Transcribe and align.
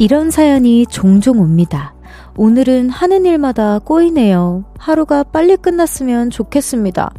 이런 0.00 0.30
사연이 0.30 0.86
종종 0.86 1.40
옵니다. 1.40 1.92
오늘은 2.36 2.88
하는 2.88 3.26
일마다 3.26 3.80
꼬이네요. 3.80 4.64
하루가 4.78 5.24
빨리 5.24 5.56
끝났으면 5.56 6.30
좋겠습니다. 6.30 7.10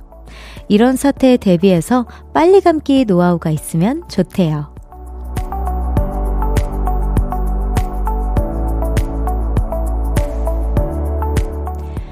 이런 0.69 0.95
사태에 0.95 1.35
대비해서 1.35 2.05
빨리 2.33 2.61
감기 2.61 3.03
노하우가 3.03 3.49
있으면 3.49 4.03
좋대요. 4.07 4.73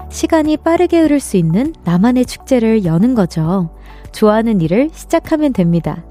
시간이 0.10 0.58
빠르게 0.58 1.00
흐를 1.00 1.22
수 1.22 1.38
있는 1.38 1.74
나만의 1.86 2.26
축제를 2.26 2.84
여는 2.84 3.16
거죠. 3.16 3.70
좋아하는 4.12 4.60
일을 4.60 4.90
시작하면 4.92 5.54
됩니다. 5.54 6.04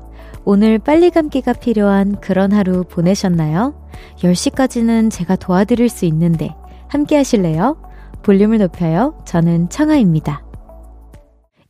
오늘 0.48 0.78
빨리 0.78 1.10
감기가 1.10 1.55
필요한 1.55 2.20
그런 2.20 2.52
하루 2.52 2.84
보내셨나요? 2.84 3.74
10시까지는 4.18 5.10
제가 5.10 5.34
도와드릴 5.34 5.88
수 5.88 6.04
있는데 6.04 6.54
함께 6.87 7.16
하실래요? 7.16 7.77
볼륨을 8.23 8.59
높여요. 8.59 9.20
저는 9.24 9.70
청아입니다. 9.70 10.45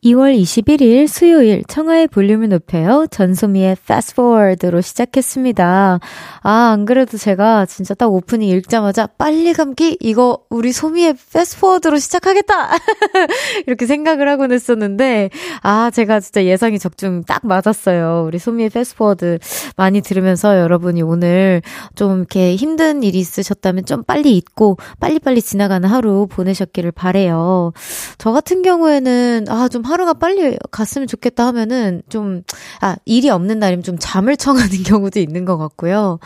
2월 0.07 0.41
21일 0.41 1.09
수요일 1.09 1.65
청하의 1.67 2.07
볼륨을 2.07 2.49
높여요. 2.49 3.09
전소미의 3.11 3.73
Fast 3.73 4.13
Forward로 4.13 4.81
시작했습니다. 4.81 5.99
아, 6.43 6.71
안 6.73 6.85
그래도 6.85 7.19
제가 7.19 7.67
진짜 7.67 7.93
딱 7.95 8.13
오프닝 8.13 8.49
읽자마자 8.49 9.09
빨리 9.09 9.53
감기 9.53 9.97
이거 9.99 10.39
우리 10.49 10.71
소미의 10.71 11.11
Fast 11.11 11.57
Forward로 11.57 11.99
시작하겠다. 11.99 12.71
이렇게 13.67 13.87
생각을 13.87 14.29
하곤 14.29 14.53
했었는데 14.53 15.31
아, 15.63 15.91
제가 15.91 16.21
진짜 16.21 16.45
예상이 16.45 16.79
적중 16.79 17.25
딱 17.25 17.45
맞았어요. 17.45 18.27
우리 18.29 18.39
소미의 18.39 18.67
Fast 18.67 18.95
Forward 18.95 19.45
많이 19.77 20.03
들으면서 20.03 20.61
여러분이 20.61 21.03
오늘 21.03 21.63
좀 21.97 22.19
이렇게 22.19 22.55
힘든 22.55 23.03
일이 23.03 23.19
있으셨다면 23.19 23.87
좀 23.87 24.05
빨리 24.05 24.37
잊고 24.37 24.77
빨리빨리 25.01 25.43
지나가는 25.43 25.89
하루 25.89 26.29
보내셨기를 26.31 26.93
바래요. 26.93 27.73
저 28.19 28.31
같은 28.31 28.63
경우에는 28.63 29.47
아, 29.49 29.69
좀 29.69 29.83
하루 29.83 29.96
가 30.05 30.13
빨리 30.15 30.57
갔으면 30.71 31.09
좋겠다 31.09 31.47
하면은 31.47 32.03
좀, 32.09 32.43
아, 32.81 32.97
일이 33.05 33.31
없는 33.31 33.59
날이면 33.59 33.83
좀 33.83 33.97
잠을 33.99 34.37
청하는 34.37 34.69
경우도 34.85 35.19
있는 35.21 35.45
것 35.45 35.57
같고요. 35.57 36.19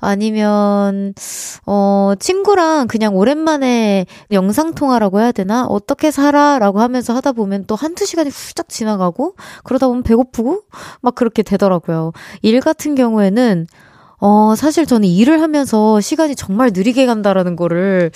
아니면, 0.00 1.14
어, 1.66 2.12
친구랑 2.18 2.86
그냥 2.86 3.16
오랜만에 3.16 4.06
영상통화라고 4.30 5.20
해야 5.20 5.32
되나? 5.32 5.66
어떻게 5.66 6.10
살아? 6.10 6.58
라고 6.58 6.80
하면서 6.80 7.14
하다 7.14 7.32
보면 7.32 7.64
또 7.66 7.74
한두 7.74 8.06
시간이 8.06 8.30
훌쩍 8.30 8.68
지나가고, 8.68 9.34
그러다 9.64 9.88
보면 9.88 10.02
배고프고, 10.02 10.62
막 11.00 11.14
그렇게 11.14 11.42
되더라고요. 11.42 12.12
일 12.42 12.60
같은 12.60 12.94
경우에는, 12.94 13.66
어, 14.18 14.54
사실 14.56 14.86
저는 14.86 15.08
일을 15.08 15.42
하면서 15.42 16.00
시간이 16.00 16.36
정말 16.36 16.70
느리게 16.72 17.06
간다라는 17.06 17.54
거를 17.56 18.10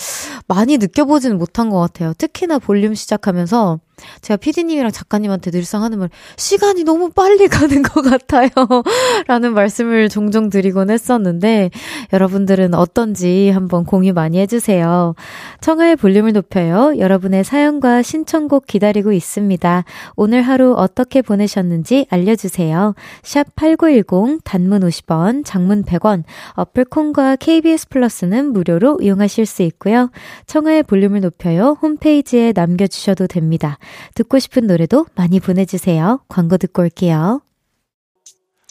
많이 0.47 0.79
느껴보지는 0.79 1.37
못한 1.39 1.69
것 1.69 1.79
같아요. 1.79 2.15
특히나 2.17 2.59
볼륨 2.59 2.95
시작하면서 2.95 3.81
제가 4.23 4.37
피디님이랑 4.37 4.91
작가님한테 4.93 5.51
늘상 5.51 5.83
하는 5.83 5.99
말, 5.99 6.11
시간이 6.37 6.85
너무 6.85 7.11
빨리 7.11 7.49
가는 7.49 7.83
것 7.83 8.03
같아요. 8.03 8.51
라는 9.27 9.55
말씀을 9.55 10.09
종종 10.09 10.51
드리곤 10.51 10.91
했었는데, 10.91 11.71
여러분들은 12.13 12.75
어떤지 12.75 13.51
한번 13.51 13.85
공유 13.85 14.13
많이 14.13 14.39
해주세요. 14.39 15.15
청하의 15.61 15.97
볼륨을 15.97 16.33
높여요. 16.33 16.95
여러분의 16.99 17.45
사연과 17.45 18.03
신청곡 18.03 18.67
기다리고 18.67 19.13
있습니다. 19.13 19.85
오늘 20.17 20.43
하루 20.43 20.75
어떻게 20.77 21.23
보내셨는지 21.23 22.07
알려주세요. 22.11 22.95
샵 23.23 23.55
8910, 23.57 24.41
단문 24.45 24.83
50원, 24.83 25.45
장문 25.45 25.85
100원, 25.85 26.25
어플 26.55 26.85
콩과 26.87 27.37
KBS 27.37 27.89
플러스는 27.89 28.53
무료로 28.53 28.99
이용하실 29.01 29.47
수 29.47 29.63
있고요. 29.63 30.11
청하의 30.47 30.83
볼륨을 30.85 31.21
높여요. 31.21 31.77
홈페이지에 31.83 32.53
남겨주셔도 32.55 33.27
됩니다. 33.27 33.79
듣고 34.15 34.39
싶은 34.39 34.67
노래도 34.67 35.07
많이 35.15 35.41
보내주세요. 35.41 36.21
광고 36.29 36.57
듣고 36.57 36.83
올게요. 36.83 37.41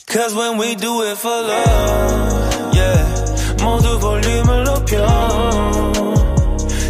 Cause 0.07 0.35
when 0.35 0.59
we 0.59 0.75
do 0.75 1.01
it 1.03 1.17
for 1.19 1.43
love, 1.43 2.75
yeah. 2.75 3.63
모두 3.63 3.99
볼륨을 3.99 4.63
높여. 4.63 5.05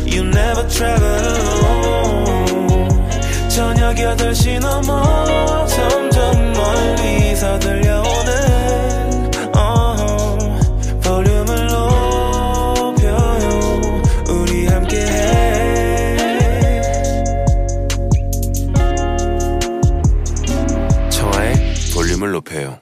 You 0.05 0.23
never 0.23 0.67
travel 0.69 1.25
alone. 1.25 2.89
저녁 3.49 3.95
8시 3.95 4.59
넘어 4.59 5.67
Pale. 22.41 22.78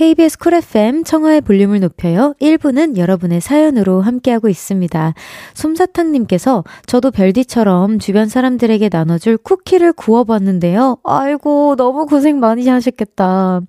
KBS 0.00 0.38
쿨 0.38 0.54
FM 0.54 1.04
청하의 1.04 1.42
볼륨을 1.42 1.80
높여요. 1.80 2.32
1부는 2.40 2.96
여러분의 2.96 3.42
사연으로 3.42 4.00
함께하고 4.00 4.48
있습니다. 4.48 5.12
솜사탕님께서 5.52 6.64
저도 6.86 7.10
별디처럼 7.10 7.98
주변 7.98 8.26
사람들에게 8.26 8.88
나눠줄 8.90 9.36
쿠키를 9.36 9.92
구워봤는데요. 9.92 10.96
아이고, 11.04 11.76
너무 11.76 12.06
고생 12.06 12.40
많이 12.40 12.66
하셨겠다. 12.66 13.60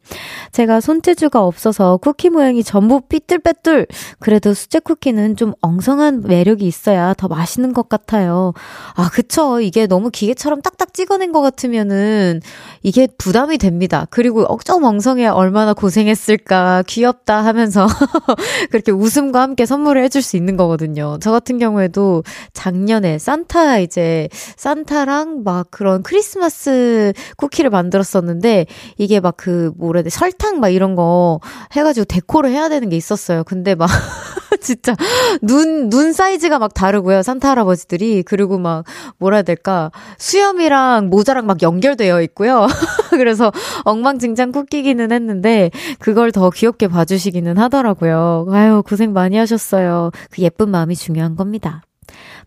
제가 0.53 0.79
손재주가 0.79 1.45
없어서 1.45 1.97
쿠키 1.97 2.29
모양이 2.29 2.63
전부 2.63 3.01
삐뚤빼뚤. 3.01 3.87
그래도 4.19 4.53
수제 4.53 4.79
쿠키는 4.79 5.35
좀 5.35 5.51
엉성한 5.59 6.21
매력이 6.27 6.65
있어야 6.65 7.13
더 7.13 7.27
맛있는 7.27 7.73
것 7.73 7.89
같아요. 7.89 8.53
아, 8.95 9.09
그쵸. 9.09 9.59
이게 9.59 9.85
너무 9.85 10.09
기계처럼 10.09 10.61
딱딱 10.61 10.93
찍어낸 10.93 11.33
것 11.33 11.41
같으면은 11.41 12.39
이게 12.83 13.09
부담이 13.17 13.57
됩니다. 13.57 14.07
그리고 14.09 14.43
억좀 14.43 14.85
엉성해야 14.85 15.33
얼마나 15.33 15.73
고생했 15.73 16.20
했을까, 16.21 16.83
귀엽다 16.87 17.43
하면서 17.43 17.87
그렇게 18.69 18.91
웃음과 18.91 19.41
함께 19.41 19.65
선물을 19.65 20.03
해줄 20.03 20.21
수 20.21 20.37
있는 20.37 20.55
거거든요. 20.55 21.17
저 21.21 21.31
같은 21.31 21.57
경우에도 21.57 22.23
작년에 22.53 23.17
산타 23.17 23.79
이제, 23.79 24.29
산타랑 24.55 25.43
막 25.43 25.67
그런 25.71 26.03
크리스마스 26.03 27.13
쿠키를 27.37 27.69
만들었었는데, 27.71 28.67
이게 28.97 29.19
막 29.19 29.35
그, 29.35 29.71
뭐라 29.77 29.99
해야 29.99 30.03
돼, 30.03 30.09
설탕 30.09 30.59
막 30.59 30.69
이런 30.69 30.95
거 30.95 31.39
해가지고 31.75 32.05
데코를 32.05 32.51
해야 32.51 32.69
되는 32.69 32.89
게 32.89 32.95
있었어요. 32.95 33.43
근데 33.43 33.75
막, 33.75 33.89
진짜, 34.61 34.95
눈, 35.41 35.89
눈 35.89 36.13
사이즈가 36.13 36.59
막 36.59 36.73
다르고요. 36.73 37.23
산타 37.23 37.49
할아버지들이. 37.51 38.23
그리고 38.23 38.57
막, 38.57 38.83
뭐라 39.17 39.37
해야 39.37 39.43
될까, 39.43 39.91
수염이랑 40.17 41.09
모자랑 41.09 41.45
막 41.45 41.61
연결되어 41.61 42.21
있고요. 42.23 42.67
그래서 43.11 43.51
엉망진창 43.85 44.51
쿠키기는 44.51 45.11
했는데, 45.11 45.71
그걸 45.99 46.31
더 46.31 46.49
귀엽게 46.49 46.87
봐주시기는 46.87 47.57
하더라고요. 47.57 48.47
아유, 48.51 48.83
고생 48.85 49.13
많이 49.13 49.37
하셨어요. 49.37 50.11
그 50.31 50.41
예쁜 50.41 50.69
마음이 50.69 50.95
중요한 50.95 51.35
겁니다. 51.35 51.81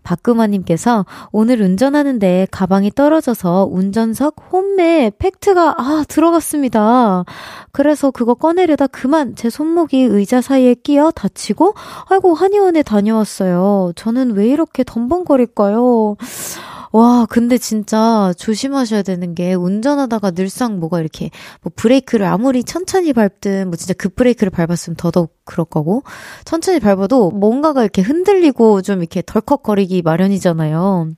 박금화님께서 0.04 1.04
오늘 1.32 1.60
운전하는데 1.60 2.46
가방이 2.50 2.90
떨어져서 2.92 3.68
운전석 3.70 4.36
홈에 4.52 5.10
팩트가 5.18 5.74
아 5.78 6.04
들어갔습니다. 6.06 7.24
그래서 7.72 8.12
그거 8.12 8.34
꺼내려다 8.34 8.86
그만 8.86 9.34
제 9.34 9.50
손목이 9.50 10.02
의자 10.02 10.40
사이에 10.40 10.74
끼어 10.74 11.10
다치고 11.10 11.74
아이고 12.08 12.34
한의원에 12.34 12.82
다녀왔어요. 12.82 13.92
저는 13.96 14.32
왜 14.32 14.46
이렇게 14.46 14.84
덤벙거릴까요? 14.84 16.16
와, 16.94 17.26
근데 17.28 17.58
진짜 17.58 18.32
조심하셔야 18.38 19.02
되는 19.02 19.34
게 19.34 19.54
운전하다가 19.54 20.30
늘상 20.30 20.78
뭐가 20.78 21.00
이렇게 21.00 21.30
뭐 21.60 21.72
브레이크를 21.74 22.24
아무리 22.24 22.62
천천히 22.62 23.12
밟든 23.12 23.66
뭐 23.66 23.74
진짜 23.74 23.94
급 23.94 24.14
브레이크를 24.14 24.52
밟았으면 24.52 24.94
더더욱 24.96 25.34
그럴 25.44 25.64
거고 25.64 26.04
천천히 26.44 26.78
밟아도 26.78 27.32
뭔가가 27.32 27.82
이렇게 27.82 28.00
흔들리고 28.00 28.80
좀 28.82 29.00
이렇게 29.00 29.22
덜컥거리기 29.26 30.02
마련이잖아요. 30.02 31.10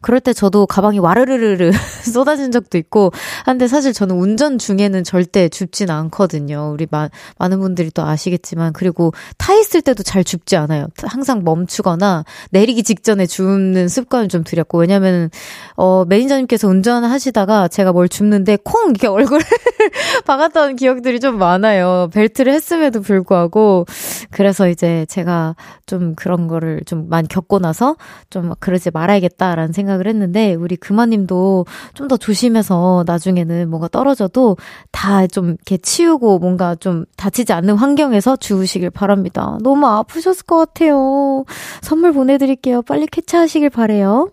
그럴 0.00 0.20
때 0.20 0.32
저도 0.32 0.66
가방이 0.66 0.98
와르르르르 0.98 1.72
쏟아진 2.04 2.52
적도 2.52 2.78
있고 2.78 3.12
한데 3.44 3.66
사실 3.66 3.92
저는 3.92 4.16
운전 4.16 4.58
중에는 4.58 5.04
절대 5.04 5.48
줍진 5.48 5.90
않거든요. 5.90 6.70
우리 6.72 6.86
마, 6.90 7.08
많은 7.38 7.60
분들이 7.60 7.90
또 7.90 8.02
아시겠지만 8.02 8.72
그리고 8.72 9.12
타 9.36 9.54
있을 9.54 9.82
때도 9.82 10.02
잘 10.02 10.24
줍지 10.24 10.56
않아요. 10.56 10.86
항상 11.02 11.42
멈추거나 11.44 12.24
내리기 12.50 12.82
직전에 12.82 13.26
줍는 13.26 13.88
습관을 13.88 14.28
좀 14.28 14.44
들였고 14.44 14.78
왜냐면 14.78 15.30
어 15.76 16.04
매니저님께서 16.06 16.68
운전하시다가 16.68 17.68
제가 17.68 17.92
뭘 17.92 18.08
줍는데 18.08 18.58
콩 18.64 18.90
이렇게 18.90 19.06
얼굴을 19.08 19.44
박았던 20.24 20.76
기억들이 20.76 21.20
좀 21.20 21.38
많아요. 21.38 22.08
벨트를 22.12 22.52
했음에도 22.52 23.00
불구하고 23.00 23.86
그래서 24.30 24.68
이제 24.68 25.06
제가 25.08 25.56
좀 25.86 26.14
그런 26.14 26.46
거를 26.46 26.80
좀 26.86 27.08
많이 27.08 27.28
겪고 27.28 27.58
나서 27.58 27.96
좀 28.30 28.54
그러지 28.60 28.90
말아야겠다 28.92 29.48
좋겠다라는 29.58 29.72
생각을 29.72 30.06
했는데, 30.06 30.54
우리 30.54 30.76
금마님도 30.76 31.66
좀 31.94 32.08
더 32.08 32.16
조심해서 32.16 33.04
나중에는 33.06 33.68
뭔가 33.68 33.88
떨어져도 33.88 34.56
다 34.92 35.26
좀 35.26 35.48
이렇게 35.48 35.76
치우고 35.76 36.38
뭔가 36.38 36.74
좀 36.74 37.04
다치지 37.16 37.52
않는 37.52 37.74
환경에서 37.76 38.36
주우시길 38.36 38.90
바랍니다. 38.90 39.58
너무 39.62 39.86
아프셨을 39.86 40.46
것 40.46 40.56
같아요. 40.56 41.44
선물 41.82 42.12
보내드릴게요. 42.12 42.80
빨리 42.82 43.06
쾌차하시길 43.06 43.68
바래요. 43.70 44.30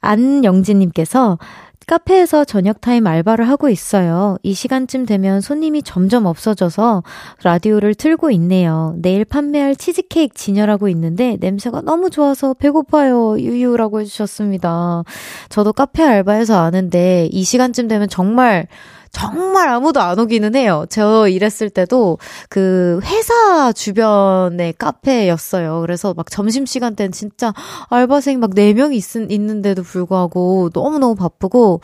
안영진님께서 0.00 1.38
카페에서 1.86 2.44
저녁 2.44 2.80
타임 2.80 3.06
알바를 3.06 3.48
하고 3.48 3.68
있어요. 3.68 4.38
이 4.42 4.54
시간쯤 4.54 5.06
되면 5.06 5.40
손님이 5.40 5.82
점점 5.82 6.26
없어져서 6.26 7.04
라디오를 7.44 7.94
틀고 7.94 8.32
있네요. 8.32 8.94
내일 8.98 9.24
판매할 9.24 9.76
치즈케이크 9.76 10.34
진열하고 10.34 10.88
있는데 10.88 11.36
냄새가 11.38 11.82
너무 11.82 12.10
좋아서 12.10 12.54
배고파요. 12.54 13.38
유유라고 13.38 14.00
해주셨습니다. 14.00 15.04
저도 15.48 15.72
카페 15.72 16.02
알바해서 16.02 16.58
아는데 16.58 17.28
이 17.30 17.44
시간쯤 17.44 17.86
되면 17.86 18.08
정말 18.08 18.66
정말 19.10 19.68
아무도 19.68 20.00
안 20.00 20.18
오기는 20.18 20.54
해요. 20.54 20.84
저 20.88 21.28
일했을 21.28 21.70
때도 21.70 22.18
그 22.48 23.00
회사 23.04 23.72
주변의 23.72 24.74
카페였어요. 24.78 25.80
그래서 25.80 26.14
막 26.14 26.30
점심시간 26.30 26.96
때는 26.96 27.12
진짜 27.12 27.52
알바생 27.88 28.40
막 28.40 28.50
4명이 28.50 28.94
있, 28.94 29.30
있는데도 29.30 29.82
불구하고 29.82 30.70
너무너무 30.72 31.14
바쁘고 31.14 31.80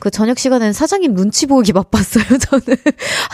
그 0.00 0.10
저녁 0.10 0.38
시간에는 0.38 0.72
사장님 0.72 1.14
눈치 1.14 1.46
보기 1.46 1.72
바빴어요, 1.72 2.38
저는. 2.38 2.76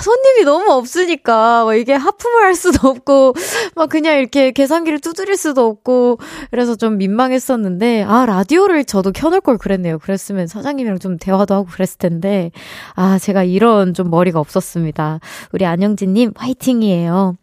손님이 0.03 0.45
너무 0.45 0.71
없으니까, 0.73 1.65
막 1.65 1.75
이게 1.75 1.95
하품을 1.95 2.45
할 2.45 2.55
수도 2.55 2.89
없고, 2.89 3.35
막 3.75 3.89
그냥 3.89 4.19
이렇게 4.19 4.53
계산기를 4.53 5.01
두드릴 5.01 5.37
수도 5.37 5.67
없고, 5.67 6.19
그래서 6.51 6.77
좀 6.77 6.97
민망했었는데, 6.99 8.05
아, 8.05 8.27
라디오를 8.27 8.85
저도 8.85 9.13
켜놓을 9.13 9.41
걸 9.41 9.59
그랬네요. 9.59 9.99
그랬으면 9.99 10.47
사장님이랑 10.47 10.99
좀 10.99 11.17
대화도 11.19 11.55
하고 11.55 11.67
그랬을 11.67 11.99
텐데, 11.99 12.51
아, 12.95 13.19
제가 13.19 13.40
이런 13.45 13.95
좀 13.95 14.11
머리가 14.11 14.41
없었습니다. 14.41 15.21
우리 15.53 15.65
안영진님, 15.67 16.33
화이팅이에요. 16.37 17.37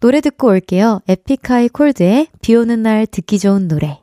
노래 0.00 0.20
듣고 0.20 0.48
올게요. 0.48 1.00
에픽하이 1.08 1.68
콜드의 1.68 2.28
비 2.40 2.54
오는 2.54 2.82
날 2.82 3.06
듣기 3.06 3.38
좋은 3.38 3.68
노래. 3.68 4.01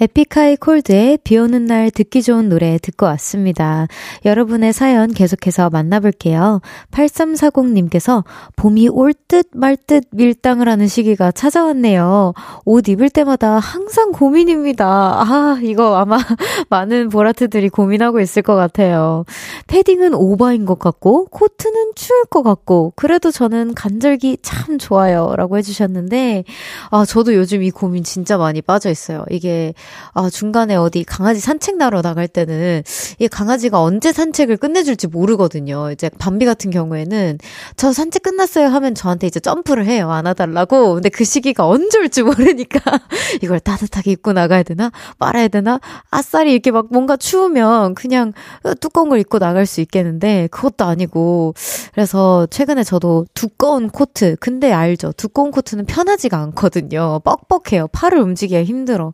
에픽하이 0.00 0.56
콜드의 0.56 1.18
비 1.22 1.38
오는 1.38 1.64
날 1.64 1.90
듣기 1.90 2.22
좋은 2.22 2.48
노래 2.48 2.78
듣고 2.78 3.06
왔습니다. 3.06 3.86
여러분의 4.24 4.72
사연 4.72 5.12
계속해서 5.12 5.70
만나볼게요. 5.70 6.60
8340님께서 6.90 8.24
봄이 8.56 8.88
올 8.88 9.12
듯말듯 9.14 10.04
밀당을 10.10 10.68
하는 10.68 10.88
시기가 10.88 11.30
찾아왔네요. 11.30 12.34
옷 12.64 12.88
입을 12.88 13.10
때마다 13.10 13.58
항상 13.58 14.12
고민입니다. 14.12 14.86
아, 14.86 15.58
이거 15.62 15.96
아마 15.96 16.18
많은 16.70 17.08
보라트들이 17.08 17.68
고민하고 17.68 18.20
있을 18.20 18.42
것 18.42 18.54
같아요. 18.54 19.24
패딩은 19.66 20.14
오버인 20.14 20.66
것 20.66 20.78
같고, 20.78 21.26
코트는 21.26 21.92
추울 21.94 22.24
것 22.24 22.42
같고, 22.42 22.92
그래도 22.96 23.30
저는 23.30 23.74
간절기 23.74 24.38
참 24.42 24.78
좋아요. 24.78 25.34
라고 25.36 25.58
해주셨는데, 25.58 26.44
아, 26.90 27.04
저도 27.04 27.34
요즘 27.34 27.62
이 27.62 27.70
고민 27.70 28.04
진짜 28.04 28.36
많이 28.36 28.62
빠져 28.62 28.90
있어요. 28.90 29.24
이게 29.30 29.74
아, 30.12 30.30
중간에 30.30 30.76
어디 30.76 31.04
강아지 31.04 31.40
산책 31.40 31.76
나러 31.76 32.02
나갈 32.02 32.28
때는 32.28 32.82
이 33.18 33.28
강아지가 33.28 33.82
언제 33.82 34.12
산책을 34.12 34.56
끝내줄지 34.56 35.06
모르거든요. 35.06 35.90
이제 35.90 36.10
밤비 36.18 36.44
같은 36.44 36.70
경우에는 36.70 37.38
저 37.76 37.92
산책 37.92 38.22
끝났어요 38.22 38.68
하면 38.68 38.94
저한테 38.94 39.26
이제 39.26 39.40
점프를 39.40 39.86
해요. 39.86 40.10
안아달라고. 40.10 40.94
근데 40.94 41.08
그 41.08 41.24
시기가 41.24 41.66
언제 41.66 41.98
올지 41.98 42.22
모르니까 42.22 42.80
이걸 43.42 43.60
따뜻하게 43.60 44.12
입고 44.12 44.32
나가야 44.32 44.62
되나? 44.62 44.90
말아야 45.18 45.48
되나? 45.48 45.80
아싸리 46.10 46.52
이렇게 46.52 46.70
막 46.70 46.86
뭔가 46.90 47.16
추우면 47.16 47.94
그냥 47.94 48.32
두꺼운 48.80 49.08
걸 49.08 49.18
입고 49.18 49.38
나갈 49.38 49.66
수 49.66 49.80
있겠는데 49.80 50.48
그것도 50.50 50.84
아니고 50.84 51.54
그래서 51.92 52.46
최근에 52.50 52.84
저도 52.84 53.26
두꺼운 53.34 53.88
코트 53.90 54.36
근데 54.40 54.72
알죠. 54.72 55.12
두꺼운 55.12 55.50
코트는 55.50 55.86
편하지가 55.86 56.38
않거든요. 56.38 57.20
뻑뻑해요. 57.24 57.88
팔을 57.88 58.18
움직이기가 58.18 58.64
힘들어. 58.64 59.12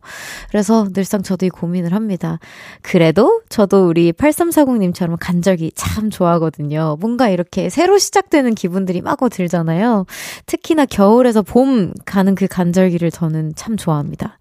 그래서 0.49 0.58
늘상 0.93 1.21
저도 1.21 1.45
이 1.45 1.49
고민을 1.49 1.93
합니다. 1.93 2.39
그래도 2.81 3.41
저도 3.49 3.87
우리 3.87 4.11
8340님처럼 4.11 5.17
간절기 5.19 5.71
참 5.75 6.09
좋아하거든요. 6.09 6.97
뭔가 6.99 7.29
이렇게 7.29 7.69
새로 7.69 7.97
시작되는 7.97 8.55
기분들이 8.55 9.01
마구 9.01 9.29
들잖아요. 9.29 10.05
특히나 10.45 10.85
겨울에서 10.85 11.41
봄 11.41 11.93
가는 12.05 12.35
그 12.35 12.47
간절기를 12.47 13.11
저는 13.11 13.53
참 13.55 13.77
좋아합니다. 13.77 14.37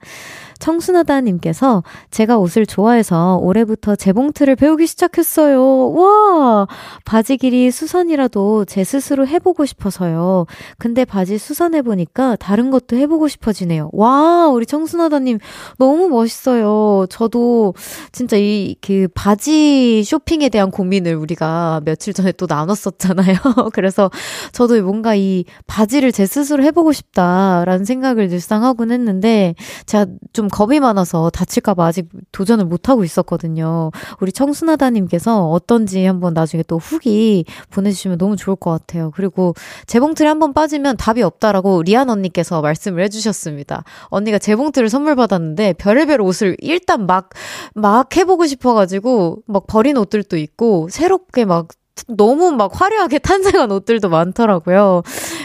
청순하다님께서 0.59 1.83
제가 2.11 2.39
옷을 2.39 2.67
좋아해서 2.67 3.39
올해부터 3.43 3.97
재봉틀을 3.97 4.57
배우기 4.57 4.87
시작했어요. 4.87 5.91
와! 5.93 6.67
바지 7.05 7.37
길이 7.37 7.71
수선이라도 7.71 8.65
제 8.65 8.85
스스로 8.85 9.27
해보고 9.27 9.67
싶어서요. 9.67 10.47
근데 10.79 11.05
바지 11.05 11.39
수선해보니까 11.39 12.37
다른 12.37 12.71
것도 12.71 12.97
해보고 12.97 13.29
싶어지네요. 13.29 13.91
와! 13.93 14.49
우리 14.49 14.67
청순하다님 14.67 15.39
너무 15.79 16.09
멋있어요. 16.09 17.07
저도 17.09 17.75
진짜 18.13 18.37
이 18.37 18.77
그 18.89 19.09
바지 19.15 20.03
쇼핑에 20.05 20.49
대한 20.49 20.71
고민을 20.71 21.15
우리가 21.15 21.83
며칠 21.85 22.13
전에 22.13 22.33
또 22.33 22.47
나눴었잖아요. 22.49 23.37
그래서 23.75 24.11
저도 24.53 24.83
뭔가 24.83 25.15
이 25.15 25.45
바지를 25.67 26.13
제 26.13 26.27
스스로 26.27 26.63
해보고 26.65 26.93
싶다라는 26.93 27.85
생각을 27.85 28.29
늘상 28.29 28.65
하곤 28.65 28.91
했는데 28.91 29.55
제가 29.87 30.07
좀 30.33 30.48
겁이 30.49 30.81
많아서 30.81 31.31
다칠까봐 31.31 31.85
아직 31.85 32.09
도전을 32.33 32.65
못하고 32.65 33.05
있었거든요. 33.05 33.91
우리 34.21 34.33
청순하다님께서 34.33 35.51
어떤지 35.51 36.05
한번 36.05 36.35
나중에 36.35 36.63
또 36.67 36.79
후기 36.79 37.45
보내주시면 37.71 38.19
너무 38.19 38.37
좋을 38.37 38.57
것 38.57 38.71
같아요. 38.71 39.11
그리고 39.15 39.55
재봉틀이 39.87 40.29
한번 40.29 40.53
빠지면 40.53 40.97
답이 40.97 41.23
없다라고 41.23 41.83
리안 41.83 42.11
언니께서 42.11 42.61
말씀을 42.61 43.03
해주셨습니다. 43.05 43.85
언니가 44.07 44.39
재봉틀을 44.39 44.89
선물 44.89 45.17
받았는데 45.17 45.75
별의별 45.75 46.21
옷을 46.21 46.57
일단 46.61 47.07
막, 47.07 47.31
막 47.75 48.17
해보고 48.17 48.47
싶어가지고 48.47 49.43
막 49.47 49.67
버린 49.67 49.97
옷들도 49.97 50.37
있고 50.37 50.89
새롭게 50.91 51.45
막 51.45 51.69
너무 52.07 52.53
막 52.53 52.71
화려하게 52.81 53.19
탄생한 53.21 53.71
옷들도 53.73 54.09
많더라고요. 54.09 55.03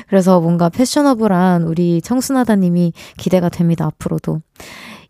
그래서 0.07 0.39
뭔가 0.39 0.69
패셔너블한 0.69 1.63
우리 1.63 2.01
청순하다님이 2.01 2.93
기대가 3.17 3.49
됩니다, 3.49 3.85
앞으로도. 3.85 4.41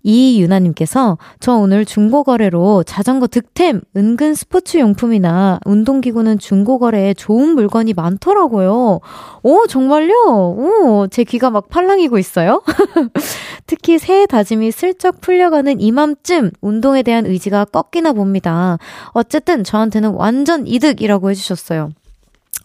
이유나님께서 0.04 1.18
저 1.40 1.54
오늘 1.54 1.86
중고거래로 1.86 2.84
자전거 2.84 3.28
득템, 3.28 3.82
은근 3.96 4.36
스포츠 4.36 4.78
용품이나 4.78 5.60
운동기구는 5.66 6.40
중고거래에 6.40 7.14
좋은 7.14 7.56
물건이 7.56 7.94
많더라고요. 7.94 9.00
오, 9.44 9.68
정말요? 9.68 10.14
오, 10.28 11.08
제 11.10 11.24
귀가 11.24 11.50
막 11.50 11.70
팔랑이고 11.70 12.18
있어요? 12.20 12.62
특히 13.66 13.98
새해 13.98 14.26
다짐이 14.26 14.72
슬쩍 14.72 15.22
풀려가는 15.22 15.80
이맘쯤 15.80 16.52
운동에 16.62 17.02
대한 17.02 17.26
의지가 17.26 17.66
꺾이나 17.66 18.14
봅니다. 18.14 18.78
어쨌든 19.12 19.64
저한테는 19.64 20.12
완전 20.12 20.68
이득이라고 20.68 21.30
해주셨어요. 21.32 21.90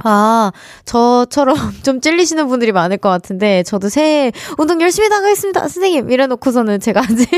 아, 0.04 0.52
저처럼 0.84 1.56
좀 1.82 2.00
찔리시는 2.00 2.46
분들이 2.48 2.72
많을 2.72 2.98
것 2.98 3.08
같은데, 3.08 3.62
저도 3.64 3.88
새해 3.88 4.32
운동 4.58 4.80
열심히 4.80 5.08
나가겠습니다, 5.08 5.60
선생님! 5.60 6.10
이래 6.10 6.26
놓고서는 6.26 6.80
제가 6.80 7.00
아직 7.08 7.28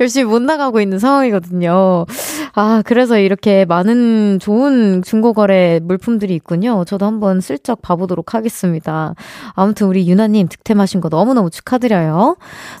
열심히 0.00 0.24
못 0.24 0.40
나가고 0.42 0.80
있는 0.80 0.98
상황이거든요. 0.98 2.06
아, 2.54 2.82
그래서 2.84 3.18
이렇게 3.18 3.64
많은 3.64 4.38
좋은 4.40 5.02
중고거래 5.02 5.80
물품들이 5.82 6.34
있군요. 6.34 6.84
저도 6.84 7.06
한번 7.06 7.40
슬쩍 7.40 7.82
봐보도록 7.82 8.34
하겠습니다. 8.34 9.14
아무튼 9.54 9.88
우리 9.88 10.08
유나님 10.08 10.48
득템하신 10.48 11.00
거 11.00 11.08
너무너무 11.08 11.50
축하드려요. 11.50 12.36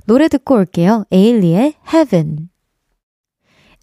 노래 0.06 0.28
듣고 0.28 0.54
올게요. 0.54 1.04
에일리의 1.10 1.74
Heaven. 1.92 2.51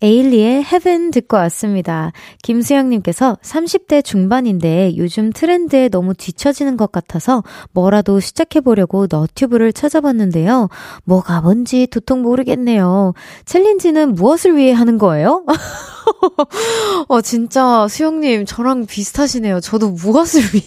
에일리의 0.01 0.63
헤븐 0.63 1.11
듣고 1.11 1.35
왔습니다. 1.37 2.11
김수영님께서 2.43 3.37
30대 3.41 4.03
중반인데 4.03 4.95
요즘 4.97 5.31
트렌드에 5.31 5.89
너무 5.89 6.13
뒤처지는 6.13 6.77
것 6.77 6.91
같아서 6.91 7.43
뭐라도 7.73 8.19
시작해보려고 8.19 9.07
너튜브를 9.09 9.73
찾아봤는데요. 9.73 10.69
뭐가 11.03 11.41
뭔지 11.41 11.87
도통 11.87 12.21
모르겠네요. 12.21 13.13
챌린지는 13.45 14.13
무엇을 14.13 14.55
위해 14.55 14.71
하는 14.71 14.97
거예요? 14.97 15.43
어, 17.07 17.21
진짜 17.21 17.87
수영님 17.87 18.45
저랑 18.45 18.85
비슷하시네요. 18.85 19.59
저도 19.59 19.89
무엇을 19.91 20.41
위해 20.53 20.65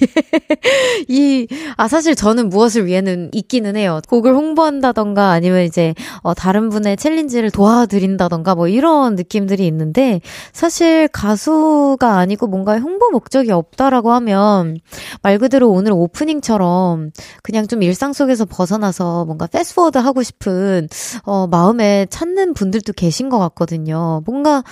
이, 1.08 1.46
아, 1.76 1.88
사실 1.88 2.14
저는 2.14 2.48
무엇을 2.48 2.86
위해는 2.86 3.30
있기는 3.32 3.76
해요. 3.76 4.00
곡을 4.08 4.34
홍보한다던가 4.34 5.30
아니면 5.30 5.62
이제, 5.64 5.94
어, 6.22 6.34
다른 6.34 6.68
분의 6.68 6.96
챌린지를 6.96 7.50
도와드린다던가 7.50 8.54
뭐 8.54 8.68
이런 8.68 9.14
느낌들이 9.14 9.66
있는데 9.66 10.20
사실 10.52 11.08
가수가 11.08 12.16
아니고 12.16 12.46
뭔가 12.46 12.78
홍보 12.78 13.10
목적이 13.10 13.52
없다라고 13.52 14.12
하면 14.12 14.78
말 15.22 15.38
그대로 15.38 15.70
오늘 15.70 15.92
오프닝처럼 15.92 17.10
그냥 17.42 17.66
좀 17.66 17.82
일상 17.82 18.12
속에서 18.12 18.44
벗어나서 18.44 19.24
뭔가 19.24 19.46
패스워드 19.46 19.98
하고 19.98 20.22
싶은, 20.22 20.88
어, 21.24 21.46
마음에 21.46 22.06
찾는 22.10 22.54
분들도 22.54 22.92
계신 22.94 23.28
것 23.28 23.38
같거든요. 23.38 24.22
뭔가, 24.26 24.62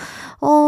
어, 0.41 0.60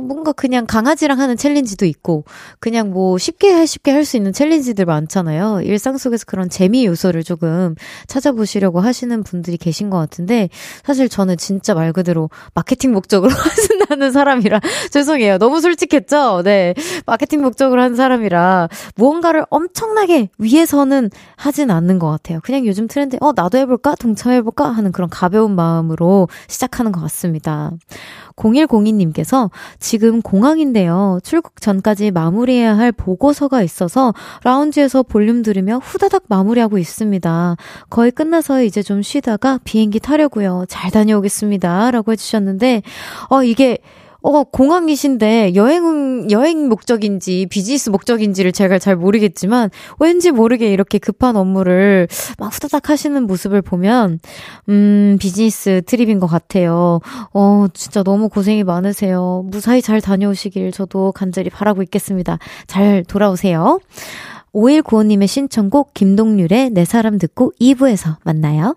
뭔가 0.00 0.32
그냥 0.32 0.66
강아지랑 0.66 1.20
하는 1.20 1.36
챌린지도 1.36 1.86
있고, 1.86 2.24
그냥 2.60 2.90
뭐 2.90 3.18
쉽게 3.18 3.64
쉽게 3.66 3.90
할 3.90 4.02
수 4.04 4.16
있는 4.16 4.32
챌린지들 4.32 4.84
많잖아요. 4.84 5.60
일상 5.62 5.96
속에서 5.96 6.24
그런 6.26 6.48
재미 6.50 6.84
요소를 6.86 7.22
조금 7.22 7.76
찾아보시려고 8.08 8.80
하시는 8.80 9.22
분들이 9.22 9.56
계신 9.56 9.90
것 9.90 9.98
같은데, 9.98 10.48
사실 10.84 11.08
저는 11.08 11.36
진짜 11.36 11.74
말 11.74 11.92
그대로 11.92 12.30
마케팅 12.54 12.92
목적으로 12.92 13.30
하신다는 13.32 14.10
사람이라, 14.12 14.60
죄송해요. 14.90 15.38
너무 15.38 15.60
솔직했죠? 15.60 16.42
네. 16.44 16.74
마케팅 17.06 17.42
목적으로 17.42 17.80
한 17.82 17.94
사람이라, 17.94 18.68
무언가를 18.96 19.44
엄청나게 19.50 20.30
위해서는 20.38 21.10
하진 21.36 21.70
않는 21.70 21.98
것 21.98 22.10
같아요. 22.10 22.40
그냥 22.42 22.66
요즘 22.66 22.88
트렌드, 22.88 23.16
어, 23.20 23.32
나도 23.34 23.58
해볼까? 23.58 23.94
동참해볼까? 23.94 24.64
하는 24.70 24.90
그런 24.92 25.08
가벼운 25.10 25.54
마음으로 25.54 26.28
시작하는 26.48 26.90
것 26.92 27.00
같습니다. 27.02 27.70
0102님께서 28.36 29.50
지금 29.78 30.22
공항인데요. 30.22 31.20
출국 31.22 31.60
전까지 31.60 32.10
마무리해야 32.10 32.76
할 32.76 32.92
보고서가 32.92 33.62
있어서 33.62 34.14
라운지에서 34.44 35.02
볼륨 35.02 35.42
들으며 35.42 35.78
후다닥 35.78 36.24
마무리하고 36.28 36.78
있습니다. 36.78 37.56
거의 37.90 38.10
끝나서 38.10 38.62
이제 38.62 38.82
좀 38.82 39.02
쉬다가 39.02 39.58
비행기 39.64 40.00
타려고요. 40.00 40.64
잘 40.68 40.90
다녀오겠습니다. 40.90 41.90
라고 41.90 42.12
해주셨는데, 42.12 42.82
어, 43.28 43.42
이게 43.42 43.78
어, 44.22 44.44
공항이신데 44.44 45.54
여행, 45.54 46.30
여행 46.30 46.68
목적인지 46.68 47.46
비즈니스 47.50 47.90
목적인지를 47.90 48.52
제가 48.52 48.78
잘 48.78 48.96
모르겠지만 48.96 49.70
왠지 49.98 50.30
모르게 50.30 50.72
이렇게 50.72 50.98
급한 50.98 51.36
업무를 51.36 52.08
막 52.38 52.54
후다닥 52.54 52.88
하시는 52.90 53.22
모습을 53.26 53.62
보면, 53.62 54.20
음, 54.68 55.16
비즈니스 55.20 55.82
트립인 55.86 56.20
것 56.20 56.26
같아요. 56.26 57.00
어, 57.32 57.66
진짜 57.74 58.02
너무 58.02 58.28
고생이 58.28 58.64
많으세요. 58.64 59.44
무사히 59.46 59.82
잘 59.82 60.00
다녀오시길 60.00 60.72
저도 60.72 61.12
간절히 61.12 61.50
바라고 61.50 61.82
있겠습니다. 61.82 62.38
잘 62.66 63.04
돌아오세요. 63.04 63.80
5195님의 64.54 65.26
신청곡 65.26 65.94
김동률의 65.94 66.70
내 66.70 66.84
사람 66.84 67.18
듣고 67.18 67.52
2부에서 67.60 68.16
만나요. 68.24 68.76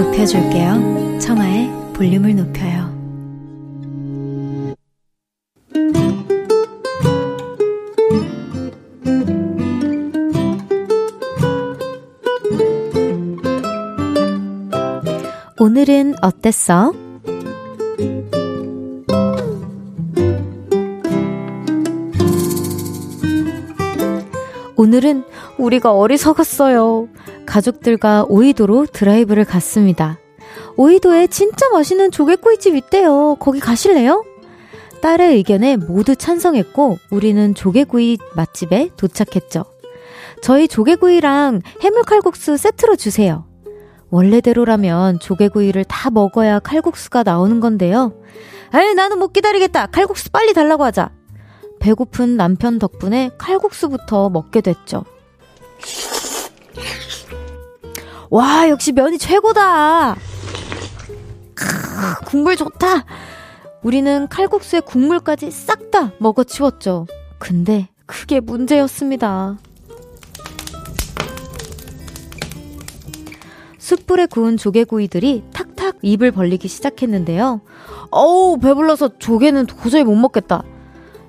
높여줄게요. 0.00 1.18
청하의 1.18 1.70
볼륨을 1.92 2.34
높여요. 2.34 2.88
오늘은 15.58 16.14
어땠어? 16.22 16.94
오늘은 24.76 25.24
우리가 25.58 25.92
어리석었어요. 25.92 27.08
가족들과 27.50 28.26
오이도로 28.28 28.86
드라이브를 28.86 29.44
갔습니다. 29.44 30.18
오이도에 30.76 31.26
진짜 31.26 31.68
맛있는 31.70 32.12
조개구이집 32.12 32.76
있대요. 32.76 33.34
거기 33.40 33.58
가실래요? 33.58 34.24
딸의 35.02 35.34
의견에 35.34 35.76
모두 35.76 36.14
찬성했고 36.14 36.98
우리는 37.10 37.54
조개구이 37.54 38.18
맛집에 38.36 38.90
도착했죠. 38.96 39.64
저희 40.42 40.68
조개구이랑 40.68 41.62
해물칼국수 41.80 42.56
세트로 42.56 42.94
주세요. 42.94 43.46
원래대로라면 44.10 45.18
조개구이를 45.18 45.84
다 45.84 46.10
먹어야 46.10 46.60
칼국수가 46.60 47.24
나오는 47.24 47.58
건데요. 47.58 48.12
에이, 48.74 48.94
나는 48.94 49.18
못 49.18 49.32
기다리겠다. 49.32 49.86
칼국수 49.86 50.30
빨리 50.30 50.54
달라고 50.54 50.84
하자. 50.84 51.10
배고픈 51.80 52.36
남편 52.36 52.78
덕분에 52.78 53.30
칼국수부터 53.38 54.30
먹게 54.30 54.60
됐죠. 54.60 55.04
와, 58.30 58.68
역시 58.68 58.92
면이 58.92 59.18
최고다! 59.18 60.14
크, 61.54 62.24
국물 62.26 62.56
좋다! 62.56 63.04
우리는 63.82 64.28
칼국수에 64.28 64.80
국물까지 64.80 65.50
싹 65.50 65.90
다 65.90 66.12
먹어치웠죠. 66.18 67.08
근데 67.38 67.88
그게 68.06 68.38
문제였습니다. 68.38 69.58
숯불에 73.78 74.26
구운 74.26 74.56
조개구이들이 74.56 75.42
탁탁 75.52 75.96
입을 76.02 76.30
벌리기 76.30 76.68
시작했는데요. 76.68 77.60
어우, 78.12 78.58
배불러서 78.60 79.18
조개는 79.18 79.66
도저히 79.66 80.04
못 80.04 80.14
먹겠다. 80.14 80.62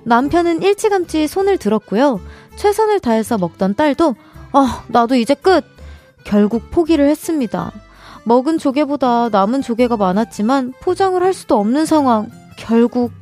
남편은 0.04 0.62
일찌감치 0.62 1.26
손을 1.26 1.58
들었고요. 1.58 2.20
최선을 2.54 3.00
다해서 3.00 3.36
먹던 3.36 3.74
딸도, 3.74 4.14
아, 4.52 4.84
나도 4.86 5.16
이제 5.16 5.34
끝! 5.34 5.71
결국 6.24 6.70
포기를 6.70 7.08
했습니다. 7.08 7.72
먹은 8.24 8.58
조개보다 8.58 9.28
남은 9.30 9.62
조개가 9.62 9.96
많았지만 9.96 10.74
포장을 10.80 11.20
할 11.22 11.32
수도 11.32 11.58
없는 11.58 11.86
상황. 11.86 12.28
결국. 12.56 13.12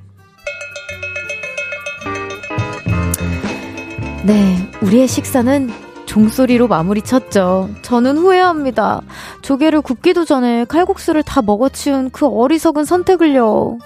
네, 4.25 4.71
우리의 4.83 5.09
식사는 5.09 5.71
종소리로 6.05 6.69
마무리 6.69 7.03
쳤죠. 7.03 7.71
저는 7.83 8.19
후회합니다. 8.19 9.01
조개를 9.43 9.81
굽기도 9.81 10.25
전에 10.25 10.65
칼국수를 10.65 11.23
다 11.23 11.41
먹어치운 11.41 12.11
그 12.11 12.27
어리석은 12.27 12.85
선택을요. 12.85 13.79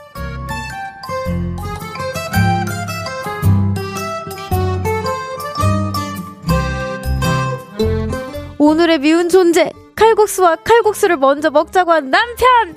오늘의 8.64 9.00
미운 9.00 9.28
존재 9.28 9.70
칼국수와 9.94 10.56
칼국수를 10.56 11.18
먼저 11.18 11.50
먹자고 11.50 11.92
한 11.92 12.10
남편 12.10 12.74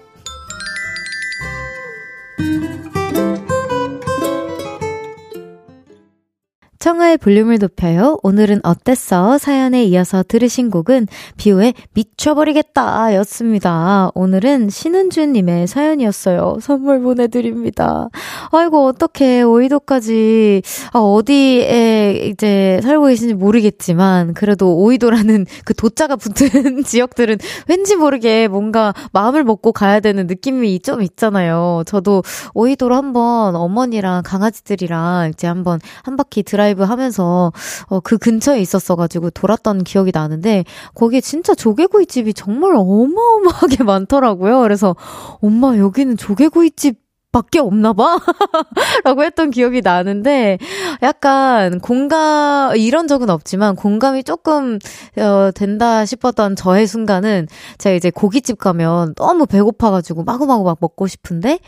청하의 6.79 7.17
볼륨을 7.17 7.57
높여요. 7.59 8.19
오늘은 8.23 8.61
어땠어? 8.63 9.37
사연에 9.37 9.83
이어서 9.85 10.23
들으신 10.27 10.69
곡은 10.69 11.07
비오의 11.37 11.73
미쳐버리겠다 11.93 13.15
였습니다. 13.15 14.11
오늘은 14.13 14.69
신은주님의 14.69 15.67
사연이었어요. 15.67 16.57
선물 16.61 17.01
보내드립니다. 17.01 18.09
아이고, 18.51 18.85
어떻게 18.85 19.41
오이도까지, 19.41 20.61
아, 20.93 20.99
어디에 20.99 22.29
이제 22.31 22.79
살고 22.83 23.07
계신지 23.07 23.33
모르겠지만, 23.33 24.33
그래도 24.33 24.77
오이도라는 24.77 25.45
그 25.65 25.73
도자가 25.73 26.15
붙은 26.15 26.83
지역들은 26.85 27.37
왠지 27.67 27.95
모르게 27.95 28.47
뭔가 28.47 28.93
마음을 29.13 29.43
먹고 29.43 29.71
가야 29.71 29.99
되는 29.99 30.27
느낌이 30.27 30.79
좀 30.81 31.01
있잖아요. 31.01 31.83
저도 31.87 32.23
오이도로 32.53 32.95
한번 32.95 33.55
어머니랑 33.55 34.23
강아지들이랑 34.23 35.31
이제 35.33 35.47
한번 35.47 35.79
한 36.03 36.17
바퀴 36.17 36.43
드라이브 36.43 36.66
드라이브 36.67 36.83
하면서 36.83 37.51
어, 37.87 37.99
그 37.99 38.17
근처에 38.17 38.59
있었어가지고 38.59 39.29
돌았던 39.31 39.83
기억이 39.83 40.11
나는데 40.13 40.65
거기에 40.93 41.21
진짜 41.21 41.55
조개구이집이 41.55 42.33
정말 42.33 42.73
어마어마하게 42.75 43.83
많더라고요. 43.85 44.61
그래서 44.61 44.95
엄마 45.41 45.77
여기는 45.77 46.17
조개구이집 46.17 47.07
밖에 47.31 47.59
없나 47.59 47.93
봐? 47.93 48.17
라고 49.03 49.23
했던 49.23 49.51
기억이 49.51 49.81
나는데, 49.81 50.57
약간 51.03 51.77
공감, 51.79 52.75
이런 52.77 53.07
적은 53.07 53.29
없지만 53.29 53.75
공감이 53.75 54.23
조금, 54.23 54.79
어, 55.17 55.51
된다 55.53 56.05
싶었던 56.05 56.55
저의 56.55 56.87
순간은 56.87 57.47
제가 57.77 57.95
이제 57.95 58.09
고깃집 58.09 58.57
가면 58.57 59.13
너무 59.15 59.45
배고파가지고 59.45 60.23
마구마구 60.23 60.63
막 60.63 60.77
먹고 60.79 61.05
싶은데, 61.05 61.59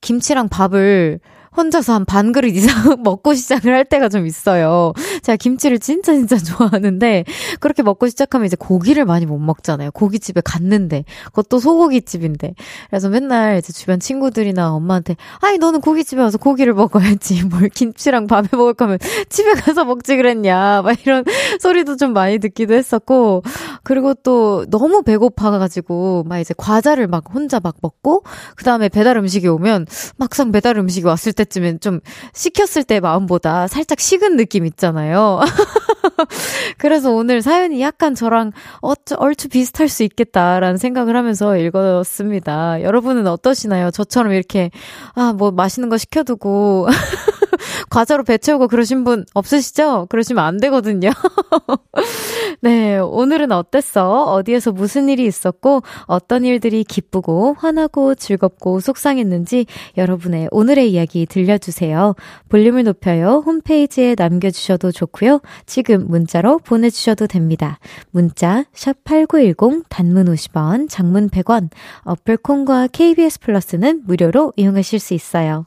김치랑 0.00 0.48
밥을 0.48 1.20
혼자서 1.56 1.92
한 1.94 2.04
반 2.04 2.32
그릇 2.32 2.48
이상 2.54 2.74
먹고 3.02 3.34
시작을 3.34 3.74
할 3.74 3.84
때가 3.84 4.08
좀 4.08 4.26
있어요. 4.26 4.92
제가 5.22 5.36
김치를 5.36 5.78
진짜 5.78 6.12
진짜 6.14 6.36
좋아하는데 6.36 7.24
그렇게 7.60 7.82
먹고 7.82 8.08
시작하면 8.08 8.46
이제 8.46 8.56
고기를 8.58 9.04
많이 9.04 9.26
못 9.26 9.38
먹잖아요. 9.38 9.90
고깃집에 9.92 10.42
갔는데. 10.44 11.04
그것도 11.26 11.58
소고기집인데. 11.58 12.54
그래서 12.90 13.08
맨날 13.08 13.58
이제 13.58 13.72
주변 13.72 13.98
친구들이나 14.00 14.72
엄마한테 14.74 15.16
아니 15.40 15.58
너는 15.58 15.80
고깃집에 15.80 16.20
와서 16.20 16.38
고기를 16.38 16.74
먹어야지. 16.74 17.44
뭘 17.50 17.68
김치랑 17.68 18.26
밥에 18.26 18.48
먹을 18.52 18.74
거면 18.74 18.98
집에 19.28 19.54
가서 19.54 19.84
먹지 19.84 20.16
그랬냐. 20.16 20.82
막 20.82 20.96
이런 21.06 21.24
소리도 21.60 21.96
좀 21.96 22.12
많이 22.12 22.38
듣기도 22.38 22.74
했었고. 22.74 23.42
그리고 23.82 24.14
또 24.14 24.66
너무 24.70 25.02
배고파가지고 25.02 26.24
막 26.28 26.38
이제 26.38 26.54
과자를 26.56 27.06
막 27.06 27.24
혼자 27.32 27.60
막 27.60 27.76
먹고 27.80 28.22
그 28.56 28.64
다음에 28.64 28.88
배달 28.88 29.16
음식이 29.16 29.48
오면 29.48 29.86
막상 30.16 30.52
배달 30.52 30.76
음식이 30.78 31.06
왔을 31.06 31.32
때 31.32 31.43
때쯤엔 31.44 31.80
좀 31.80 32.00
시켰을 32.32 32.84
때 32.84 33.00
마음보다 33.00 33.68
살짝 33.68 34.00
식은 34.00 34.36
느낌 34.36 34.66
있잖아요. 34.66 35.40
그래서 36.78 37.12
오늘 37.12 37.42
사연이 37.42 37.80
약간 37.80 38.14
저랑 38.14 38.52
어쩌, 38.80 39.16
얼추 39.16 39.48
비슷할 39.48 39.88
수 39.88 40.02
있겠다라는 40.02 40.76
생각을 40.76 41.16
하면서 41.16 41.56
읽었습니다. 41.56 42.82
여러분은 42.82 43.26
어떠시나요? 43.26 43.90
저처럼 43.90 44.32
이렇게, 44.32 44.70
아, 45.14 45.32
뭐 45.32 45.50
맛있는 45.50 45.88
거 45.88 45.96
시켜두고, 45.96 46.88
과자로 47.90 48.24
배 48.24 48.38
채우고 48.38 48.68
그러신 48.68 49.04
분 49.04 49.24
없으시죠? 49.34 50.06
그러시면 50.10 50.44
안 50.44 50.58
되거든요. 50.60 51.10
네, 52.60 52.98
오늘은 52.98 53.52
어땠어? 53.52 54.24
어디에서 54.24 54.72
무슨 54.72 55.08
일이 55.08 55.26
있었고, 55.26 55.82
어떤 56.06 56.44
일들이 56.44 56.84
기쁘고, 56.84 57.56
화나고, 57.58 58.14
즐겁고, 58.14 58.80
속상했는지 58.80 59.66
여러분의 59.96 60.48
오늘의 60.50 60.90
이야기 60.92 61.26
들려주세요. 61.26 62.14
볼륨을 62.48 62.84
높여요. 62.84 63.42
홈페이지에 63.44 64.14
남겨주셔도 64.16 64.92
좋고요. 64.92 65.40
지금 65.66 66.06
문자로 66.08 66.58
보내주셔도 66.58 67.26
됩니다. 67.26 67.78
문자, 68.10 68.64
샵8910, 68.74 69.84
단문 69.88 70.26
50원, 70.26 70.88
장문 70.88 71.28
100원, 71.28 71.68
어플 72.04 72.38
콘과 72.38 72.88
KBS 72.88 73.40
플러스는 73.40 74.02
무료로 74.06 74.52
이용하실 74.56 74.98
수 74.98 75.14
있어요. 75.14 75.66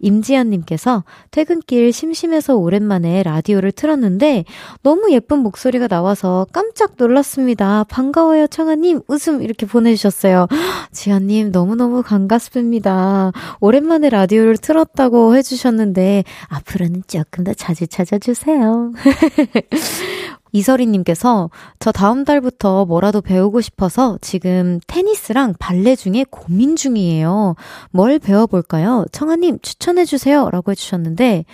임지연님께서 0.00 1.04
퇴근길 1.34 1.92
심심해서 1.92 2.54
오랜만에 2.54 3.24
라디오를 3.24 3.72
틀었는데 3.72 4.44
너무 4.84 5.10
예쁜 5.10 5.40
목소리가 5.40 5.88
나와서 5.88 6.46
깜짝 6.52 6.92
놀랐습니다. 6.96 7.82
반가워요, 7.88 8.46
청아님. 8.46 9.00
웃음 9.08 9.42
이렇게 9.42 9.66
보내주셨어요. 9.66 10.46
지연님, 10.92 11.50
너무너무 11.50 12.04
반갑습니다. 12.04 13.32
오랜만에 13.58 14.10
라디오를 14.10 14.58
틀었다고 14.58 15.34
해주셨는데 15.34 16.22
앞으로는 16.46 17.02
조금 17.08 17.42
더 17.42 17.52
자주 17.52 17.88
찾아주세요. 17.88 18.92
이설이님께서 20.54 21.50
저 21.80 21.90
다음 21.92 22.24
달부터 22.24 22.84
뭐라도 22.86 23.20
배우고 23.20 23.60
싶어서 23.60 24.16
지금 24.22 24.78
테니스랑 24.86 25.54
발레 25.58 25.96
중에 25.96 26.24
고민 26.30 26.76
중이에요. 26.76 27.56
뭘 27.90 28.18
배워볼까요? 28.20 29.04
청아님 29.12 29.58
추천해주세요. 29.62 30.50
라고 30.50 30.70
해주셨는데, 30.70 31.44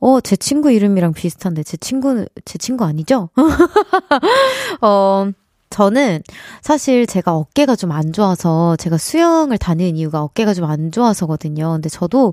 어, 0.00 0.20
제 0.22 0.34
친구 0.36 0.72
이름이랑 0.72 1.12
비슷한데, 1.12 1.62
제 1.62 1.76
친구, 1.76 2.24
제 2.46 2.56
친구 2.58 2.84
아니죠? 2.84 3.28
어, 4.80 5.30
저는 5.70 6.22
사실 6.62 7.06
제가 7.06 7.34
어깨가 7.34 7.76
좀 7.76 7.92
안 7.92 8.12
좋아서 8.14 8.74
제가 8.76 8.96
수영을 8.96 9.58
다니는 9.58 9.96
이유가 9.96 10.22
어깨가 10.22 10.54
좀 10.54 10.64
안 10.64 10.90
좋아서거든요. 10.90 11.72
근데 11.72 11.88
저도 11.90 12.32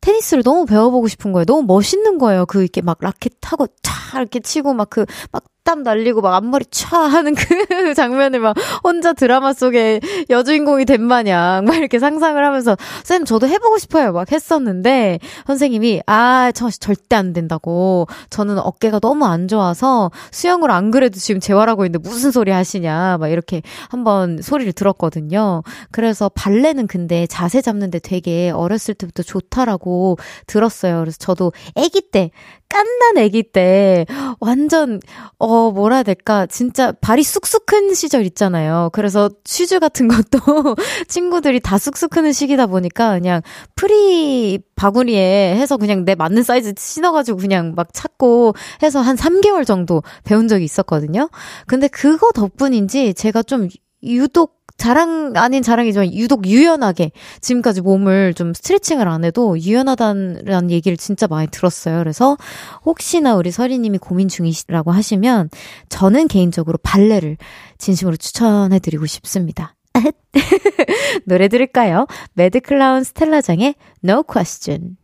테니스를 0.00 0.44
너무 0.44 0.66
배워보고 0.66 1.08
싶은 1.08 1.32
거예요. 1.32 1.44
너무 1.46 1.62
멋있는 1.64 2.18
거예요. 2.18 2.46
그 2.46 2.60
이렇게 2.62 2.82
막 2.82 2.98
라켓 3.00 3.32
타고 3.40 3.66
차 3.82 4.20
이렇게 4.20 4.38
치고 4.40 4.72
막 4.74 4.90
그 4.90 5.04
막 5.32 5.42
땀 5.66 5.82
날리고 5.82 6.22
막 6.22 6.34
앞머리 6.34 6.64
촤 6.64 6.96
하는 7.08 7.34
그 7.34 7.92
장면을 7.94 8.40
막 8.40 8.56
혼자 8.82 9.12
드라마 9.12 9.52
속에 9.52 10.00
여주인공이 10.30 10.86
된 10.86 11.02
마냥 11.02 11.66
막 11.66 11.76
이렇게 11.76 11.98
상상을 11.98 12.42
하면서 12.42 12.76
쌤 13.04 13.26
저도 13.26 13.46
해보고 13.48 13.76
싶어요 13.76 14.12
막 14.12 14.32
했었는데 14.32 15.18
선생님이 15.46 16.00
아 16.06 16.46
저 16.54 16.70
절대 16.70 17.16
안 17.16 17.32
된다고 17.32 18.06
저는 18.30 18.58
어깨가 18.58 19.00
너무 19.00 19.26
안 19.26 19.48
좋아서 19.48 20.10
수영을 20.30 20.70
안 20.70 20.90
그래도 20.90 21.18
지금 21.18 21.40
재활하고 21.40 21.84
있는데 21.86 22.08
무슨 22.08 22.30
소리 22.30 22.50
하시냐 22.50 23.18
막 23.18 23.28
이렇게 23.28 23.62
한번 23.90 24.40
소리를 24.42 24.72
들었거든요. 24.72 25.62
그래서 25.90 26.28
발레는 26.28 26.86
근데 26.86 27.26
자세 27.26 27.60
잡는데 27.60 27.98
되게 27.98 28.50
어렸을 28.50 28.94
때부터 28.94 29.22
좋다라고 29.22 30.18
들었어요. 30.46 31.00
그래서 31.00 31.16
저도 31.18 31.52
아기 31.74 32.10
때 32.10 32.30
깐난 32.76 33.24
아기 33.24 33.42
때 33.42 34.04
완전 34.38 35.00
어 35.38 35.70
뭐라 35.70 35.96
해야 35.96 36.02
될까 36.02 36.44
진짜 36.44 36.92
발이 36.92 37.22
쑥쑥 37.22 37.64
큰 37.64 37.94
시절 37.94 38.26
있잖아요. 38.26 38.90
그래서 38.92 39.30
슈즈 39.46 39.80
같은 39.80 40.08
것도 40.08 40.38
친구들이 41.08 41.60
다 41.60 41.78
쑥쑥 41.78 42.10
크는 42.10 42.32
시기다 42.32 42.66
보니까 42.66 43.14
그냥 43.14 43.40
프리 43.76 44.58
바구니에 44.76 45.56
해서 45.56 45.78
그냥 45.78 46.04
내 46.04 46.14
맞는 46.14 46.42
사이즈 46.42 46.74
신어가지고 46.76 47.38
그냥 47.38 47.72
막 47.74 47.88
찾고 47.94 48.54
해서 48.82 49.00
한 49.00 49.16
3개월 49.16 49.66
정도 49.66 50.02
배운 50.24 50.46
적이 50.46 50.64
있었거든요. 50.64 51.30
근데 51.66 51.88
그거 51.88 52.30
덕분인지 52.32 53.14
제가 53.14 53.42
좀 53.42 53.70
유독 54.02 54.55
자랑 54.76 55.32
아닌 55.36 55.62
자랑이지만 55.62 56.12
유독 56.14 56.46
유연하게 56.46 57.12
지금까지 57.40 57.80
몸을 57.80 58.34
좀 58.34 58.52
스트레칭을 58.52 59.08
안 59.08 59.24
해도 59.24 59.58
유연하다는 59.58 60.70
얘기를 60.70 60.96
진짜 60.96 61.26
많이 61.26 61.48
들었어요. 61.48 61.98
그래서 61.98 62.36
혹시나 62.84 63.34
우리 63.36 63.50
서리님이 63.50 63.98
고민 63.98 64.28
중이시라고 64.28 64.92
하시면 64.92 65.50
저는 65.88 66.28
개인적으로 66.28 66.78
발레를 66.82 67.36
진심으로 67.78 68.16
추천해드리고 68.16 69.06
싶습니다. 69.06 69.74
노래 71.24 71.48
들을까요? 71.48 72.06
매드클라운 72.34 73.04
스텔라장의 73.04 73.74
No 74.04 74.22
Question. 74.22 74.96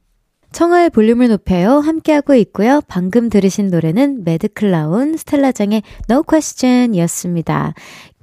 청하의 0.53 0.91
볼륨을 0.91 1.29
높여요. 1.29 1.79
함께하고 1.79 2.35
있고요. 2.35 2.83
방금 2.87 3.31
들으신 3.31 3.69
노래는 3.69 4.25
매드클라운 4.25 5.17
스텔라장의 5.17 5.83
No 6.11 6.23
Question 6.29 6.95
이었습니다. 6.95 7.73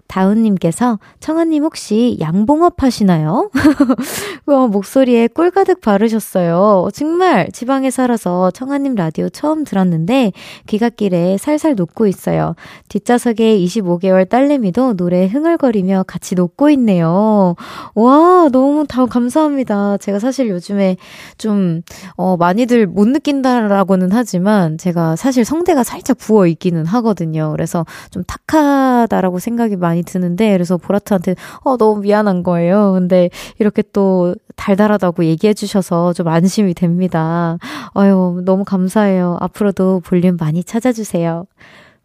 다운님께서 0.09 0.99
청아님 1.19 1.63
혹시 1.63 2.17
양봉업 2.19 2.81
하시나요? 2.81 3.51
와, 4.47 4.65
목소리에 4.65 5.27
꿀 5.27 5.51
가득 5.51 5.81
바르셨어요. 5.81 6.89
정말 6.93 7.47
지방에 7.53 7.91
살아서 7.91 8.49
청아님 8.51 8.95
라디오 8.95 9.29
처음 9.29 9.63
들었는데 9.63 10.33
귀갓길에 10.65 11.37
살살 11.37 11.75
녹고 11.75 12.07
있어요. 12.07 12.55
뒷좌석에 12.89 13.59
25개월 13.59 14.27
딸내미도 14.27 14.95
노래 14.95 15.27
흥얼거리며 15.27 16.05
같이 16.07 16.33
녹고 16.33 16.71
있네요. 16.71 17.55
와, 17.93 18.49
너무 18.51 18.87
다 18.87 19.05
감사합니다. 19.05 19.97
제가 19.97 20.17
사실 20.17 20.49
요즘에 20.49 20.97
좀, 21.37 21.83
어, 22.15 22.35
많이들 22.35 22.87
못 22.87 23.07
느낀다라고는 23.07 24.09
하지만 24.11 24.79
제가 24.79 25.15
사실 25.15 25.45
성대가 25.45 25.83
살짝 25.83 26.17
부어 26.17 26.47
있기는 26.47 26.87
하거든요. 26.87 27.51
그래서 27.51 27.85
좀 28.09 28.23
탁하다라고 28.23 29.37
생각이 29.37 29.75
많이 29.75 29.98
많이 29.99 30.03
드는데 30.03 30.51
그래서 30.53 30.77
보라트한테 30.77 31.35
어 31.63 31.77
너무 31.77 32.01
미안한 32.01 32.43
거예요. 32.43 32.93
근데 32.93 33.29
이렇게 33.59 33.83
또 33.93 34.35
달달하다고 34.55 35.25
얘기해 35.25 35.53
주셔서 35.53 36.13
좀 36.13 36.27
안심이 36.27 36.73
됩니다. 36.73 37.57
아유, 37.93 38.41
너무 38.43 38.63
감사해요. 38.63 39.37
앞으로도 39.39 40.01
볼륨 40.05 40.37
많이 40.39 40.63
찾아주세요. 40.63 41.45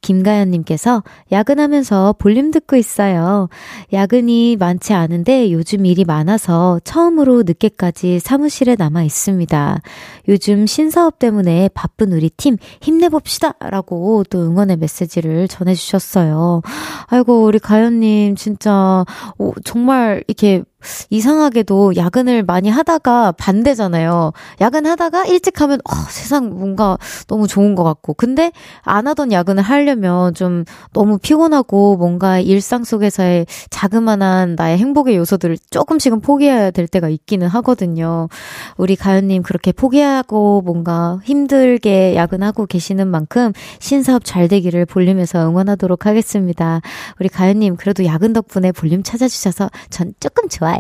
김가연님께서 0.05 1.03
야근하면서 1.33 2.17
볼륨 2.19 2.51
듣고 2.51 2.77
있어요. 2.77 3.49
야근이 3.93 4.57
많지 4.57 4.93
않은데 4.93 5.51
요즘 5.51 5.87
일이 5.87 6.05
많아서 6.05 6.79
처음으로 6.85 7.45
늦게까지 7.45 8.21
사무실에 8.21 8.77
남아 8.79 9.03
있습니다. 9.03 9.81
요즘 10.29 10.67
신사업 10.67 11.19
때문에 11.19 11.71
바쁜 11.73 12.13
우리 12.13 12.29
팀 12.29 12.59
힘내봅시다! 12.83 13.55
라고 13.61 14.25
또 14.29 14.43
응원의 14.43 14.77
메시지를 14.77 15.49
전해주셨어요. 15.49 16.61
아이고, 17.07 17.45
우리 17.45 17.59
가연님 17.59 18.37
진짜, 18.37 19.05
오, 19.39 19.55
정말 19.65 20.23
이렇게 20.29 20.63
이상하게도 21.11 21.97
야근을 21.97 22.43
많이 22.43 22.69
하다가 22.69 23.33
반대잖아요. 23.33 24.33
야근하다가 24.61 25.27
일찍 25.27 25.61
하면, 25.61 25.81
어, 25.85 25.95
세상 26.09 26.51
뭔가 26.51 26.99
너무 27.27 27.47
좋은 27.47 27.75
것 27.75 27.85
같고. 27.85 28.15
근데 28.15 28.53
안 28.83 29.07
하던 29.07 29.33
야근을 29.33 29.63
하려면 29.63 30.35
좀 30.35 30.65
너무 30.93 31.19
피곤하고 31.19 31.97
뭔가 31.97 32.39
일상 32.39 32.85
속에서의 32.85 33.47
자그마한 33.71 34.55
나의 34.57 34.79
행복의 34.79 35.17
요소들을 35.17 35.59
조금씩은 35.71 36.21
포기해야 36.21 36.71
될 36.71 36.87
때가 36.87 37.09
있기는 37.09 37.47
하거든요. 37.49 38.29
우리 38.77 38.97
가연님 38.97 39.43
그렇게 39.43 39.73
포기하고 39.73 40.63
뭔가 40.63 41.19
힘들게 41.25 42.17
야근하고 42.17 42.67
계시는 42.67 43.09
만큼 43.09 43.53
신사업 43.79 44.25
잘 44.25 44.49
되기를 44.49 44.87
볼륨에서 44.87 45.49
응원하도록 45.49 46.07
하겠습니다. 46.07 46.81
우리 47.21 47.29
가연님 47.29 47.77
그래도 47.77 48.05
야근 48.05 48.33
덕분에 48.33 48.73
볼륨 48.73 49.03
찾아주셔서 49.03 49.71
전 49.91 50.15
조금 50.21 50.49
좋아요. 50.49 50.74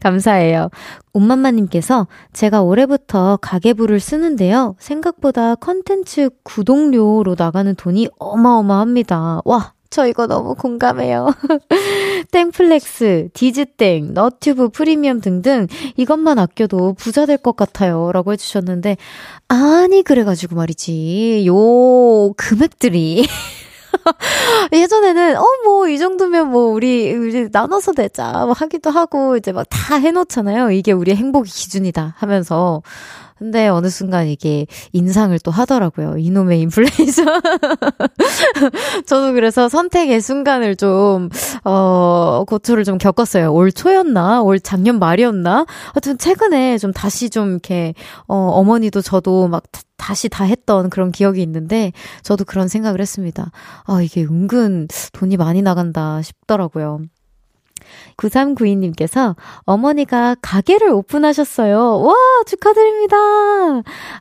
감사해요. 0.00 0.70
옴맘마님께서 1.12 2.06
제가 2.32 2.62
올해부터 2.62 3.38
가계부를 3.42 4.00
쓰는데요. 4.00 4.76
생각보다 4.78 5.54
컨텐츠 5.56 6.30
구독료로 6.44 7.34
나가는 7.38 7.74
돈이 7.74 8.08
어마어마합니다. 8.18 9.40
와, 9.44 9.72
저 9.90 10.06
이거 10.06 10.26
너무 10.28 10.54
공감해요. 10.54 11.34
땡플렉스, 12.30 13.30
디즈땡, 13.34 14.14
너튜브 14.14 14.68
프리미엄 14.68 15.20
등등 15.20 15.66
이것만 15.96 16.38
아껴도 16.38 16.94
부자 16.94 17.26
될 17.26 17.38
것 17.38 17.56
같아요. 17.56 18.12
라고 18.12 18.32
해주셨는데, 18.32 18.96
아니, 19.48 20.02
그래가지고 20.02 20.54
말이지. 20.56 21.44
요 21.46 22.32
금액들이. 22.36 23.26
예전에는, 24.72 25.36
어, 25.36 25.44
뭐, 25.64 25.88
이 25.88 25.98
정도면 25.98 26.50
뭐, 26.50 26.64
우리, 26.72 27.12
우리 27.14 27.48
나눠서 27.50 27.92
내자, 27.92 28.32
뭐 28.44 28.52
하기도 28.52 28.90
하고, 28.90 29.36
이제 29.36 29.52
막 29.52 29.66
다 29.70 29.96
해놓잖아요. 29.96 30.70
이게 30.72 30.92
우리의 30.92 31.16
행복의 31.16 31.50
기준이다 31.50 32.14
하면서. 32.18 32.82
근데 33.40 33.68
어느 33.68 33.88
순간 33.88 34.26
이게 34.28 34.66
인상을 34.92 35.36
또 35.38 35.50
하더라고요. 35.50 36.18
이놈의 36.18 36.60
인플레이션. 36.60 37.40
저도 39.06 39.32
그래서 39.32 39.66
선택의 39.70 40.20
순간을 40.20 40.76
좀, 40.76 41.30
어, 41.64 42.44
고초를 42.46 42.84
좀 42.84 42.98
겪었어요. 42.98 43.50
올 43.50 43.72
초였나? 43.72 44.42
올 44.42 44.60
작년 44.60 44.98
말이었나? 44.98 45.64
하여튼 45.94 46.18
최근에 46.18 46.76
좀 46.76 46.92
다시 46.92 47.30
좀 47.30 47.52
이렇게, 47.52 47.94
어, 48.28 48.34
어머니도 48.36 49.00
저도 49.00 49.48
막 49.48 49.62
다시 49.96 50.28
다 50.28 50.44
했던 50.44 50.90
그런 50.90 51.10
기억이 51.10 51.40
있는데, 51.40 51.92
저도 52.22 52.44
그런 52.44 52.68
생각을 52.68 53.00
했습니다. 53.00 53.50
아, 53.86 54.02
이게 54.02 54.22
은근 54.22 54.86
돈이 55.14 55.38
많이 55.38 55.62
나간다 55.62 56.20
싶더라고요. 56.20 57.00
9392님께서 58.20 59.34
어머니가 59.64 60.36
가게를 60.42 60.90
오픈하셨어요. 60.90 62.00
와, 62.02 62.14
축하드립니다. 62.46 63.16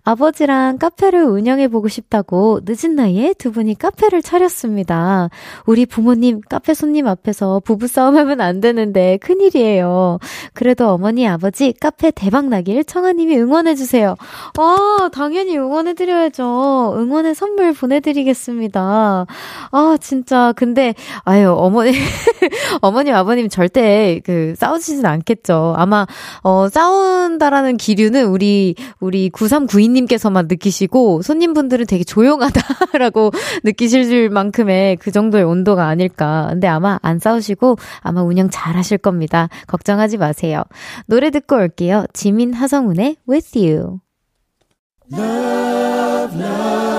아버지랑 0.03 0.77
카페를 0.77 1.23
운영해보고 1.23 1.87
싶다고 1.87 2.61
늦은 2.63 2.95
나이에 2.95 3.33
두 3.37 3.51
분이 3.51 3.77
카페를 3.77 4.21
차렸습니다. 4.21 5.29
우리 5.65 5.85
부모님 5.85 6.41
카페 6.47 6.73
손님 6.73 7.07
앞에서 7.07 7.61
부부싸움 7.63 8.17
하면 8.17 8.41
안 8.41 8.61
되는데 8.61 9.17
큰일이에요. 9.17 10.19
그래도 10.53 10.89
어머니, 10.89 11.27
아버지 11.27 11.73
카페 11.79 12.11
대박나길 12.11 12.85
청아님이 12.85 13.37
응원해주세요. 13.37 14.15
아, 14.57 15.09
당연히 15.11 15.57
응원해드려야죠. 15.57 16.95
응원의 16.97 17.35
선물 17.35 17.73
보내드리겠습니다. 17.73 19.25
아, 19.71 19.97
진짜. 19.99 20.53
근데, 20.55 20.93
아유, 21.23 21.53
어머니, 21.57 21.91
어머님, 22.81 23.15
아버님 23.15 23.49
절대 23.89 24.21
그 24.23 24.53
싸우시진 24.55 25.05
않겠죠. 25.05 25.73
아마 25.75 26.05
어 26.43 26.69
싸운다라는 26.69 27.77
기류는 27.77 28.27
우리 28.27 28.75
우리 28.99 29.29
9392님께서만 29.31 30.47
느끼시고 30.47 31.23
손님분들은 31.23 31.87
되게 31.87 32.03
조용하다라고 32.03 33.31
느끼실 33.65 34.29
만큼의 34.29 34.97
그 34.97 35.11
정도의 35.11 35.43
온도가 35.43 35.87
아닐까. 35.87 36.47
근데 36.51 36.67
아마 36.67 36.99
안 37.01 37.19
싸우시고 37.19 37.77
아마 38.01 38.21
운영 38.21 38.49
잘 38.49 38.75
하실 38.75 38.97
겁니다. 38.97 39.49
걱정하지 39.67 40.17
마세요. 40.17 40.63
노래 41.07 41.31
듣고 41.31 41.55
올게요. 41.55 42.05
지민 42.13 42.53
하성운의 42.53 43.17
With 43.27 43.57
You. 43.57 43.99
Love, 45.11 46.39
love, 46.39 46.98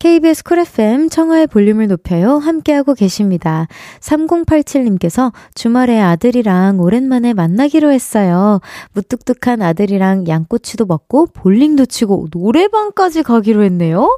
KBS 0.00 0.44
쿨 0.44 0.60
FM 0.60 1.10
청하의 1.10 1.46
볼륨을 1.46 1.86
높여요. 1.86 2.38
함께하고 2.38 2.94
계십니다. 2.94 3.66
3087님께서 4.00 5.30
주말에 5.54 6.00
아들이랑 6.00 6.80
오랜만에 6.80 7.34
만나기로 7.34 7.92
했어요. 7.92 8.60
무뚝뚝한 8.94 9.60
아들이랑 9.60 10.26
양꼬치도 10.26 10.86
먹고 10.86 11.26
볼링도 11.34 11.84
치고 11.84 12.28
노래방까지 12.32 13.22
가기로 13.22 13.62
했네요. 13.62 14.08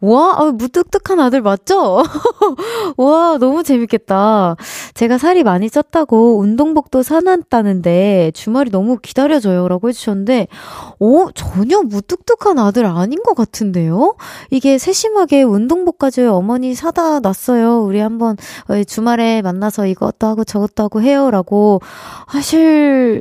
와, 0.00 0.36
아, 0.38 0.52
무뚝뚝한 0.52 1.20
아들 1.20 1.42
맞죠? 1.42 2.02
와, 2.96 3.36
너무 3.38 3.62
재밌겠다. 3.62 4.56
제가 4.94 5.18
살이 5.18 5.44
많이 5.44 5.68
쪘다고 5.68 6.40
운동복도 6.40 7.02
사놨다는데 7.02 8.32
주말이 8.34 8.70
너무 8.70 8.96
기다려져요. 9.02 9.68
라고 9.68 9.90
해주셨는데, 9.90 10.48
어, 10.98 11.26
전혀 11.34 11.82
무뚝뚝한 11.82 12.58
아들 12.58 12.86
아닌 12.86 13.22
것 13.22 13.34
같은데요? 13.34 14.16
이게 14.50 14.78
세심하게 14.78 15.25
소소하게 15.26 15.42
운동복까지 15.42 16.22
어머니 16.22 16.74
사다 16.74 17.20
놨어요. 17.20 17.82
우리 17.82 17.98
한번 17.98 18.36
어, 18.68 18.82
주말에 18.84 19.42
만나서 19.42 19.86
이것도 19.86 20.26
하고 20.26 20.44
저것도 20.44 20.84
하고 20.84 21.02
해요라고 21.02 21.80
하실 22.26 23.20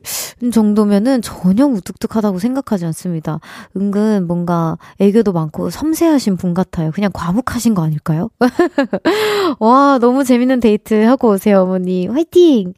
정도면은 0.53 1.21
전혀 1.21 1.67
무뚝뚝하다고 1.67 2.39
생각하지 2.39 2.85
않습니다. 2.85 3.39
은근 3.75 4.27
뭔가 4.27 4.77
애교도 4.99 5.33
많고 5.33 5.69
섬세하신 5.69 6.37
분 6.37 6.53
같아요. 6.53 6.91
그냥 6.91 7.11
과묵하신 7.13 7.73
거 7.73 7.83
아닐까요? 7.83 8.29
와, 9.59 9.97
너무 9.99 10.23
재밌는 10.23 10.59
데이트 10.59 11.03
하고 11.03 11.31
오세요, 11.31 11.61
어머니. 11.63 12.07
화이팅! 12.07 12.73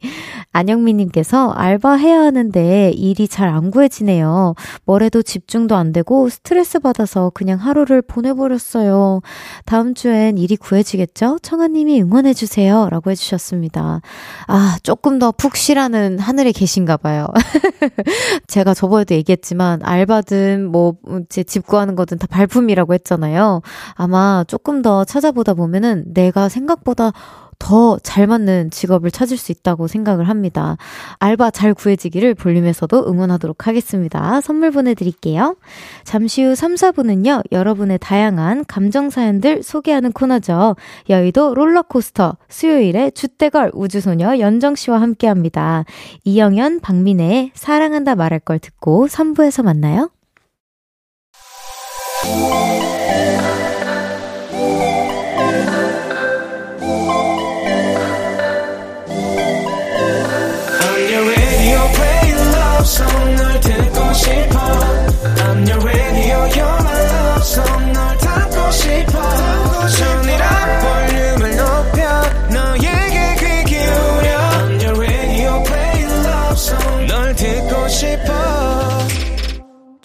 안영미님께서 0.57 1.51
알바해야 1.51 2.19
하는데 2.19 2.91
일이 2.95 3.27
잘 3.27 3.47
안 3.47 3.71
구해지네요. 3.71 4.55
뭐래도 4.85 5.21
집중도 5.23 5.75
안 5.75 5.93
되고 5.93 6.27
스트레스 6.29 6.79
받아서 6.79 7.31
그냥 7.33 7.57
하루를 7.59 8.01
보내버렸어요. 8.01 9.21
다음 9.65 9.93
주엔 9.93 10.37
일이 10.37 10.57
구해지겠죠? 10.57 11.39
청아님이 11.41 12.01
응원해주세요. 12.01 12.89
라고 12.91 13.09
해주셨습니다. 13.11 14.01
아, 14.47 14.77
조금 14.83 15.17
더 15.19 15.31
푹 15.31 15.55
쉬라는 15.55 16.19
하늘에 16.19 16.51
계신가 16.51 16.97
봐요. 16.97 17.27
제가 18.47 18.73
저번에도 18.73 19.15
얘기했지만, 19.15 19.79
알바든 19.83 20.71
뭐, 20.71 20.95
제 21.29 21.43
집 21.47 21.65
구하는 21.65 21.95
거든 21.95 22.17
다 22.17 22.27
발품이라고 22.27 22.93
했잖아요. 22.95 23.61
아마 23.93 24.43
조금 24.47 24.81
더 24.81 25.05
찾아보다 25.05 25.53
보면은 25.53 26.03
내가 26.13 26.49
생각보다 26.49 27.11
더 27.59 27.97
잘 28.03 28.27
맞는 28.27 28.71
직업을 28.71 29.11
찾을 29.11 29.37
수 29.37 29.51
있다고 29.51 29.87
생각을 29.87 30.29
합니다. 30.29 30.77
알바 31.19 31.51
잘 31.51 31.73
구해지기를 31.73 32.35
볼륨에서도 32.35 33.07
응원하도록 33.07 33.67
하겠습니다. 33.67 34.41
선물 34.41 34.71
보내드릴게요. 34.71 35.55
잠시 36.03 36.43
후 36.43 36.55
3, 36.55 36.75
4분은요, 36.75 37.43
여러분의 37.51 37.99
다양한 37.99 38.65
감정사연들 38.65 39.63
소개하는 39.63 40.11
코너죠. 40.11 40.75
여의도 41.09 41.53
롤러코스터, 41.55 42.37
수요일에 42.49 43.11
주대걸 43.11 43.71
우주소녀 43.73 44.39
연정씨와 44.39 45.01
함께 45.01 45.27
합니다. 45.27 45.83
이영현, 46.23 46.79
박민혜의 46.79 47.51
사랑한다 47.53 48.15
말할 48.15 48.39
걸 48.39 48.59
듣고 48.59 49.07
3부에서 49.07 49.63
만나요. 49.63 50.09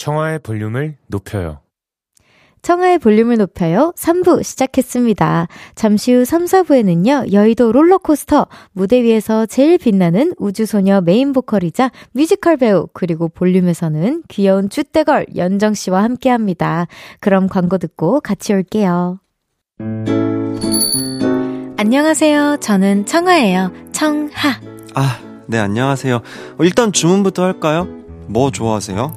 청하의 0.02 0.40
볼륨을 0.40 0.96
높여요 1.06 1.60
청하의 2.62 2.98
볼륨을 3.00 3.38
높여요. 3.38 3.92
3부 3.96 4.44
시작했습니다. 4.44 5.48
잠시 5.74 6.12
후 6.12 6.24
3, 6.24 6.44
4부에는요, 6.44 7.32
여의도 7.32 7.72
롤러코스터, 7.72 8.46
무대 8.72 9.02
위에서 9.02 9.46
제일 9.46 9.78
빛나는 9.78 10.34
우주소녀 10.38 11.00
메인 11.00 11.32
보컬이자 11.32 11.90
뮤지컬 12.12 12.56
배우, 12.56 12.86
그리고 12.92 13.28
볼륨에서는 13.28 14.22
귀여운 14.28 14.70
쭈떼걸 14.70 15.26
연정씨와 15.34 16.04
함께 16.04 16.30
합니다. 16.30 16.86
그럼 17.18 17.48
광고 17.48 17.78
듣고 17.78 18.20
같이 18.20 18.52
올게요. 18.52 19.18
안녕하세요. 21.76 22.58
저는 22.60 23.06
청하예요. 23.06 23.72
청하. 23.90 24.60
아, 24.94 25.18
네, 25.48 25.58
안녕하세요. 25.58 26.22
일단 26.60 26.92
주문부터 26.92 27.42
할까요? 27.42 27.88
뭐 28.28 28.50
좋아하세요? 28.52 29.16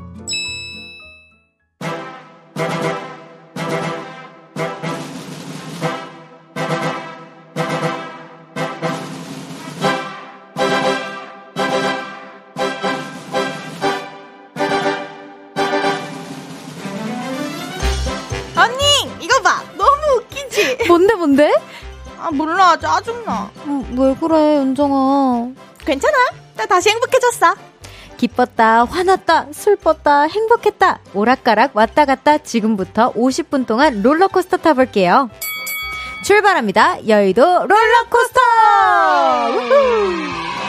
왜 23.97 24.15
그래 24.15 24.57
연정아? 24.57 25.49
괜찮아. 25.85 26.17
나 26.55 26.65
다시 26.65 26.89
행복해졌어. 26.89 27.55
기뻤다, 28.17 28.85
화났다, 28.85 29.47
슬펐다, 29.51 30.23
행복했다, 30.23 30.99
오락가락 31.15 31.75
왔다 31.75 32.05
갔다 32.05 32.37
지금부터 32.37 33.11
50분 33.13 33.65
동안 33.65 34.03
롤러코스터 34.03 34.57
타볼게요. 34.57 35.29
출발합니다. 36.23 37.07
여의도 37.07 37.41
롤러코스터! 37.41 38.39
우후! 39.49 40.60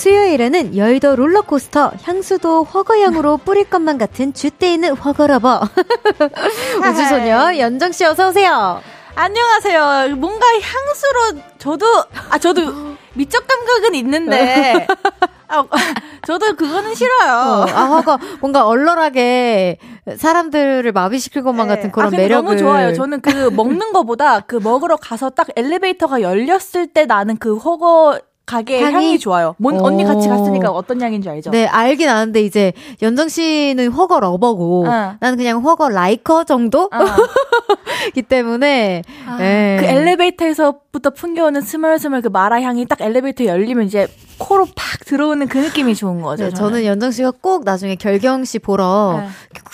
수요일에는 0.00 0.78
여의도 0.78 1.14
롤러코스터 1.14 1.92
향수도 2.02 2.64
허거향으로 2.64 3.36
뿌릴 3.36 3.68
것만 3.68 3.98
같은 3.98 4.32
주대 4.32 4.72
있는 4.72 4.96
허거러버 4.96 5.60
우주소녀 6.80 7.58
연정씨 7.58 8.06
어서오세요 8.06 8.80
안녕하세요 9.14 10.16
뭔가 10.16 10.46
향수로 10.46 11.42
저도 11.58 11.84
아 12.30 12.38
저도 12.38 12.96
미적 13.12 13.46
감각은 13.46 13.94
있는데 13.96 14.86
아, 15.48 15.64
저도 16.24 16.54
그거는 16.54 16.94
싫어요. 16.94 17.32
어, 17.32 17.66
아, 17.68 17.84
허거 17.86 18.18
뭔가 18.40 18.68
얼얼하게 18.68 19.78
사람들을 20.16 20.92
마비시킬 20.92 21.42
것만 21.42 21.66
네. 21.66 21.74
같은 21.74 21.90
그런 21.90 22.14
아, 22.14 22.16
매력을 22.16 22.44
너무 22.44 22.56
좋아요. 22.56 22.94
저는 22.94 23.20
그 23.20 23.50
먹는 23.50 23.92
거보다 23.92 24.40
그 24.40 24.54
먹으러 24.54 24.96
가서 24.96 25.30
딱 25.30 25.48
엘리베이터가 25.56 26.22
열렸을 26.22 26.86
때 26.94 27.04
나는 27.04 27.36
그 27.36 27.56
훠궈 27.56 28.20
가게 28.50 28.82
향이, 28.82 28.94
향이 28.94 29.18
좋아요. 29.20 29.54
뭔, 29.58 29.78
언니 29.80 30.02
같이 30.02 30.28
갔으니까 30.28 30.70
어떤 30.70 31.00
향인지 31.00 31.28
알죠? 31.28 31.50
네, 31.52 31.66
알긴 31.66 32.08
아는데 32.08 32.42
이제 32.42 32.72
연정 33.00 33.28
씨는 33.28 33.92
훠궈 33.92 34.18
lover고 34.18 34.86
어. 34.88 35.14
나는 35.20 35.36
그냥 35.38 35.64
훠궈 35.64 35.88
liker 35.88 36.42
정도? 36.44 36.84
어. 36.84 36.88
기 38.12 38.22
때문에 38.22 39.02
아, 39.26 39.36
네. 39.38 39.76
그 39.78 39.86
엘리베이터에서부터 39.86 41.10
풍겨오는 41.10 41.60
스멀스멀 41.60 42.22
그 42.22 42.28
마라 42.28 42.60
향이 42.60 42.86
딱 42.86 43.00
엘리베이터 43.00 43.44
열리면 43.44 43.86
이제 43.86 44.08
코로 44.40 44.66
팍 44.74 45.04
들어오는 45.04 45.46
그 45.48 45.58
느낌이 45.58 45.94
좋은 45.94 46.22
거죠. 46.22 46.44
네, 46.44 46.50
저는. 46.50 46.70
저는 46.72 46.84
연정 46.86 47.10
씨가 47.12 47.32
꼭 47.40 47.64
나중에 47.64 47.94
결경 47.94 48.44
씨 48.44 48.58
보러 48.58 49.18
네. 49.20 49.28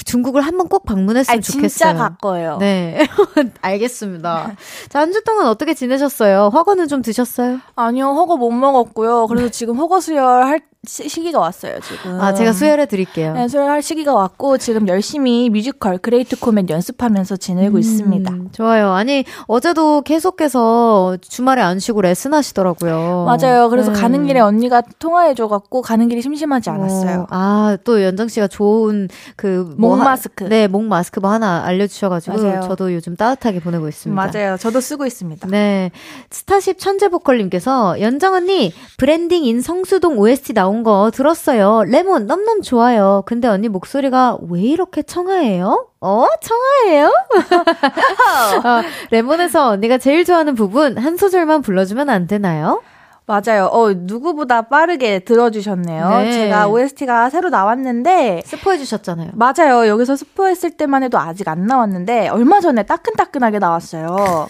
중국을 0.05 0.43
한번 0.43 0.69
꼭 0.69 0.85
방문했으면 0.85 1.35
아니, 1.37 1.41
좋겠어요. 1.43 1.69
진짜 1.69 1.95
갈 1.95 2.17
거예요. 2.19 2.59
네, 2.59 3.07
알겠습니다. 3.63 4.53
자, 4.89 5.01
한 5.01 5.13
주 5.13 5.23
동안 5.25 5.47
어떻게 5.47 5.73
지내셨어요? 5.73 6.51
훠궈는 6.53 6.89
좀 6.89 7.01
드셨어요? 7.01 7.59
아니요, 7.77 8.09
훠궈 8.09 8.37
못 8.37 8.51
먹었고요. 8.51 9.27
그래서 9.29 9.49
지금 9.49 9.77
훠궈 9.79 10.01
수혈 10.01 10.43
할 10.43 10.61
시기가 10.89 11.41
왔어요, 11.41 11.81
지금. 11.81 12.21
아, 12.21 12.33
제가 12.33 12.53
수혈해 12.53 12.87
드릴게요. 12.87 13.33
네, 13.35 13.49
수혈할 13.49 13.83
시기가 13.83 14.15
왔고, 14.15 14.57
지금 14.57 14.87
열심히 14.87 15.51
뮤지컬 15.51 15.99
그레이트 15.99 16.39
코멧 16.39 16.69
연습하면서 16.71 17.39
지내고 17.39 17.75
음, 17.75 17.81
있습니다. 17.81 18.33
좋아요. 18.53 18.93
아니, 18.93 19.25
어제도 19.49 20.03
계속해서 20.03 21.17
주말에 21.21 21.61
안 21.63 21.81
쉬고 21.81 22.03
레슨 22.03 22.35
하시더라고요. 22.35 23.25
맞아요. 23.27 23.69
그래서 23.69 23.93
네. 23.93 24.01
가는 24.01 24.27
길에 24.27 24.39
언니가 24.39 24.83
통화해줘갖고 24.99 25.83
가는 25.83 26.09
길이 26.09 26.23
심심하지 26.23 26.71
않았어요. 26.71 27.21
어, 27.23 27.27
아, 27.31 27.77
또 27.85 28.03
연정 28.03 28.29
씨가 28.29 28.49
좋은 28.49 29.09
그. 29.37 29.75
뭐목 29.79 30.05
마스크. 30.05 30.45
하, 30.45 30.49
네, 30.49 30.69
목 30.69 30.85
마스크 30.85 31.21
뭐 31.21 31.31
하나 31.31 31.65
알려주셔가지고, 31.65 32.37
맞아요. 32.43 32.61
저도 32.63 32.93
요즘 32.95 33.17
따뜻하게 33.17 33.61
보내고 33.61 33.89
있습니다. 33.89 34.31
맞아요. 34.33 34.57
저도 34.57 34.81
쓰고 34.81 35.07
있습니다. 35.07 35.49
네. 35.49 35.91
스타쉽 36.31 36.79
천재 36.79 37.09
보컬님께서, 37.09 38.01
연정 38.01 38.35
언니, 38.35 38.73
브랜딩 38.99 39.45
인 39.45 39.61
성수동 39.61 40.19
OST 40.19 40.53
나온 40.55 40.83
거 40.83 41.11
들었어요. 41.13 41.85
레몬 41.87 42.27
넘넘 42.27 42.63
좋아요. 42.63 43.23
근데 43.27 43.49
언니 43.49 43.69
목소리가 43.69 44.39
왜 44.49 44.63
이렇게 44.63 45.03
청아해요? 45.03 45.89
어? 46.01 46.27
청아해요? 46.41 47.07
어, 48.65 48.83
레몬에서 49.11 49.71
언니가 49.71 49.99
제일 49.99 50.25
좋아하는 50.25 50.55
부분 50.55 50.99
한 50.99 51.17
소절만 51.17 51.63
불러주면 51.63 52.11
안 52.11 52.27
되나요? 52.27 52.83
맞아요. 53.27 53.67
어, 53.73 53.93
누구보다 53.93 54.63
빠르게 54.63 55.19
들어주셨네요. 55.21 56.09
네. 56.21 56.33
제가 56.33 56.69
OST가 56.69 57.29
새로 57.29 57.49
나왔는데. 57.51 58.43
스포해주셨잖아요. 58.45 59.33
맞아요. 59.35 59.89
여기서 59.89 60.15
스포했을 60.15 60.71
때만 60.71 61.03
해도 61.03 61.19
아직 61.19 61.49
안 61.49 61.67
나왔는데, 61.67 62.29
얼마 62.29 62.61
전에 62.61 62.85
따끈따끈하게 62.85 63.59
나왔어요. 63.59 64.47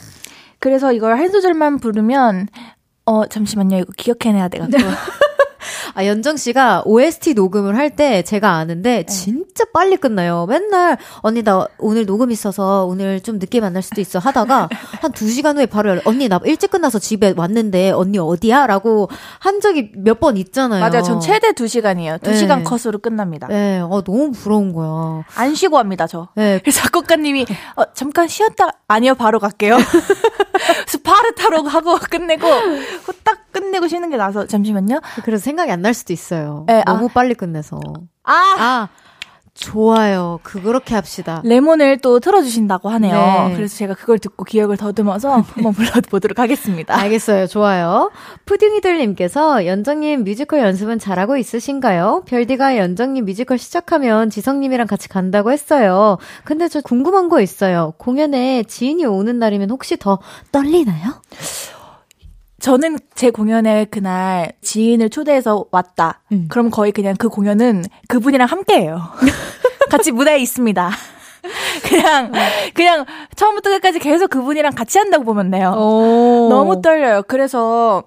그래서 0.58 0.92
이걸 0.92 1.18
한 1.18 1.30
소절만 1.30 1.78
부르면, 1.78 2.48
어, 3.06 3.26
잠시만요. 3.26 3.78
이거 3.78 3.92
기억해내야 3.96 4.48
돼가지고. 4.48 4.82
아, 5.94 6.04
연정 6.06 6.36
씨가 6.36 6.82
OST 6.84 7.34
녹음을 7.34 7.76
할 7.76 7.86
때 7.96 8.22
제가 8.22 8.50
아는데 8.56 8.96
네. 8.96 9.06
진짜 9.06 9.64
빨리 9.72 9.96
끝나요. 9.96 10.44
맨날 10.48 10.98
언니 11.22 11.42
나 11.42 11.66
오늘 11.78 12.04
녹음 12.04 12.30
있어서 12.30 12.84
오늘 12.84 13.20
좀 13.20 13.38
늦게 13.38 13.60
만날 13.60 13.80
수도 13.82 14.00
있어 14.00 14.18
하다가 14.18 14.68
한 15.00 15.12
2시간 15.12 15.56
후에 15.56 15.66
바로 15.66 15.98
언니 16.04 16.28
나 16.28 16.40
일찍 16.44 16.70
끝나서 16.70 16.98
집에 16.98 17.32
왔는데 17.36 17.92
언니 17.92 18.18
어디야? 18.18 18.66
라고 18.66 19.08
한 19.38 19.60
적이 19.60 19.92
몇 19.96 20.16
번 20.20 20.36
있잖아요. 20.38 20.80
맞아요. 20.80 21.02
전 21.02 21.20
최대 21.20 21.52
2시간이에요. 21.52 22.18
2시간 22.20 22.58
네. 22.58 22.62
컷으로 22.64 22.98
끝납니다. 22.98 23.46
네. 23.48 23.80
어, 23.80 24.02
너무 24.02 24.32
부러운 24.32 24.72
거야. 24.72 25.24
안 25.36 25.54
쉬고 25.54 25.78
합니다, 25.78 26.06
저. 26.06 26.28
네. 26.34 26.58
그래서 26.62 26.80
작곡가님이 26.82 27.44
어, 27.76 27.82
잠깐 27.94 28.26
쉬었다 28.28 28.70
아니요, 28.88 29.14
바로 29.14 29.38
갈게요. 29.38 29.76
스파르타로 30.86 31.64
하고 31.64 31.96
끝내고 31.98 32.46
후딱 33.04 33.52
끝내고 33.52 33.88
쉬는 33.88 34.10
게 34.10 34.16
나서 34.16 34.46
잠시만요. 34.46 35.00
그래서 35.24 35.42
생각이 35.46 35.70
안 35.72 35.80
날 35.80 35.94
수도 35.94 36.12
있어요. 36.12 36.64
네, 36.66 36.82
너무 36.84 37.06
아. 37.06 37.08
빨리 37.14 37.34
끝내서. 37.34 37.80
아, 38.24 38.32
아. 38.58 38.88
좋아요. 39.54 40.38
그렇게 40.42 40.94
합시다. 40.94 41.40
레몬을 41.42 41.98
또 42.02 42.20
틀어주신다고 42.20 42.90
하네요. 42.90 43.48
네. 43.48 43.54
그래서 43.56 43.74
제가 43.76 43.94
그걸 43.94 44.18
듣고 44.18 44.44
기억을 44.44 44.76
더듬어서 44.76 45.30
한번 45.32 45.72
불러보도록 45.72 46.38
하겠습니다. 46.38 46.92
알겠어요. 47.00 47.46
좋아요. 47.46 48.10
푸딩이들님께서 48.44 49.64
연정님 49.64 50.24
뮤지컬 50.24 50.60
연습은 50.60 50.98
잘하고 50.98 51.38
있으신가요? 51.38 52.24
별디가 52.26 52.76
연정님 52.76 53.24
뮤지컬 53.24 53.56
시작하면 53.56 54.28
지성님이랑 54.28 54.86
같이 54.86 55.08
간다고 55.08 55.50
했어요. 55.52 56.18
근데 56.44 56.68
저 56.68 56.82
궁금한 56.82 57.30
거 57.30 57.40
있어요. 57.40 57.94
공연에 57.96 58.62
지인이 58.64 59.06
오는 59.06 59.38
날이면 59.38 59.70
혹시 59.70 59.96
더 59.96 60.18
떨리나요? 60.52 61.14
저는 62.66 62.98
제 63.14 63.30
공연에 63.30 63.84
그날 63.84 64.50
지인을 64.60 65.08
초대해서 65.08 65.66
왔다. 65.70 66.22
음. 66.32 66.46
그럼 66.50 66.68
거의 66.72 66.90
그냥 66.90 67.14
그 67.16 67.28
공연은 67.28 67.84
그분이랑 68.08 68.48
함께해요. 68.48 69.00
같이 69.88 70.10
무대에 70.10 70.38
있습니다. 70.40 70.90
그냥 71.88 72.32
그냥 72.74 73.04
처음부터 73.36 73.70
끝까지 73.70 74.00
계속 74.00 74.30
그분이랑 74.30 74.72
같이 74.74 74.98
한다고 74.98 75.22
보면 75.22 75.52
돼요. 75.52 75.70
너무 75.70 76.82
떨려요. 76.82 77.22
그래서 77.28 78.02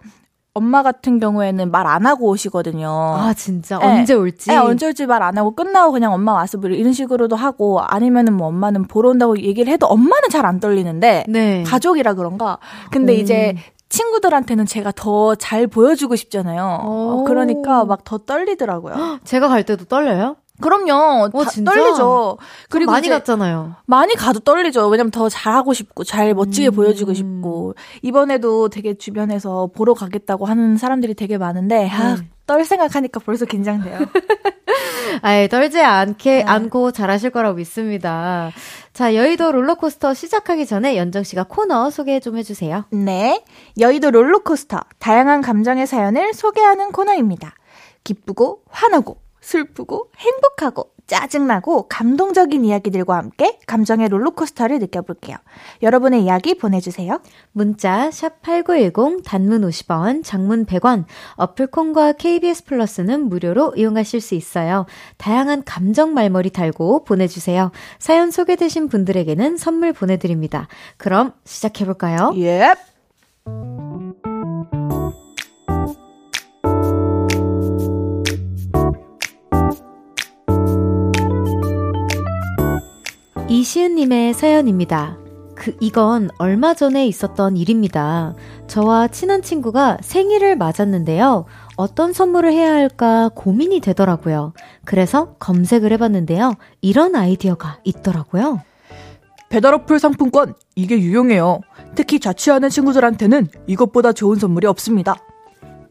엄마 0.54 0.84
같은 0.84 1.22
경우에는 1.22 1.72
말 1.72 1.88
안 1.88 2.06
하고 2.06 2.28
오시거든요. 2.28 2.90
아, 2.90 3.34
진짜? 3.34 3.80
네. 3.80 3.86
언제 3.86 4.14
올지? 4.14 4.50
네, 4.50 4.58
언제 4.58 4.88
올지 4.88 5.06
말 5.06 5.24
안 5.24 5.38
하고 5.38 5.56
끝나고 5.56 5.94
그냥 5.94 6.12
엄마 6.12 6.34
와서 6.34 6.58
뭐 6.58 6.70
이런 6.70 6.92
식으로도 6.92 7.38
하고 7.38 7.80
아니면은 7.80 8.34
뭐 8.34 8.48
엄마는 8.48 8.88
보러 8.90 9.08
온다고 9.12 9.40
얘기를 9.40 9.72
해도 9.72 9.86
엄마는 9.88 10.28
잘 10.30 10.46
안 10.46 10.60
떨리는데 10.60 11.24
네. 11.30 11.64
가족이라 11.64 12.16
그런가. 12.16 12.58
근데 12.92 13.14
음. 13.16 13.20
이제 13.20 13.56
친구들한테는 13.90 14.66
제가 14.66 14.92
더 14.92 15.36
잘 15.36 15.68
보여주고 15.68 16.16
싶잖아요. 16.16 16.84
오. 16.86 17.24
그러니까 17.26 17.86
막 17.86 18.04
더 18.04 18.18
떨리더라고요. 18.20 19.20
제가 19.26 19.48
갈 19.48 19.64
때도 19.64 19.86
떨려요? 19.86 20.36
그럼요. 20.62 21.30
어? 21.34 21.44
떨리죠. 21.66 22.38
그리고 22.70 22.92
많이 22.92 23.10
갔잖아요. 23.10 23.76
많이 23.86 24.16
가도 24.16 24.40
떨리죠. 24.40 24.88
왜냐면 24.88 25.12
더 25.12 25.30
잘하고 25.30 25.74
싶고 25.74 26.04
잘 26.04 26.34
멋지게 26.34 26.68
음. 26.70 26.72
보여주고 26.74 27.14
싶고 27.14 27.76
이번에도 28.02 28.70
되게 28.70 28.94
주변에서 28.94 29.70
보러 29.74 29.94
가겠다고 29.94 30.46
하는 30.46 30.78
사람들이 30.78 31.14
되게 31.14 31.38
많은데 31.38 31.90
아, 31.90 32.16
음. 32.16 32.30
떨 32.46 32.66
생각하니까 32.66 33.20
벌써 33.20 33.46
긴장돼요. 33.46 34.00
아예 35.22 35.48
떨지 35.48 35.82
않게 35.82 36.38
네. 36.38 36.44
않고 36.44 36.92
잘하실 36.92 37.32
거라고 37.32 37.56
믿습니다. 37.56 38.52
자, 38.94 39.16
여의도 39.16 39.52
롤러코스터 39.52 40.14
시작하기 40.14 40.66
전에 40.66 40.98
연정 40.98 41.24
씨가 41.24 41.44
코너 41.44 41.90
소개 41.90 42.20
좀 42.20 42.38
해주세요. 42.38 42.86
네, 42.92 43.44
여의도 43.80 44.12
롤러코스터 44.12 44.80
다양한 45.00 45.42
감정의 45.42 45.88
사연을 45.88 46.34
소개하는 46.34 46.92
코너입니다. 46.92 47.54
기쁘고 48.04 48.64
화나고 48.70 49.18
슬프고 49.50 50.12
행복하고 50.18 50.92
짜증나고 51.08 51.88
감동적인 51.88 52.64
이야기들과 52.64 53.18
함께 53.18 53.58
감정의 53.66 54.10
롤러코스터를 54.10 54.78
느껴볼게요. 54.78 55.38
여러분의 55.82 56.24
이야기 56.24 56.56
보내주세요. 56.56 57.20
문자 57.52 58.10
샵8910 58.10 59.24
단문 59.26 59.62
50원, 59.62 60.24
장문 60.24 60.68
100원, 60.68 61.06
어플콘과 61.36 62.14
KBS 62.14 62.66
플러스는 62.66 63.28
무료로 63.28 63.74
이용하실 63.76 64.22
수 64.22 64.36
있어요. 64.36 64.86
다양한 65.18 65.64
감정 65.66 66.14
말머리 66.14 66.52
달고 66.52 67.06
보내주세요. 67.06 67.72
사연 67.98 68.30
소개되신 68.30 68.88
분들에게는 68.88 69.58
선물 69.58 69.94
보내드립니다. 69.94 70.68
그럼 70.98 71.34
시작해볼까요? 71.44 72.34
예. 72.36 72.76
Yep. 73.48 74.99
이시은님의 83.70 84.34
사연입니다. 84.34 85.20
그, 85.54 85.76
이건 85.80 86.32
얼마 86.40 86.74
전에 86.74 87.06
있었던 87.06 87.56
일입니다. 87.56 88.34
저와 88.66 89.10
친한 89.10 89.44
친구가 89.44 90.00
생일을 90.02 90.56
맞았는데요. 90.56 91.46
어떤 91.76 92.12
선물을 92.12 92.52
해야 92.52 92.74
할까 92.74 93.30
고민이 93.36 93.80
되더라고요. 93.82 94.54
그래서 94.86 95.36
검색을 95.36 95.92
해봤는데요. 95.92 96.56
이런 96.82 97.16
아이디어가 97.16 97.78
있더라고요. 97.84 98.60
배달 99.50 99.76
어플 99.76 100.00
상품권, 100.00 100.56
이게 100.76 100.98
유용해요. 100.98 101.60
특히 101.94 102.20
자취하는 102.20 102.70
친구들한테는 102.70 103.50
이것보다 103.68 104.14
좋은 104.14 104.38
선물이 104.38 104.66
없습니다. 104.66 105.16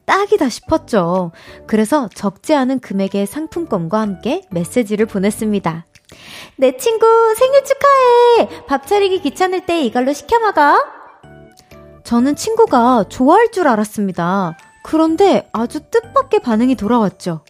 딱이다 0.04 0.48
싶었죠. 0.48 1.30
그래서 1.68 2.08
적지 2.12 2.54
않은 2.54 2.80
금액의 2.80 3.26
상품권과 3.26 4.00
함께 4.00 4.42
메시지를 4.50 5.06
보냈습니다. 5.06 5.84
내 6.56 6.76
친구 6.76 7.06
생일 7.36 7.62
축하해! 7.64 8.66
밥 8.66 8.86
차리기 8.86 9.20
귀찮을 9.20 9.66
때 9.66 9.82
이걸로 9.82 10.12
시켜 10.12 10.38
먹어. 10.38 10.84
저는 12.04 12.36
친구가 12.36 13.04
좋아할 13.08 13.50
줄 13.52 13.68
알았습니다. 13.68 14.56
그런데 14.82 15.50
아주 15.52 15.80
뜻밖의 15.90 16.40
반응이 16.40 16.74
돌아왔죠. 16.76 17.44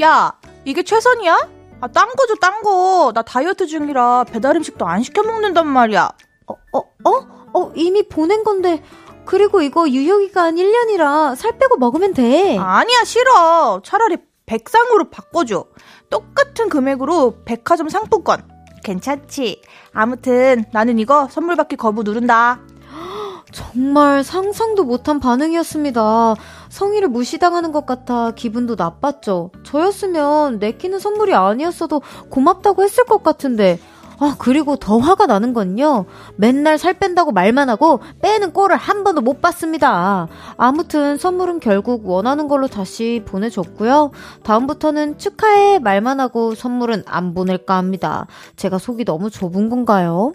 야, 0.00 0.32
이게 0.64 0.82
최선이야? 0.82 1.50
아, 1.80 1.88
딴거 1.88 2.26
줘, 2.26 2.34
딴 2.40 2.62
거. 2.62 3.12
나 3.14 3.22
다이어트 3.22 3.66
중이라 3.66 4.24
배달 4.24 4.56
음식도 4.56 4.86
안 4.86 5.02
시켜 5.02 5.22
먹는단 5.22 5.66
말이야. 5.66 6.10
어, 6.46 6.54
어, 6.72 6.78
어? 6.78 7.26
어, 7.54 7.72
이미 7.74 8.08
보낸 8.08 8.42
건데. 8.44 8.82
그리고 9.24 9.60
이거 9.62 9.88
유효기간 9.88 10.56
1년이라 10.56 11.36
살 11.36 11.58
빼고 11.58 11.76
먹으면 11.76 12.14
돼. 12.14 12.56
아니야, 12.58 13.04
싫어. 13.04 13.80
차라리 13.84 14.16
백상으로 14.46 15.10
바꿔줘. 15.10 15.66
똑같은 16.12 16.68
금액으로 16.68 17.38
백화점 17.44 17.88
상품권. 17.88 18.42
괜찮지? 18.84 19.62
아무튼 19.92 20.64
나는 20.72 20.98
이거 20.98 21.26
선물 21.30 21.56
받기 21.56 21.76
거부 21.76 22.02
누른다. 22.02 22.60
정말 23.50 24.22
상상도 24.22 24.84
못한 24.84 25.18
반응이었습니다. 25.20 26.34
성의를 26.68 27.08
무시당하는 27.08 27.72
것 27.72 27.86
같아 27.86 28.32
기분도 28.32 28.74
나빴죠. 28.76 29.50
저였으면 29.64 30.58
내키는 30.58 30.98
선물이 30.98 31.34
아니었어도 31.34 32.02
고맙다고 32.28 32.82
했을 32.82 33.04
것 33.04 33.22
같은데 33.22 33.78
아, 34.22 34.36
그리고 34.38 34.76
더 34.76 34.98
화가 34.98 35.26
나는 35.26 35.52
건요. 35.52 36.04
맨날 36.36 36.78
살 36.78 36.94
뺀다고 36.94 37.32
말만 37.32 37.68
하고 37.68 37.98
빼는 38.20 38.52
꼴을 38.52 38.76
한 38.76 39.02
번도 39.02 39.20
못 39.20 39.40
봤습니다. 39.40 40.28
아무튼 40.56 41.16
선물은 41.16 41.58
결국 41.58 42.06
원하는 42.06 42.46
걸로 42.46 42.68
다시 42.68 43.22
보내줬고요. 43.26 44.12
다음부터는 44.44 45.18
축하해 45.18 45.80
말만 45.80 46.20
하고 46.20 46.54
선물은 46.54 47.02
안 47.06 47.34
보낼까 47.34 47.76
합니다. 47.76 48.26
제가 48.54 48.78
속이 48.78 49.04
너무 49.04 49.28
좁은 49.28 49.68
건가요? 49.68 50.32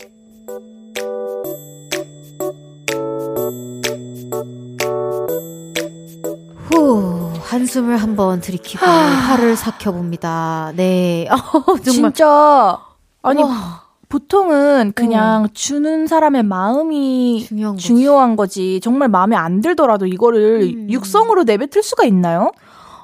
후, 6.70 7.32
한숨을 7.42 7.96
한번 7.98 8.42
들이키고 8.42 8.86
화를 8.86 9.56
삭혀봅니다. 9.56 10.74
네. 10.76 11.28
정말. 11.86 12.12
진짜 12.14 12.80
아니 13.30 13.44
와. 13.44 13.84
보통은 14.10 14.94
그냥 14.96 15.44
어. 15.44 15.48
주는 15.54 16.08
사람의 16.08 16.44
마음이 16.44 17.46
중요한, 17.48 17.78
중요한 17.78 18.36
거지. 18.36 18.80
정말 18.82 19.10
마음에 19.10 19.36
안 19.36 19.62
들더라도 19.62 20.06
이거를 20.06 20.62
음. 20.62 20.88
육성으로 20.90 21.44
내뱉을 21.44 21.84
수가 21.84 22.06
있나요? 22.06 22.52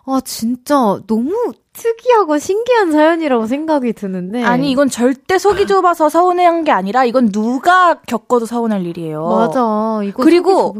아, 0.05 0.21
진짜 0.23 0.99
너무 1.07 1.51
특이하고 1.73 2.38
신기한 2.38 2.91
사연이라고 2.91 3.47
생각이 3.47 3.93
드는데. 3.93 4.43
아니, 4.43 4.71
이건 4.71 4.89
절대 4.89 5.38
속이 5.38 5.67
좁아서 5.67 6.07
서운해한 6.07 6.63
게 6.63 6.71
아니라 6.71 7.03
이건 7.03 7.31
누가 7.31 7.95
겪어도 8.07 8.45
서운할 8.45 8.86
일이에요. 8.86 9.27
맞아. 9.27 10.01
이거 10.03 10.23
그리고 10.23 10.73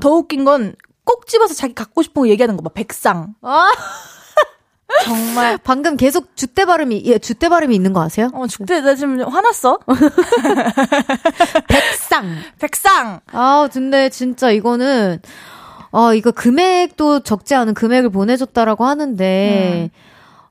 더 0.00 0.10
웃긴 0.10 0.44
건 0.44 0.74
꼭 1.10 1.26
집어서 1.26 1.54
자기 1.54 1.74
갖고 1.74 2.02
싶은 2.02 2.22
거 2.22 2.28
얘기하는 2.28 2.56
거 2.56 2.62
봐. 2.62 2.70
백상. 2.72 3.34
아. 3.42 3.66
정말 5.04 5.58
방금 5.58 5.96
계속 5.96 6.36
주대 6.36 6.64
발음이 6.64 7.02
예, 7.06 7.18
주대 7.18 7.48
발음이 7.48 7.74
있는 7.74 7.92
거 7.92 8.02
아세요? 8.02 8.30
어, 8.32 8.46
주대 8.46 8.80
나 8.80 8.94
지금 8.94 9.20
화났어. 9.22 9.78
백상. 11.68 12.36
백상. 12.58 13.20
아, 13.32 13.68
근데 13.72 14.08
진짜 14.08 14.50
이거는 14.50 15.20
아, 15.92 16.12
이거 16.14 16.30
금액도 16.30 17.20
적지 17.20 17.54
않은 17.54 17.74
금액을 17.74 18.10
보내줬다라고 18.10 18.84
하는데 18.84 19.90
음. 19.92 20.00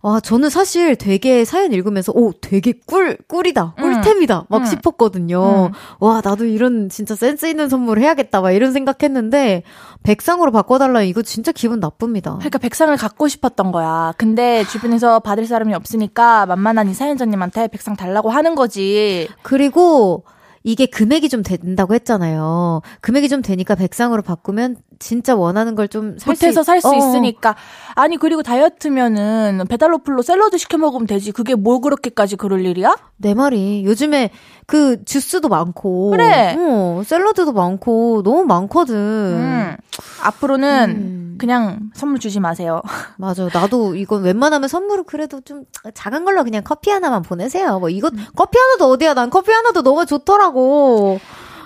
아, 0.02 0.22
저는 0.22 0.50
사실 0.50 0.96
되게 0.96 1.44
사연 1.44 1.74
읽으면서, 1.74 2.14
오, 2.16 2.32
되게 2.32 2.74
꿀, 2.86 3.18
꿀이다. 3.28 3.76
꿀템이다. 3.78 4.46
막 4.48 4.62
음. 4.62 4.66
싶었거든요. 4.66 5.68
음. 5.68 5.72
와, 6.00 6.22
나도 6.24 6.46
이런 6.46 6.88
진짜 6.88 7.16
센스 7.16 7.48
있는 7.48 7.68
선물을 7.68 8.02
해야겠다. 8.02 8.40
막 8.40 8.52
이런 8.52 8.72
생각했는데, 8.72 9.64
백상으로 10.04 10.54
바꿔달라. 10.54 11.02
이거 11.04 11.22
진짜 11.22 11.52
기분 11.52 11.82
나쁩니다. 11.82 12.36
그러니까 12.36 12.60
백상을 12.60 12.96
갖고 12.96 13.28
싶었던 13.28 13.74
거야. 13.74 14.14
근데 14.18 14.64
주변에서 14.72 15.20
받을 15.20 15.46
사람이 15.46 15.74
없으니까 15.74 16.46
만만한 16.46 16.88
이 16.90 16.94
사연자님한테 16.94 17.68
백상 17.68 17.98
달라고 17.98 18.30
하는 18.30 18.56
거지. 18.56 19.28
그리고, 19.42 20.24
이게 20.64 20.86
금액이 20.86 21.30
좀 21.30 21.42
된다고 21.44 21.94
했잖아요. 21.94 22.82
금액이 23.02 23.30
좀 23.30 23.42
되니까 23.42 23.76
백상으로 23.76 24.22
바꾸면 24.22 24.78
진짜 25.00 25.34
원하는 25.36 25.76
걸 25.76 25.88
좀 25.88 26.18
보태서 26.24 26.62
살수 26.64 26.90
어. 26.90 26.94
있으니까. 26.94 27.56
아니 27.96 28.18
그리고 28.18 28.44
다이어트면은 28.44 29.66
배달로플로 29.70 30.22
샐러드 30.22 30.58
시켜 30.58 30.78
먹으면 30.78 31.08
되지. 31.08 31.32
그게 31.32 31.56
뭐 31.56 31.80
그렇게까지 31.80 32.36
그럴 32.36 32.66
일이야? 32.66 32.96
내 33.18 33.34
말이 33.34 33.84
요즘에 33.86 34.30
그 34.68 35.04
주스도 35.06 35.48
많고 35.50 36.12
그래. 36.12 36.56
어, 36.60 37.02
샐러드도 37.06 37.54
많고 37.54 38.22
너무 38.24 38.44
많거든. 38.44 38.96
음. 38.96 39.76
앞으로는 40.24 40.90
음. 40.90 41.36
그냥 41.40 41.80
선물 41.96 42.20
주지 42.20 42.40
마세요. 42.40 42.82
맞아. 43.18 43.48
나도 43.52 43.96
이건 43.96 44.22
웬만하면 44.24 44.68
선물을 44.68 45.06
그래도 45.06 45.42
좀 45.42 45.64
작은 45.94 46.26
걸로 46.26 46.44
그냥 46.44 46.62
커피 46.64 46.92
하나만 46.92 47.22
보내세요. 47.24 47.80
뭐 47.80 47.90
이거 47.90 48.10
음. 48.14 48.26
커피 48.36 48.60
하나도 48.60 48.90
어디야? 48.92 49.14
난 49.14 49.30
커피 49.30 49.52
하나도 49.52 49.82
너무 49.82 50.06
좋더라고. 50.06 51.20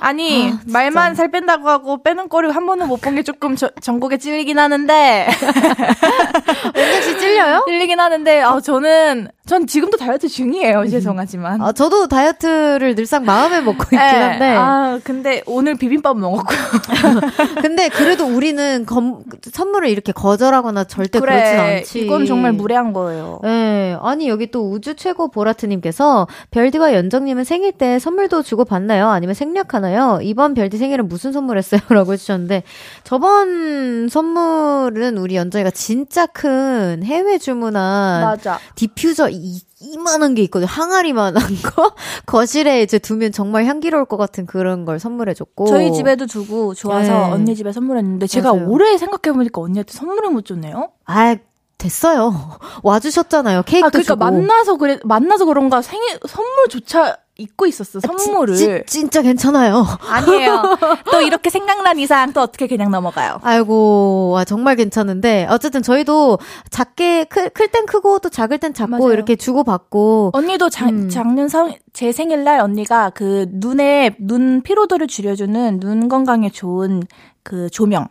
아니 0.04 0.52
아, 0.52 0.60
말만 0.66 1.16
살 1.16 1.32
뺀다고 1.32 1.70
하고 1.70 2.04
빼는 2.04 2.28
거리 2.28 2.50
한 2.50 2.66
번은 2.66 2.90
못본 2.90 3.16
게 3.16 3.24
조금 3.24 3.56
저, 3.56 3.70
전국에 3.82 4.18
찔리긴 4.18 4.60
하는데 4.60 5.28
은혁 6.76 7.04
씨 7.04 7.18
찔려요? 7.20 7.64
찔리긴 7.66 8.02
하는데 8.02 8.42
아 8.42 8.60
저는 8.60 9.30
전 9.54 9.68
지금도 9.68 9.98
다이어트 9.98 10.28
중이에요. 10.30 10.80
음. 10.80 10.88
죄송하지만. 10.90 11.62
아, 11.62 11.72
저도 11.74 12.08
다이어트를 12.08 12.96
늘상 12.96 13.24
마음에 13.24 13.62
먹고 13.62 13.84
있긴 13.84 14.00
네. 14.00 14.06
한데. 14.06 14.46
아, 14.58 15.00
근데 15.04 15.44
오늘 15.46 15.76
비빔밥 15.76 16.18
먹었고요. 16.18 16.58
근데 17.62 17.88
그래도 17.90 18.26
우리는 18.26 18.84
검, 18.88 19.24
선물을 19.52 19.90
이렇게 19.90 20.12
거절하거나 20.12 20.86
절대 20.86 21.20
그래, 21.20 21.36
그렇진 21.36 21.60
않지. 21.60 22.00
이건 22.00 22.26
정말 22.26 22.52
무례한 22.52 22.94
거예요. 22.94 23.42
네. 23.44 23.96
아니, 24.02 24.28
여기 24.28 24.50
또 24.50 24.72
우주 24.72 24.96
최고 24.96 25.28
보라트님께서 25.28 26.26
별디와 26.50 26.96
연정님은 26.96 27.44
생일 27.44 27.74
때 27.74 28.00
선물도 28.00 28.42
주고 28.42 28.66
받나요? 28.66 29.10
아니면 29.10 29.36
생략하나요? 29.36 30.18
이번 30.24 30.56
별디 30.56 30.80
생일은 30.80 31.08
무슨 31.08 31.32
선물 31.32 31.60
했어요? 31.60 31.80
라고 31.90 32.14
해주셨는데, 32.14 32.64
저번 33.04 34.10
선물은 34.10 35.20
우리 35.20 35.36
연정이가 35.36 35.70
진짜 35.70 36.26
큰 36.26 37.04
해외 37.04 37.38
주문한 37.38 38.24
맞아. 38.24 38.58
디퓨저 38.74 39.30
이, 39.46 39.60
이만한 39.82 40.36
게 40.36 40.42
있거든요. 40.44 40.68
항아리만한 40.70 41.44
거. 41.76 41.94
거실에 42.26 42.82
이제 42.82 42.98
두면 42.98 43.34
정말 43.34 43.66
향기로울 43.66 44.06
것 44.06 44.16
같은 44.16 44.46
그런 44.46 44.86
걸 44.86 45.00
선물해줬고. 45.00 45.68
저희 45.68 45.92
집에도 45.92 46.26
두고 46.26 46.74
좋아서 46.74 47.12
네. 47.12 47.32
언니 47.34 47.56
집에 47.56 47.74
선물했는데 47.74 48.28
제가 48.28 48.54
맞아요. 48.54 48.70
올해 48.70 48.98
생각해보니까 48.98 49.60
언니한테 49.62 49.92
선물을 49.92 50.30
못 50.30 50.46
줬네요. 50.46 50.92
아, 51.06 51.36
됐어요. 51.78 52.34
와주셨잖아요. 52.84 53.64
케이크도 53.64 53.88
아, 53.88 53.90
그러니까 53.90 54.14
주고. 54.14 54.24
만나서 54.24 54.78
그래 54.78 55.00
만나서 55.04 55.44
그런가 55.46 55.82
생일 55.82 56.18
선물조차 56.26 57.18
잊고 57.38 57.66
있었어 57.66 58.00
아, 58.00 58.08
선물을. 58.08 58.56
지, 58.56 58.84
진짜 58.86 59.22
괜찮아요. 59.24 59.86
아니에요. 60.08 60.62
또 61.12 61.22
이렇게 61.22 61.50
생각난 61.50 61.98
이상 61.98 62.32
또 62.32 62.42
어떻게 62.42 62.68
그냥 62.68 62.92
넘어가요. 62.92 63.40
아이고 63.42 64.30
와 64.32 64.46
정말 64.46 64.76
괜찮은데 64.76 65.48
어쨌든 65.50 65.82
저희도 65.82 66.38
작게 66.70 67.26
클 67.26 67.50
땐 67.74 67.86
크고 67.88 68.20
또 68.20 68.30
작을 68.30 68.60
땐 68.60 68.74
작고 68.74 68.92
맞아요. 68.92 69.14
이렇게 69.14 69.36
주고 69.36 69.64
받고. 69.64 70.30
언니도 70.34 70.70
작, 70.70 70.90
음. 70.90 71.10
작년 71.10 71.48
성, 71.50 71.74
제 71.92 72.12
생일날 72.12 72.60
언니가 72.60 73.10
그 73.10 73.48
눈에 73.50 74.16
눈 74.20 74.62
피로도를 74.62 75.08
줄여주는 75.08 75.80
눈 75.80 76.08
건강에 76.10 76.50
좋은 76.52 77.02
그 77.42 77.70
조명. 77.72 78.08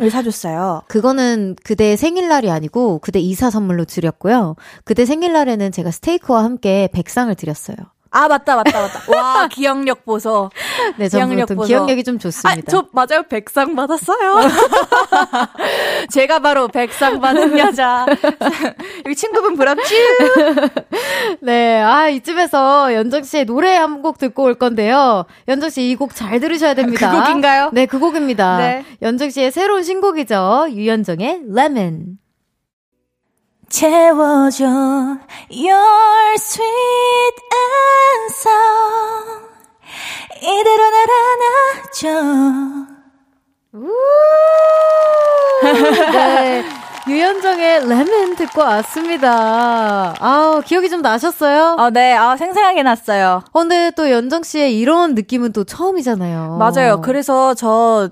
을 0.00 0.10
사줬어요. 0.10 0.82
그거는 0.88 1.54
그대 1.62 1.94
생일날이 1.94 2.50
아니고 2.50 2.98
그대 2.98 3.20
이사 3.20 3.48
선물로 3.48 3.84
드렸고요. 3.84 4.56
그대 4.82 5.04
생일날에는 5.06 5.70
제가 5.70 5.92
스테이크와 5.92 6.42
함께 6.42 6.88
백상을 6.92 7.32
드렸어요. 7.36 7.76
아 8.16 8.28
맞다 8.28 8.54
맞다 8.54 8.80
맞다. 8.80 9.00
와 9.12 9.48
기억력 9.50 10.04
보소. 10.04 10.48
네, 10.96 11.08
기억력 11.08 11.48
보소. 11.48 11.66
기억력이 11.66 12.04
좀 12.04 12.18
좋습니다. 12.20 12.60
아, 12.60 12.62
저 12.70 12.86
맞아요 12.92 13.24
백상 13.28 13.74
받았어요. 13.74 14.48
제가 16.12 16.38
바로 16.38 16.68
백상 16.68 17.20
받은 17.20 17.58
여자. 17.58 18.06
여기 19.04 19.16
친구분 19.16 19.56
부럽지? 19.56 19.94
네, 21.40 21.80
아 21.82 22.08
이쯤에서 22.08 22.94
연정 22.94 23.24
씨의 23.24 23.46
노래 23.46 23.74
한 23.76 23.94
곡 24.04 24.18
듣고 24.18 24.42
올 24.44 24.54
건데요. 24.54 25.24
연정 25.48 25.70
씨 25.70 25.90
이 25.90 25.96
곡 25.96 26.14
잘 26.14 26.38
들으셔야 26.38 26.74
됩니다. 26.74 27.10
그 27.10 27.18
곡인가요? 27.20 27.70
네, 27.72 27.86
그 27.86 27.98
곡입니다. 27.98 28.58
네. 28.58 28.84
연정 29.02 29.30
씨의 29.30 29.50
새로운 29.50 29.82
신곡이죠. 29.82 30.66
유연정의 30.70 31.40
Lemon. 31.50 32.18
채워줘 33.70 34.64
Your 35.50 36.34
sweet 36.36 37.36
안아줘 41.94 42.86
네. 46.12 46.64
유현정의 47.06 47.86
레몬 47.86 48.34
듣고 48.36 48.62
왔습니다. 48.62 50.14
아 50.18 50.62
기억이 50.64 50.88
좀 50.88 51.02
나셨어요? 51.02 51.76
아, 51.78 51.90
네. 51.90 52.14
아, 52.14 52.36
생생하게 52.36 52.82
났어요. 52.82 53.42
어, 53.52 53.60
근데 53.60 53.92
또 53.96 54.10
연정 54.10 54.42
씨의 54.42 54.78
이런 54.78 55.14
느낌은 55.14 55.52
또 55.52 55.64
처음이잖아요. 55.64 56.56
맞아요. 56.58 57.00
그래서 57.02 57.54
저 57.54 58.08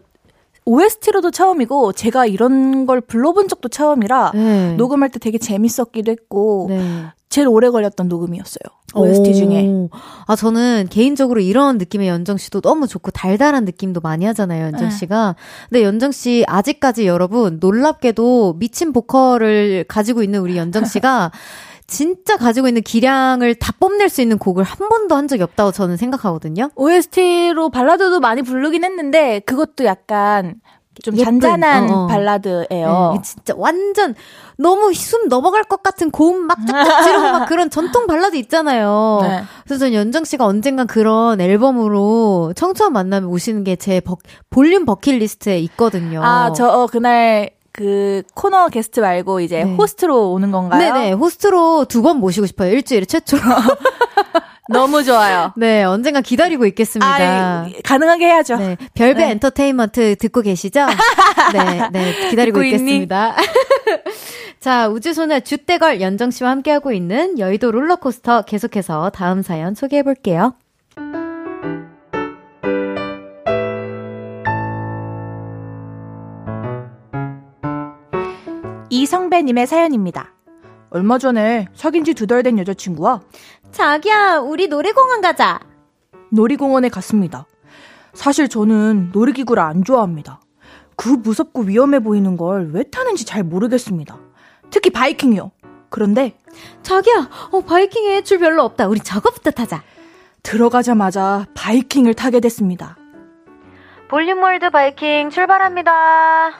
OST로도 0.64 1.30
처음이고 1.32 1.92
제가 1.92 2.26
이런 2.26 2.86
걸 2.86 3.00
불러본 3.00 3.48
적도 3.48 3.68
처음이라 3.68 4.32
네. 4.34 4.74
녹음할 4.74 5.08
때 5.08 5.18
되게 5.18 5.38
재밌었기도 5.38 6.12
했고 6.12 6.66
네. 6.68 7.06
제일 7.32 7.48
오래 7.48 7.70
걸렸던 7.70 8.08
녹음이었어요. 8.08 8.60
OST 8.94 9.30
오. 9.30 9.32
중에. 9.32 9.88
아, 10.26 10.36
저는 10.36 10.86
개인적으로 10.90 11.40
이런 11.40 11.78
느낌의 11.78 12.06
연정 12.06 12.36
씨도 12.36 12.60
너무 12.60 12.86
좋고 12.86 13.10
달달한 13.10 13.64
느낌도 13.64 14.02
많이 14.02 14.26
하잖아요, 14.26 14.66
연정 14.66 14.90
네. 14.90 14.94
씨가. 14.94 15.34
근데 15.70 15.82
연정 15.82 16.12
씨 16.12 16.44
아직까지 16.46 17.06
여러분 17.06 17.56
놀랍게도 17.58 18.56
미친 18.58 18.92
보컬을 18.92 19.86
가지고 19.88 20.22
있는 20.22 20.40
우리 20.40 20.58
연정 20.58 20.84
씨가 20.84 21.32
진짜 21.86 22.36
가지고 22.36 22.68
있는 22.68 22.82
기량을 22.82 23.54
다 23.54 23.72
뽐낼 23.80 24.10
수 24.10 24.20
있는 24.20 24.36
곡을 24.36 24.62
한 24.62 24.90
번도 24.90 25.14
한 25.14 25.26
적이 25.26 25.44
없다고 25.44 25.72
저는 25.72 25.96
생각하거든요. 25.96 26.68
OST로 26.74 27.70
발라드도 27.70 28.20
많이 28.20 28.42
부르긴 28.42 28.84
했는데 28.84 29.40
그것도 29.40 29.86
약간 29.86 30.56
좀 31.02 31.16
예쁜, 31.16 31.40
잔잔한 31.40 31.90
어. 31.90 32.06
발라드예요. 32.06 33.12
네, 33.14 33.22
진짜 33.22 33.54
완전 33.56 34.14
너무 34.56 34.94
숨 34.94 35.28
넘어갈 35.28 35.64
것 35.64 35.82
같은 35.82 36.10
고음 36.10 36.46
막 36.46 36.58
쫙쫙 36.66 37.02
지르고 37.04 37.22
막 37.32 37.46
그런 37.48 37.68
전통 37.70 38.06
발라드 38.06 38.36
있잖아요. 38.36 39.18
네. 39.22 39.42
그래서 39.64 39.80
전 39.86 39.94
연정 39.94 40.24
씨가 40.24 40.44
언젠간 40.46 40.86
그런 40.86 41.40
앨범으로 41.40 42.52
청초한 42.54 42.92
만남에 42.92 43.26
오시는 43.26 43.64
게 43.64 43.76
제 43.76 44.00
볼륨 44.50 44.84
버킷리스트에 44.84 45.58
있거든요. 45.60 46.22
아, 46.22 46.52
저 46.52 46.68
어, 46.68 46.86
그날 46.86 47.50
그 47.72 48.22
코너 48.34 48.68
게스트 48.68 49.00
말고 49.00 49.40
이제 49.40 49.64
네. 49.64 49.74
호스트로 49.74 50.30
오는 50.32 50.50
건가요? 50.50 50.78
네네 50.78 51.12
호스트로 51.12 51.86
두 51.86 52.02
번 52.02 52.18
모시고 52.18 52.46
싶어요 52.46 52.70
일주일에 52.70 53.06
최초로. 53.06 53.42
너무 54.68 55.02
좋아요. 55.04 55.52
네, 55.56 55.82
언젠가 55.82 56.20
기다리고 56.20 56.64
있겠습니다. 56.66 57.08
아, 57.08 57.68
가능하게 57.84 58.26
해야죠. 58.26 58.56
네, 58.56 58.76
별배 58.94 59.24
네. 59.24 59.30
엔터테인먼트 59.32 60.16
듣고 60.16 60.40
계시죠? 60.42 60.86
네, 61.52 61.88
네, 61.92 62.30
기다리고 62.30 62.62
있겠습니다. 62.62 63.34
자, 64.60 64.88
우주소녀 64.88 65.40
주대걸 65.40 66.00
연정 66.00 66.30
씨와 66.30 66.50
함께하고 66.50 66.92
있는 66.92 67.38
여의도 67.40 67.72
롤러코스터 67.72 68.42
계속해서 68.42 69.10
다음 69.10 69.42
사연 69.42 69.74
소개해 69.74 70.04
볼게요. 70.04 70.54
이성배님의 78.90 79.66
사연입니다. 79.66 80.34
얼마 80.90 81.16
전에 81.18 81.66
사귄 81.74 82.04
지 82.04 82.12
두 82.14 82.26
달 82.26 82.42
된 82.42 82.58
여자친구와 82.58 83.20
자기야, 83.72 84.38
우리 84.38 84.68
놀이공원 84.68 85.20
가자. 85.20 85.58
놀이공원에 86.30 86.88
갔습니다. 86.88 87.46
사실 88.14 88.48
저는 88.48 89.10
놀이기구를 89.12 89.62
안 89.62 89.82
좋아합니다. 89.84 90.40
그 90.96 91.08
무섭고 91.08 91.62
위험해 91.62 92.00
보이는 92.00 92.36
걸 92.36 92.70
왜 92.72 92.82
타는지 92.84 93.24
잘 93.24 93.42
모르겠습니다. 93.42 94.18
특히 94.70 94.90
바이킹이요. 94.90 95.50
그런데 95.90 96.36
자기야, 96.82 97.28
어, 97.50 97.60
바이킹에 97.62 98.22
줄 98.22 98.38
별로 98.38 98.62
없다. 98.62 98.88
우리 98.88 99.00
저거부터 99.00 99.50
타자. 99.50 99.82
들어가자마자 100.42 101.46
바이킹을 101.54 102.14
타게 102.14 102.40
됐습니다. 102.40 102.96
볼륨월드 104.08 104.70
바이킹 104.70 105.30
출발합니다. 105.30 106.50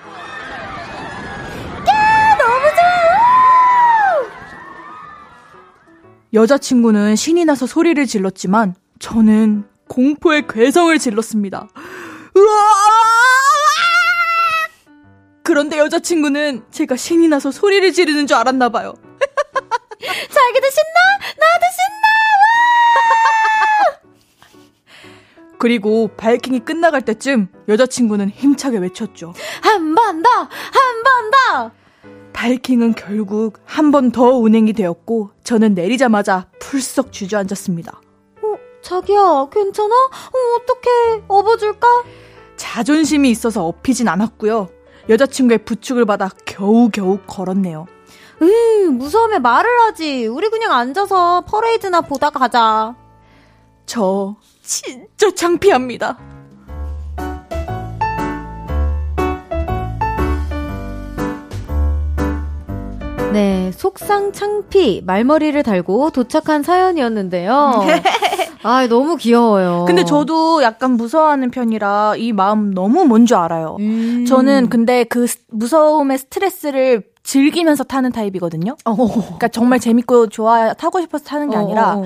여자친구는 6.33 7.17
신이 7.17 7.45
나서 7.45 7.67
소리를 7.67 8.05
질렀지만 8.07 8.75
저는 8.99 9.65
공포의 9.89 10.47
괴성을 10.49 10.97
질렀습니다. 10.99 11.69
으아! 12.37 12.43
그런데 15.43 15.77
여자친구는 15.79 16.65
제가 16.71 16.97
신이 16.97 17.29
나서 17.29 17.51
소리를 17.51 17.93
지르는 17.93 18.27
줄 18.27 18.37
알았나 18.39 18.71
봐요. 18.71 18.95
자기도 20.01 20.71
신나? 20.71 21.19
나도 21.39 21.67
신나! 21.77 22.03
그리고 25.59 26.09
바이킹이 26.17 26.61
끝나갈 26.61 27.03
때쯤 27.03 27.49
여자친구는 27.69 28.31
힘차게 28.31 28.79
외쳤죠. 28.79 29.35
한 29.63 29.95
번 29.95 30.23
더! 30.23 30.31
한 30.31 30.49
번 31.05 31.31
더! 31.31 31.71
바이킹은 32.33 32.95
결국 32.95 33.59
한 33.65 33.91
번 33.91 34.11
더 34.11 34.31
운행이 34.37 34.73
되었고 34.73 35.31
저는 35.45 35.75
내리자마자 35.75 36.47
풀썩 36.59 37.13
주저앉았습니다. 37.13 37.93
어, 38.43 38.57
자기야, 38.83 39.49
괜찮아? 39.53 39.95
어, 39.95 40.57
어떡해. 40.57 41.25
업어줄까? 41.29 41.87
자존심이 42.57 43.31
있어서 43.31 43.67
업히진 43.67 44.09
않았고요. 44.09 44.69
여자친구의 45.09 45.65
부축을 45.65 46.05
받아 46.05 46.31
겨우겨우 46.47 47.19
걸었네요. 47.27 47.87
으, 48.41 48.91
무서우면 48.91 49.43
말을 49.43 49.69
하지. 49.83 50.27
우리 50.27 50.49
그냥 50.49 50.73
앉아서 50.73 51.45
퍼레이드나 51.47 52.01
보다 52.03 52.31
가자. 52.31 52.95
저 53.87 54.37
진짜 54.63 55.31
창피합니다. 55.35 56.19
네, 63.33 63.71
속상 63.73 64.33
창피 64.33 65.03
말머리를 65.07 65.63
달고 65.63 66.11
도착한 66.11 66.63
사연이었는데요. 66.63 67.83
아, 68.65 68.87
너무 68.87 69.17
귀여워요. 69.17 69.85
근데 69.87 70.05
저도 70.05 70.63
약간 70.63 70.93
무서워하는 70.93 71.51
편이라 71.51 72.15
이 72.17 72.33
마음 72.33 72.73
너무 72.75 73.05
뭔 73.05 73.27
줄 73.27 73.37
알아요. 73.37 73.77
음. 73.81 74.25
저는 74.27 74.69
근데 74.69 75.05
그 75.05 75.27
무서움의 75.49 76.19
스트레스를 76.19 77.05
즐기면서 77.23 77.85
타는 77.85 78.13
타입이거든요. 78.13 78.77
어. 78.85 78.95
그러니까 78.97 79.49
정말 79.49 79.79
재밌고 79.79 80.29
좋아 80.29 80.73
타고 80.75 81.01
싶어서 81.01 81.25
타는 81.25 81.51
게 81.51 81.57
아니라 81.57 81.95
어. 81.99 82.05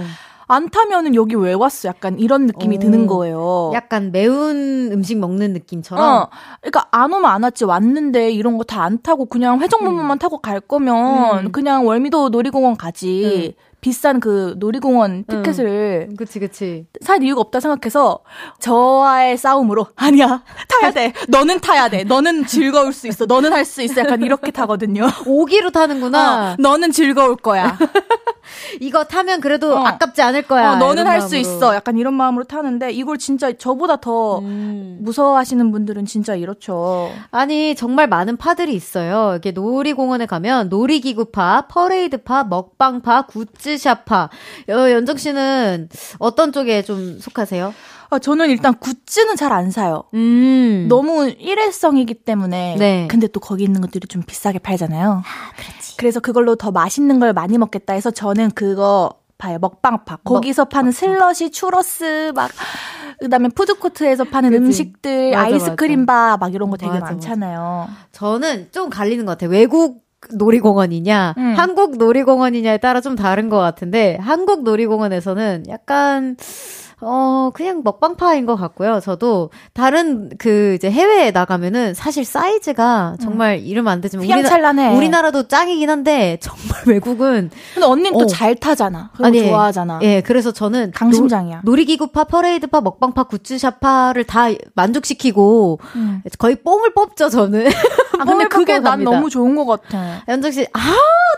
안 0.49 0.69
타면은 0.71 1.15
여기 1.15 1.35
왜 1.35 1.53
왔어? 1.55 1.89
약간 1.89 2.19
이런 2.19 2.47
느낌이 2.47 2.77
오, 2.77 2.79
드는 2.79 3.07
거예요. 3.07 3.71
약간 3.75 4.13
매운 4.13 4.91
음식 4.93 5.19
먹는 5.19 5.53
느낌처럼. 5.55 6.05
어, 6.05 6.29
그러니까 6.61 6.87
안 6.93 7.13
오면 7.13 7.25
안 7.31 7.43
왔지 7.43 7.65
왔는데 7.65 8.31
이런 8.31 8.57
거 8.59 8.65
다 8.65 8.83
안 8.83 9.03
타고 9.03 9.25
그냥 9.27 9.61
회전목마만 9.61 10.17
음. 10.17 10.19
타고 10.19 10.39
갈 10.39 10.61
거면 10.61 11.47
음. 11.47 11.53
그냥 11.53 11.87
월미도 11.87 12.29
놀이공원 12.29 12.77
가지. 12.77 13.55
음. 13.59 13.63
비싼 13.81 14.19
그 14.21 14.55
놀이공원 14.59 15.25
티켓을 15.27 16.09
응. 16.11 16.17
그치 16.17 16.41
그치. 16.41 16.87
살 17.03 17.23
이유가 17.23 17.41
없다 17.43 17.61
생각해서 17.61 18.21
저와의 18.59 19.37
싸움으로 19.37 19.87
아니야 19.97 20.43
타야 20.69 20.91
돼. 20.93 21.13
너는 21.29 21.61
타야 21.61 21.89
돼. 21.89 22.03
너는 22.05 22.47
즐거울 22.47 22.93
수 22.93 23.07
있어. 23.07 23.27
너는 23.27 23.53
할 23.53 23.65
수 23.65 23.83
있어. 23.83 24.01
약간 24.01 24.23
이렇게 24.23 24.51
타거든요. 24.51 25.07
오기로 25.27 25.71
타는구나. 25.71 26.53
어, 26.53 26.57
너는 26.59 26.91
즐거울 26.93 27.37
거야. 27.37 27.77
이거 28.81 29.05
타면 29.05 29.41
그래도 29.41 29.77
어. 29.77 29.85
아깝지 29.87 30.23
않을 30.23 30.43
거야. 30.43 30.73
어, 30.73 30.77
너는 30.77 31.07
할 31.07 31.21
수 31.27 31.37
있어. 31.37 31.75
약간 31.75 31.99
이런 31.99 32.15
마음으로 32.15 32.45
타는데 32.45 32.93
이걸 32.93 33.19
진짜 33.19 33.53
저보다 33.53 33.97
더 33.97 34.39
음. 34.39 34.99
무서워하시는 35.01 35.73
분들은 35.73 36.07
진짜 36.07 36.35
이렇죠. 36.37 37.11
아니 37.33 37.75
정말 37.75 38.07
많은 38.07 38.37
파들이 38.37 38.73
있어요. 38.75 39.35
이게 39.37 39.51
놀이공원에 39.51 40.27
가면 40.27 40.69
놀이기구파 40.69 41.67
퍼레이드파 41.69 42.45
먹방파 42.45 43.23
굿즈 43.27 43.66
굿즈샵파. 43.67 44.31
어, 44.71 44.91
연정 44.91 45.17
씨는 45.17 45.89
어떤 46.19 46.53
쪽에 46.53 46.83
좀 46.83 47.19
속하세요? 47.19 47.75
아, 48.09 48.19
저는 48.21 48.51
일단 48.51 48.75
굿즈는 48.79 49.35
잘 49.37 49.53
안 49.53 49.71
사요. 49.73 50.05
음. 50.15 50.87
너무 50.89 51.29
일회성이기 51.29 52.15
때문에. 52.15 52.77
네. 52.79 53.09
근데 53.11 53.27
또 53.27 53.41
거기 53.41 53.65
있는 53.65 53.81
것들이 53.81 54.07
좀 54.07 54.23
비싸게 54.23 54.61
팔잖아요. 54.61 55.23
아, 55.25 55.57
그렇지. 55.57 55.97
그래서 55.97 56.21
그걸로 56.21 56.55
더 56.55 56.71
맛있는 56.71 57.19
걸 57.19 57.33
많이 57.33 57.59
먹겠다 57.59 57.95
해서 57.95 58.11
저는 58.13 58.53
그거 58.53 59.11
봐요. 59.39 59.59
먹방파. 59.61 60.19
거기서 60.25 60.63
먹, 60.63 60.69
파는 60.71 60.93
슬러시, 60.93 61.51
추러스, 61.51 62.33
막, 62.35 62.51
그 63.19 63.29
다음에 63.29 63.49
푸드코트에서 63.49 64.25
파는 64.25 64.51
그치? 64.51 64.65
음식들, 64.65 65.31
맞아, 65.33 65.45
아이스크림바, 65.47 66.37
막 66.39 66.55
이런 66.55 66.71
거 66.71 66.77
되게 66.77 66.93
맞아, 66.93 67.07
많잖아요. 67.07 67.87
맞아. 67.89 68.09
저는 68.13 68.69
좀 68.73 68.89
갈리는 68.89 69.25
것 69.27 69.33
같아요. 69.33 69.51
외국 69.51 70.06
놀이공원이냐, 70.33 71.35
음. 71.37 71.55
한국 71.57 71.97
놀이공원이냐에 71.97 72.79
따라 72.79 73.01
좀 73.01 73.17
다른 73.17 73.49
것 73.49 73.59
같은데, 73.59 74.17
한국 74.21 74.63
놀이공원에서는 74.63 75.65
약간, 75.69 76.37
어, 77.03 77.51
그냥 77.53 77.83
먹방파인 77.85 78.47
것 78.47 78.57
같고요. 78.57 79.01
저도 79.01 79.51
다른 79.75 80.31
그 80.39 80.75
이제 80.77 80.91
해외에 80.91 81.31
나가면은 81.31 81.93
사실 81.93 82.25
사이즈가 82.25 83.17
정말 83.21 83.59
음. 83.59 83.65
이러면 83.67 83.93
안 83.93 84.01
되지만 84.01 84.25
우리나, 84.25 84.93
우리나라도 84.95 85.47
짱이긴 85.47 85.91
한데 85.91 86.39
정말 86.41 86.83
외국은 86.89 87.51
근데 87.75 87.87
언니는 87.87 88.17
어. 88.17 88.21
또잘 88.21 88.55
타잖아. 88.55 89.11
아니, 89.21 89.47
좋아하잖아. 89.47 89.99
예, 90.03 90.23
그래서 90.23 90.53
저는 90.53 90.93
강심장이야. 90.93 91.61
노, 91.65 91.73
놀이기구파, 91.73 92.25
퍼레이드파, 92.25 92.81
먹방파, 92.81 93.25
굿즈샵파를 93.25 94.25
다 94.25 94.47
만족시키고 94.75 95.79
음. 95.97 96.23
거의 96.39 96.57
뽕을 96.57 96.95
뽑죠, 96.95 97.29
저는. 97.29 97.67
아, 98.19 98.25
근데 98.25 98.47
그게 98.47 98.75
난 98.79 98.85
갑니다. 98.85 99.11
너무 99.11 99.29
좋은 99.29 99.55
것 99.55 99.67
같아. 99.67 100.23
연정 100.29 100.51
씨, 100.51 100.67
아, 100.73 100.81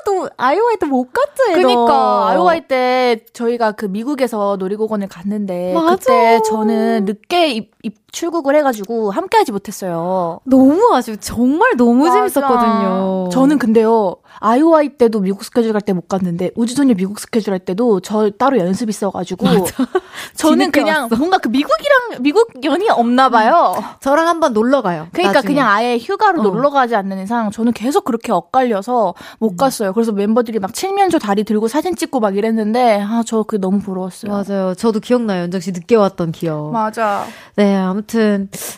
또 0.06 0.30
아이오아이 0.36 0.76
때못 0.76 1.12
갔죠, 1.12 1.52
그니까 1.54 2.28
아이오아이 2.28 2.68
때 2.68 3.24
저희가 3.32 3.72
그 3.72 3.86
미국에서 3.86 4.56
놀이공원을 4.60 5.08
갔는데 5.08 5.47
했는데 5.48 5.72
맞아. 5.74 5.96
그때 5.96 6.40
저는 6.48 7.04
늦게 7.04 7.52
입, 7.52 7.72
입 7.82 8.07
출국을 8.12 8.56
해가지고 8.56 9.10
함께하지 9.10 9.52
못했어요. 9.52 10.40
너무 10.44 10.94
아쉬워. 10.94 11.16
정말 11.20 11.76
너무 11.76 12.04
맞아. 12.06 12.28
재밌었거든요. 12.28 13.28
저는 13.30 13.58
근데요 13.58 14.16
아이오아이 14.40 14.90
때도 14.90 15.20
미국 15.20 15.42
스케줄 15.44 15.72
갈 15.72 15.80
때 15.82 15.92
못 15.92 16.06
갔는데 16.08 16.50
우주소녀 16.56 16.94
미국 16.94 17.18
스케줄 17.18 17.52
할 17.52 17.58
때도 17.60 18.00
저 18.00 18.30
따로 18.30 18.58
연습 18.58 18.88
있어가지고 18.88 19.46
저는 20.36 20.70
그냥 20.70 21.02
왔어. 21.04 21.16
뭔가 21.16 21.38
그 21.38 21.48
미국이랑 21.48 22.22
미국 22.22 22.48
연이 22.64 22.88
없나 22.88 23.28
봐요. 23.28 23.74
음. 23.76 23.82
저랑 24.00 24.28
한번 24.28 24.52
놀러 24.52 24.80
가요. 24.82 25.08
그러니까 25.12 25.38
나중에. 25.38 25.54
그냥 25.54 25.68
아예 25.68 25.96
휴가로 25.98 26.40
어. 26.40 26.42
놀러 26.44 26.70
가지 26.70 26.94
않는 26.94 27.22
이상 27.22 27.50
저는 27.50 27.72
계속 27.72 28.04
그렇게 28.04 28.32
엇갈려서 28.32 29.14
못 29.38 29.52
음. 29.52 29.56
갔어요. 29.56 29.92
그래서 29.92 30.12
멤버들이 30.12 30.58
막 30.60 30.72
칠면조 30.72 31.18
다리 31.18 31.44
들고 31.44 31.68
사진 31.68 31.96
찍고 31.96 32.20
막 32.20 32.36
이랬는데 32.36 33.02
아저 33.02 33.42
그게 33.42 33.58
너무 33.60 33.80
부러웠어요. 33.80 34.30
맞아요. 34.32 34.74
저도 34.74 35.00
기억나요. 35.00 35.42
연정 35.42 35.60
씨 35.60 35.72
늦게 35.72 35.96
왔던 35.96 36.32
기억. 36.32 36.70
맞아. 36.72 37.24
네 37.56 37.74
아무튼 37.76 38.07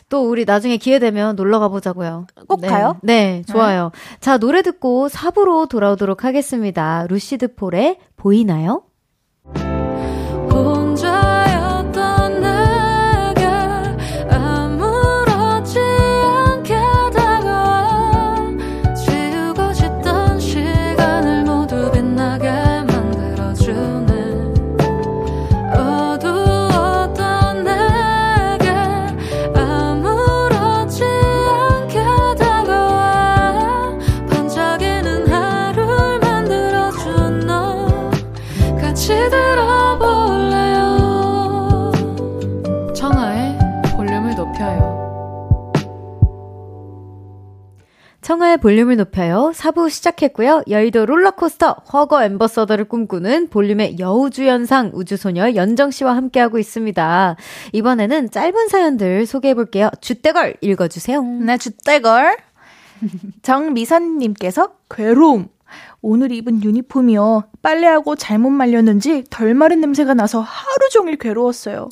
또 0.08 0.28
우리 0.28 0.44
나중에 0.44 0.76
기회 0.76 0.98
되면 0.98 1.36
놀러 1.36 1.58
가보자고요. 1.60 2.26
꼭 2.48 2.60
네. 2.60 2.68
가요? 2.68 2.96
네 3.02 3.42
좋아요. 3.48 3.90
네. 3.92 4.16
자 4.20 4.38
노래 4.38 4.62
듣고 4.62 5.08
4부로 5.08 5.40
4부로 5.40 5.68
돌아오도록 5.68 6.24
하겠습니다. 6.24 7.06
루시드 7.08 7.54
폴의 7.54 7.98
보이나요? 8.16 8.82
청하의 48.30 48.58
볼륨을 48.58 48.96
높여요. 48.96 49.50
4부 49.52 49.90
시작했고요. 49.90 50.62
여의도 50.68 51.04
롤러코스터 51.04 51.82
허거 51.92 52.22
엠버서더를 52.22 52.84
꿈꾸는 52.84 53.48
볼륨의 53.48 53.98
여우주연상 53.98 54.92
우주소녀 54.94 55.56
연정씨와 55.56 56.14
함께하고 56.14 56.60
있습니다. 56.60 57.34
이번에는 57.72 58.30
짧은 58.30 58.68
사연들 58.68 59.26
소개해볼게요. 59.26 59.90
주대걸 60.00 60.58
읽어주세요. 60.60 61.20
네, 61.24 61.58
주대걸. 61.58 62.36
정미선님께서 63.42 64.74
괴로움. 64.88 65.48
오늘 66.00 66.30
입은 66.30 66.62
유니폼이요. 66.62 67.48
빨래하고 67.62 68.14
잘못 68.14 68.50
말렸는지 68.50 69.24
덜 69.28 69.54
마른 69.54 69.80
냄새가 69.80 70.14
나서 70.14 70.38
하루 70.38 70.88
종일 70.92 71.16
괴로웠어요. 71.16 71.88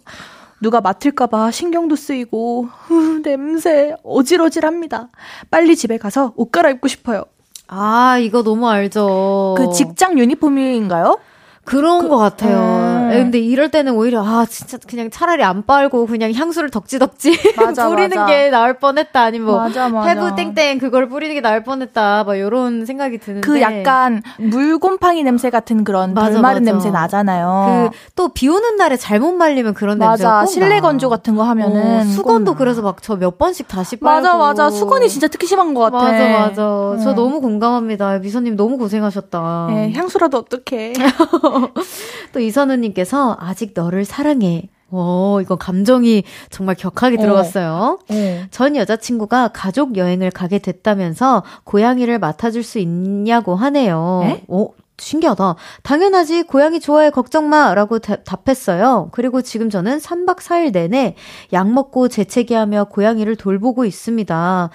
누가 0.61 0.81
맡을까봐 0.81 1.51
신경도 1.51 1.97
쓰이고, 1.97 2.69
후, 2.87 3.23
냄새, 3.23 3.95
어질어질합니다. 4.03 5.09
빨리 5.51 5.77
집에 5.77 5.99
가서 5.99 6.33
옷 6.37 6.51
갈아입고 6.51 6.89
싶어요. 6.89 7.25
아, 7.69 8.19
이거 8.19 8.43
너무 8.43 8.69
알죠. 8.69 9.55
그 9.57 9.73
직장 9.73 10.19
유니폼인가요? 10.19 11.19
그런 11.65 12.03
그, 12.03 12.09
것 12.09 12.17
같아요. 12.17 12.59
네. 12.59 12.88
근데 13.11 13.39
이럴 13.39 13.71
때는 13.71 13.95
오히려 13.95 14.23
아 14.25 14.47
진짜 14.49 14.79
그냥 14.89 15.11
차라리 15.11 15.43
안 15.43 15.65
빨고 15.67 16.07
그냥 16.07 16.33
향수를 16.33 16.71
덕지덕지 16.71 17.39
맞아, 17.57 17.89
뿌리는 17.89 18.17
맞아. 18.17 18.27
게 18.27 18.51
나을 18.51 18.79
뻔했다 18.79 19.21
아니면 19.21 19.47
뭐 19.47 19.57
맞아, 19.59 19.89
맞아. 19.89 20.09
해부 20.11 20.35
땡땡 20.37 20.79
그걸 20.79 21.09
뿌리는 21.09 21.35
게 21.35 21.41
나을 21.41 21.63
뻔했다 21.63 22.25
막 22.25 22.35
이런 22.37 22.87
생각이 22.87 23.19
드는데 23.19 23.47
그 23.47 23.61
약간 23.61 24.23
물곰팡이 24.39 25.23
냄새 25.23 25.51
같은 25.51 25.85
그런 25.85 26.15
맞아, 26.15 26.41
마른 26.41 26.63
냄새 26.63 26.91
나잖아요. 26.91 27.91
그 27.93 27.99
또 28.15 28.29
비 28.29 28.49
오는 28.49 28.77
날에 28.77 28.97
잘못 28.97 29.33
말리면 29.33 29.75
그런 29.75 29.99
냄새가 29.99 30.31
맞아 30.31 30.47
실내 30.47 30.81
건조 30.81 31.09
같은 31.09 31.35
거 31.37 31.43
하면은 31.45 32.01
어, 32.01 32.05
수건도 32.05 32.55
그래서 32.55 32.83
막 32.83 33.01
저 33.03 33.17
몇 33.17 33.39
번씩 33.39 33.69
다시 33.69 33.97
빨고 33.97 34.23
맞아 34.27 34.37
맞아 34.37 34.71
수건이 34.71 35.09
진짜 35.09 35.27
특히 35.29 35.47
심한 35.47 35.73
것 35.75 35.81
같아. 35.91 35.97
맞아 36.13 36.29
맞아 36.29 36.93
음. 36.93 37.01
저 37.03 37.15
너무 37.15 37.41
공감합니다 37.41 38.19
미선님 38.19 38.57
너무 38.57 38.77
고생하셨다. 38.79 39.67
네, 39.71 39.93
향수라도 39.93 40.39
어떡해. 40.39 40.93
또 42.33 42.41
이선우님 42.41 42.93
께서 42.99 43.37
아직 43.39 43.75
너를 43.75 44.05
사랑해. 44.05 44.69
오, 44.91 45.39
이거 45.41 45.55
감정이 45.55 46.25
정말 46.51 46.75
격하게 46.75 47.17
어. 47.19 47.21
들어갔어요. 47.21 47.99
어. 48.09 48.45
전 48.51 48.75
여자친구가 48.75 49.51
가족 49.55 49.97
여행을 49.97 50.33
가게 50.33 50.59
됐다면서 50.59 51.45
고양이를 51.63 52.19
맡아줄 52.19 52.65
수 52.65 52.81
있냐고 52.81 53.55
하네요. 53.55 54.23
에? 54.25 54.43
오, 54.49 54.75
신기하다. 54.97 55.55
당연하지. 55.85 56.43
고양이 56.45 56.81
좋아해. 56.81 57.11
걱정 57.11 57.49
마. 57.49 57.73
라고 57.73 58.01
다, 58.01 58.17
답했어요. 58.17 59.11
그리고 59.13 59.43
지금 59.43 59.71
저는 59.71 59.99
3박 59.99 60.39
4일 60.39 60.73
내내 60.73 61.15
약 61.53 61.71
먹고 61.71 62.09
재채기하며 62.09 62.87
고양이를 62.87 63.37
돌보고 63.37 63.85
있습니다. 63.85 64.71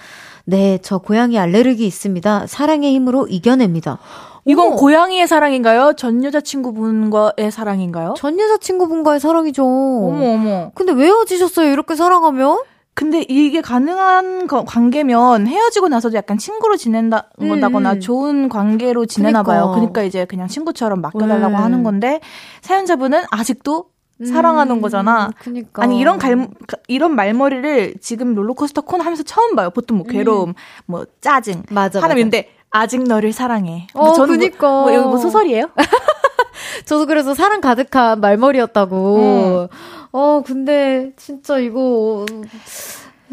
네, 0.46 0.78
저 0.80 0.96
고양이 0.96 1.38
알레르기 1.38 1.86
있습니다. 1.86 2.46
사랑의 2.46 2.94
힘으로 2.94 3.26
이겨냅니다. 3.26 3.98
이건 4.44 4.68
어머. 4.68 4.76
고양이의 4.76 5.26
사랑인가요? 5.26 5.94
전 5.96 6.22
여자친구분과의 6.22 7.50
사랑인가요? 7.50 8.14
전 8.16 8.38
여자친구분과의 8.38 9.20
사랑이죠. 9.20 9.64
어머, 9.64 10.32
어머. 10.34 10.70
근데 10.74 10.92
왜 10.92 11.06
헤어지셨어요? 11.06 11.70
이렇게 11.70 11.94
사랑하면? 11.94 12.62
근데 12.94 13.24
이게 13.28 13.60
가능한 13.60 14.46
거, 14.46 14.64
관계면 14.64 15.48
헤어지고 15.48 15.88
나서도 15.88 16.16
약간 16.16 16.38
친구로 16.38 16.76
지낸다, 16.76 17.30
거나 17.72 17.94
음. 17.94 18.00
좋은 18.00 18.48
관계로 18.48 19.06
지내나 19.06 19.42
그러니까. 19.42 19.66
봐요. 19.66 19.74
그러니까 19.74 20.02
이제 20.04 20.24
그냥 20.26 20.46
친구처럼 20.46 21.00
맡겨달라고 21.00 21.56
네. 21.56 21.56
하는 21.56 21.82
건데, 21.82 22.20
사연자분은 22.60 23.24
아직도 23.32 23.86
음, 24.20 24.26
사랑하는 24.26 24.80
거잖아. 24.80 25.30
그니까. 25.40 25.82
아니 25.82 25.98
이런 25.98 26.18
갈 26.18 26.48
이런 26.86 27.16
말머리를 27.16 27.96
지금 28.00 28.34
롤러코스터 28.34 28.82
콘 28.82 29.00
하면서 29.00 29.24
처음 29.24 29.56
봐요. 29.56 29.70
보통 29.70 29.98
뭐 29.98 30.06
괴로움, 30.06 30.50
음. 30.50 30.54
뭐 30.86 31.04
짜증, 31.20 31.64
맞아, 31.70 32.00
하나인데 32.00 32.48
아직 32.74 33.04
너를 33.04 33.32
사랑해. 33.32 33.86
어, 33.94 34.14
저는 34.14 34.38
그니까. 34.38 34.68
뭐, 34.68 34.90
뭐, 34.90 35.02
뭐 35.10 35.16
소설이에요? 35.18 35.70
저도 36.86 37.06
그래서 37.06 37.32
사랑 37.32 37.60
가득한 37.60 38.20
말머리였다고. 38.20 39.68
음. 39.70 39.76
어, 40.10 40.42
근데 40.44 41.12
진짜 41.16 41.58
이거 41.58 42.26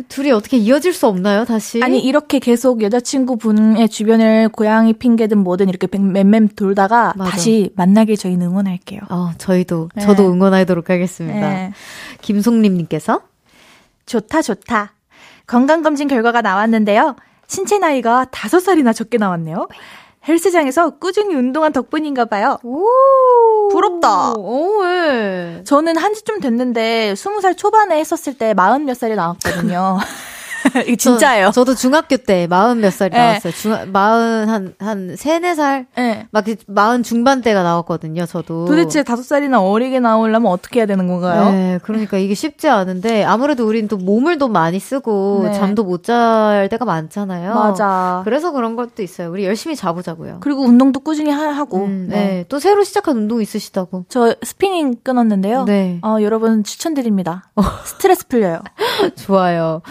둘이 0.09 0.31
어떻게 0.31 0.57
이어질 0.57 0.93
수 0.93 1.07
없나요, 1.07 1.45
다시? 1.45 1.81
아니, 1.83 1.99
이렇게 1.99 2.37
계속 2.37 2.83
여자친구 2.83 3.37
분의 3.37 3.89
주변을 3.89 4.49
고양이 4.49 4.93
핑계든 4.93 5.39
뭐든 5.39 5.69
이렇게 5.69 5.87
맴맴 5.91 6.49
돌다가 6.55 7.13
맞아. 7.15 7.31
다시 7.31 7.71
만나길 7.75 8.17
저희는 8.17 8.45
응원할게요. 8.45 9.01
어, 9.09 9.31
저희도, 9.39 9.89
네. 9.95 10.03
저도 10.03 10.31
응원하도록 10.31 10.87
하겠습니다. 10.87 11.49
네. 11.49 11.73
김송림님께서 12.21 13.21
좋다, 14.05 14.43
좋다. 14.43 14.93
건강검진 15.47 16.07
결과가 16.07 16.41
나왔는데요. 16.43 17.15
신체 17.51 17.79
나이가 17.79 18.25
5살이나 18.31 18.95
적게 18.95 19.17
나왔네요. 19.17 19.67
헬스장에서 20.25 20.91
꾸준히 20.91 21.35
운동한 21.35 21.73
덕분인가 21.73 22.23
봐요. 22.25 22.57
오. 22.63 22.87
부럽다. 23.69 24.33
오, 24.37 24.77
왜? 24.79 25.61
저는 25.65 25.97
한 25.97 26.13
지 26.13 26.23
좀 26.23 26.39
됐는데 26.39 27.13
20살 27.13 27.57
초반에 27.57 27.99
했었을 27.99 28.37
때 28.37 28.53
40 28.53 28.85
몇 28.85 28.95
살이 28.95 29.15
나왔거든요. 29.15 29.97
이거 30.87 30.95
진짜예요. 30.95 31.51
저, 31.53 31.63
도 31.63 31.73
중학교 31.73 32.17
때 32.17 32.47
마흔 32.47 32.81
몇 32.81 32.91
살이 32.91 33.11
네. 33.11 33.17
나왔어요. 33.17 33.53
중 33.53 33.91
마흔 33.91 34.49
한, 34.49 34.73
한 34.79 35.15
세네 35.15 35.55
살? 35.55 35.87
네. 35.95 36.27
막 36.31 36.45
마흔 36.67 37.03
중반 37.03 37.41
때가 37.41 37.63
나왔거든요, 37.63 38.25
저도. 38.25 38.65
도대체 38.65 39.03
다섯 39.03 39.23
살이나 39.23 39.61
어리게 39.61 39.99
나오려면 39.99 40.51
어떻게 40.51 40.81
해야 40.81 40.85
되는 40.85 41.07
건가요? 41.07 41.51
네, 41.51 41.79
그러니까 41.83 42.17
이게 42.17 42.33
쉽지 42.33 42.67
않은데 42.69 43.23
아무래도 43.23 43.65
우린 43.67 43.87
또 43.87 43.97
몸을 43.97 44.37
또 44.37 44.47
많이 44.47 44.79
쓰고 44.79 45.43
네. 45.45 45.53
잠도 45.53 45.83
못 45.83 46.01
잘 46.03 46.67
때가 46.69 46.85
많잖아요. 46.85 47.53
맞아. 47.53 48.21
그래서 48.25 48.51
그런 48.51 48.75
것도 48.75 49.03
있어요. 49.03 49.29
우리 49.29 49.45
열심히 49.45 49.75
자보자고요. 49.75 50.37
그리고 50.41 50.63
운동도 50.63 50.99
꾸준히 50.99 51.29
하, 51.31 51.63
고 51.63 51.85
음, 51.85 52.07
네. 52.09 52.15
네. 52.15 52.45
또 52.49 52.59
새로 52.59 52.83
시작한 52.83 53.17
운동 53.17 53.41
있으시다고. 53.41 54.05
저 54.09 54.35
스피닝 54.43 54.95
끊었는데요. 55.03 55.65
네. 55.65 55.99
어, 56.03 56.17
여러분 56.21 56.63
추천드립니다. 56.63 57.49
어. 57.55 57.61
스트레스 57.85 58.27
풀려요. 58.27 58.61
좋아요. 59.15 59.81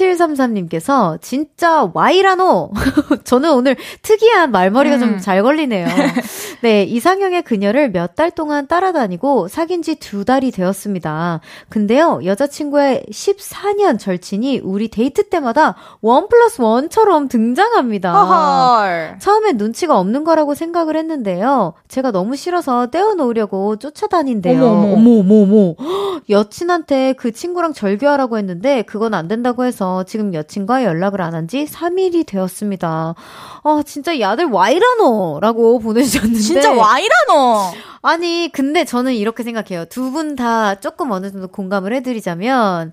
8733님께서 0.00 1.20
진짜 1.20 1.90
와이라노. 1.92 2.70
저는 3.24 3.52
오늘 3.52 3.76
특이한 4.02 4.50
말머리가 4.50 4.96
음. 4.96 5.00
좀잘 5.00 5.42
걸리네요. 5.42 5.86
네, 6.62 6.84
이상형의 6.84 7.42
그녀를 7.42 7.90
몇 7.90 8.10
달 8.16 8.30
동안 8.32 8.66
따라다니고 8.66 9.48
사귄 9.48 9.82
지 9.82 9.94
두 10.00 10.24
달이 10.24 10.50
되었습니다. 10.50 11.40
근데요, 11.68 12.20
여자친구의 12.24 13.04
14년 13.10 13.98
절친이 13.98 14.60
우리 14.64 14.88
데이트 14.88 15.28
때마다 15.28 15.76
원 16.00 16.28
플러스 16.28 16.60
원처럼 16.60 17.28
등장합니다. 17.28 18.12
허헐. 18.12 19.16
처음엔 19.20 19.56
눈치가 19.56 19.98
없는 19.98 20.24
거라고 20.24 20.54
생각을 20.54 20.96
했는데요. 20.96 21.74
제가 21.88 22.10
너무 22.12 22.34
싫어서 22.36 22.88
떼어놓으려고 22.88 23.76
쫓아다닌대요. 23.76 24.64
어머, 24.66 24.92
어머, 24.94 25.10
어머, 25.20 25.42
어머. 25.42 25.74
여친한테 26.28 27.12
그 27.14 27.32
친구랑 27.32 27.72
절교하라고 27.72 28.38
했는데 28.38 28.82
그건 28.82 29.14
안 29.14 29.28
된다고 29.28 29.64
해서 29.64 29.89
지금 30.06 30.32
여친과 30.34 30.84
연락을 30.84 31.20
안 31.22 31.34
한 31.34 31.46
지 31.48 31.64
3일이 31.66 32.26
되었습니다. 32.26 33.14
아, 33.64 33.82
진짜 33.86 34.12
이 34.12 34.22
아들 34.24 34.46
와이라노 34.46 35.38
라고 35.40 35.78
보내주셨는데. 35.80 36.38
진짜 36.40 36.72
와이라노! 36.72 37.72
아니, 38.02 38.50
근데 38.52 38.84
저는 38.84 39.14
이렇게 39.14 39.42
생각해요. 39.42 39.84
두 39.86 40.10
분 40.12 40.36
다 40.36 40.74
조금 40.76 41.10
어느 41.10 41.30
정도 41.30 41.48
공감을 41.48 41.92
해드리자면, 41.94 42.92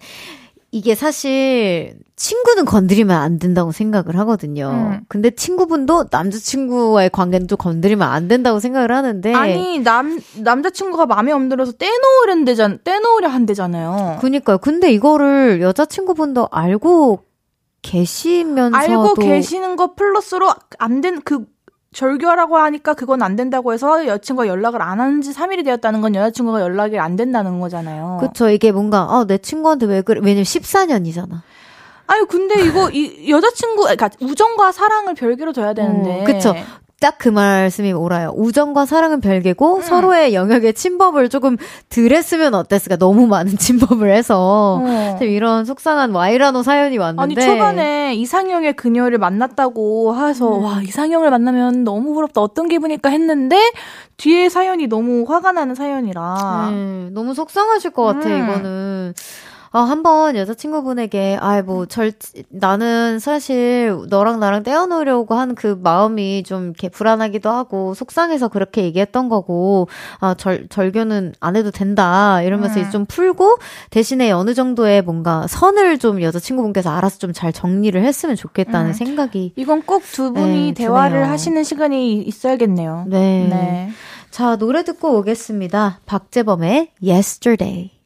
이게 0.72 0.95
사실 0.95 1.95
친구는 2.18 2.65
건드리면 2.65 3.15
안 3.18 3.39
된다고 3.39 3.72
생각을 3.72 4.18
하거든요. 4.20 4.70
음. 4.70 4.99
근데 5.07 5.30
친구분도 5.30 6.05
남자친구와의 6.11 7.09
관계는 7.11 7.47
또 7.47 7.55
건드리면 7.55 8.07
안 8.07 8.28
된다고 8.28 8.59
생각을 8.59 8.91
하는데 8.91 9.34
아니 9.34 9.80
남 9.80 10.20
남자친구가 10.36 11.05
마음에 11.05 11.32
안 11.32 11.47
들어서 11.47 11.72
떼놓으려 11.72 12.78
떼놓으려 12.84 13.30
한대잖아요. 13.30 14.18
그니까요. 14.20 14.57
근데 14.57 14.91
이거를 14.91 15.61
여자친구분도 15.61 16.49
알고 16.51 17.24
계시면서도 17.82 18.76
알고 18.78 19.13
계시는 19.15 19.76
거 19.78 19.93
플러스로 19.95 20.49
안 20.80 21.01
된 21.01 21.22
그 21.24 21.45
절교하라고 21.93 22.57
하니까 22.57 22.93
그건 22.93 23.21
안 23.23 23.35
된다고 23.35 23.73
해서 23.73 24.05
여친과 24.07 24.47
연락을 24.47 24.81
안 24.81 24.99
한 24.99 25.21
지 25.21 25.31
3일이 25.33 25.63
되었다는 25.65 26.01
건 26.01 26.15
여자친구가 26.15 26.61
연락이 26.61 26.99
안 26.99 27.15
된다는 27.15 27.59
거잖아요. 27.59 28.17
그쵸. 28.21 28.49
이게 28.49 28.71
뭔가, 28.71 29.03
어, 29.05 29.25
내 29.25 29.38
친구한테 29.38 29.85
왜 29.85 30.01
그래. 30.01 30.19
왜냐면 30.23 30.43
14년이잖아. 30.43 31.41
아니, 32.07 32.25
근데 32.27 32.61
이거, 32.65 32.89
이, 32.91 33.29
여자친구, 33.29 33.81
그러니까 33.83 34.09
우정과 34.21 34.71
사랑을 34.71 35.13
별개로 35.13 35.53
둬야 35.53 35.73
되는데. 35.73 36.21
어, 36.21 36.23
그쵸. 36.23 36.55
딱 37.00 37.18
그 37.18 37.30
말씀이 37.30 37.91
옳아요. 37.93 38.32
우정과 38.36 38.86
사랑은 38.86 39.22
별개고 39.22 39.78
음. 39.78 39.82
서로의 39.82 40.34
영역에 40.34 40.72
침범을 40.72 41.30
조금 41.30 41.58
덜 41.89 42.12
했으면 42.12 42.54
어땠을까? 42.54 42.95
너무 42.95 43.28
많은 43.28 43.58
침범을 43.58 44.12
해서 44.12 44.82
어. 44.84 45.20
이런 45.22 45.66
속상한 45.66 46.12
와이라노 46.12 46.64
사연이 46.64 46.98
왔는데 46.98 47.22
아니 47.22 47.36
초반에 47.36 48.16
이상형의 48.16 48.74
그녀를 48.74 49.18
만났다고 49.18 50.16
해서 50.16 50.58
음. 50.58 50.64
와 50.64 50.82
이상형을 50.82 51.30
만나면 51.30 51.84
너무 51.84 52.14
부럽다 52.14 52.41
어떤 52.41 52.68
기분일까 52.70 53.10
했는데 53.10 53.58
뒤에 54.18 54.50
사연이 54.50 54.88
너무 54.88 55.26
화가 55.28 55.52
나는 55.52 55.76
사연이라 55.76 56.70
음, 56.70 57.10
너무 57.14 57.34
속상하실 57.34 57.91
것 57.91 58.04
같아 58.04 58.30
음. 58.30 58.43
이거는 58.43 59.14
아, 59.72 59.80
한번 59.82 60.36
여자친구분에게, 60.36 61.38
아, 61.41 61.61
뭐, 61.61 61.86
절, 61.86 62.11
나는 62.49 63.20
사실 63.20 63.95
너랑 64.09 64.39
나랑 64.39 64.63
떼어놓으려고 64.63 65.36
하는 65.36 65.55
그 65.55 65.78
마음이 65.82 66.43
좀 66.43 66.65
이렇게 66.65 66.89
불안하기도 66.89 67.49
하고, 67.49 67.93
속상해서 67.93 68.47
그렇게 68.47 68.84
얘기했던 68.84 69.30
거고, 69.30 69.88
아, 70.20 70.34
절, 70.36 70.68
절교는 70.70 71.34
안 71.39 71.55
해도 71.55 71.72
된다. 71.72 72.41
이러면서 72.41 72.80
음. 72.80 72.89
좀 72.91 73.05
풀고, 73.05 73.57
대신에 73.89 74.32
어느 74.32 74.53
정도의 74.53 75.01
뭔가 75.01 75.45
선을 75.47 75.97
좀 75.99 76.22
여자친구분께서 76.22 76.89
알아서 76.89 77.18
좀 77.20 77.28
잘 77.34 77.51
정리를 77.53 78.01
했으면 78.03 78.36
좋겠다는 78.36 78.91
음. 78.91 78.93
생각이. 78.93 79.53
이건 79.57 79.82
꼭 79.84 80.01
두 80.13 80.32
분이 80.34 80.68
네, 80.68 80.74
대화를 80.74 81.18
드네요. 81.20 81.32
하시는 81.32 81.63
시간이 81.63 82.22
있어야겠네요. 82.24 83.03
네. 83.07 83.47
네. 83.49 83.89
자, 84.32 84.55
노래 84.55 84.84
듣고 84.84 85.18
오겠습니다. 85.20 85.99
박재범의 86.05 86.91
Yesterday. 87.05 87.97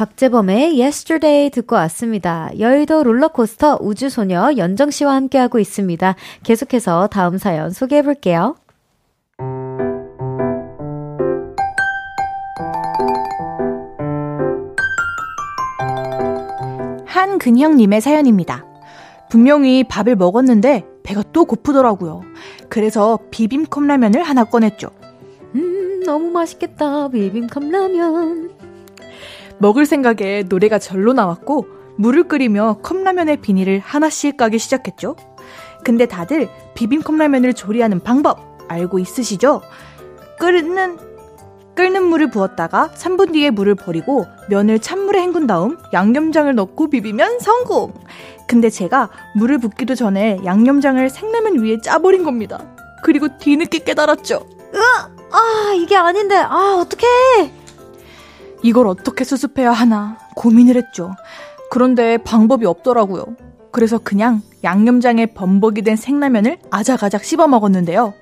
박재범의 0.00 0.80
Yesterday 0.80 1.50
듣고 1.50 1.76
왔습니다. 1.76 2.50
여의도 2.58 3.02
롤러코스터 3.02 3.80
우주소녀 3.82 4.52
연정 4.56 4.90
씨와 4.90 5.12
함께하고 5.14 5.58
있습니다. 5.58 6.14
계속해서 6.42 7.08
다음 7.08 7.36
사연 7.36 7.70
소개해 7.70 8.00
볼게요. 8.00 8.56
한근형님의 17.04 18.00
사연입니다. 18.00 18.64
분명히 19.28 19.84
밥을 19.84 20.16
먹었는데 20.16 20.86
배가 21.02 21.22
또 21.34 21.44
고프더라고요. 21.44 22.22
그래서 22.70 23.18
비빔컵라면을 23.30 24.22
하나 24.22 24.44
꺼냈죠. 24.44 24.88
음, 25.56 26.02
너무 26.06 26.30
맛있겠다. 26.30 27.08
비빔컵라면. 27.08 28.59
먹을 29.60 29.86
생각에 29.86 30.44
노래가 30.48 30.78
절로 30.78 31.12
나왔고 31.12 31.66
물을 31.96 32.24
끓이며 32.24 32.78
컵라면의 32.82 33.38
비닐을 33.38 33.78
하나씩 33.78 34.36
까기 34.36 34.58
시작했죠. 34.58 35.16
근데 35.84 36.06
다들 36.06 36.48
비빔컵라면을 36.74 37.54
조리하는 37.54 38.00
방법 38.00 38.58
알고 38.68 38.98
있으시죠? 38.98 39.60
끓는 40.38 40.98
끓는 41.74 42.04
물을 42.04 42.30
부었다가 42.30 42.90
3분 42.94 43.32
뒤에 43.32 43.50
물을 43.50 43.74
버리고 43.74 44.26
면을 44.48 44.78
찬물에 44.78 45.22
헹군 45.22 45.46
다음 45.46 45.78
양념장을 45.92 46.52
넣고 46.54 46.88
비비면 46.88 47.40
성공. 47.40 47.92
근데 48.46 48.70
제가 48.70 49.10
물을 49.36 49.58
붓기도 49.58 49.94
전에 49.94 50.38
양념장을 50.44 51.08
생라면 51.08 51.62
위에 51.62 51.80
짜버린 51.80 52.24
겁니다. 52.24 52.64
그리고 53.02 53.28
뒤늦게 53.38 53.80
깨달았죠. 53.80 54.46
으아! 54.74 55.10
아, 55.32 55.72
이게 55.74 55.96
아닌데. 55.96 56.36
아, 56.36 56.78
어떡해! 56.80 57.59
이걸 58.62 58.86
어떻게 58.86 59.24
수습해야 59.24 59.72
하나 59.72 60.18
고민을 60.36 60.76
했죠. 60.76 61.14
그런데 61.70 62.18
방법이 62.18 62.66
없더라고요. 62.66 63.24
그래서 63.72 63.98
그냥 63.98 64.42
양념장에 64.64 65.26
범벅이 65.26 65.82
된 65.82 65.96
생라면을 65.96 66.58
아작아작 66.70 67.24
씹어 67.24 67.46
먹었는데요. 67.46 68.12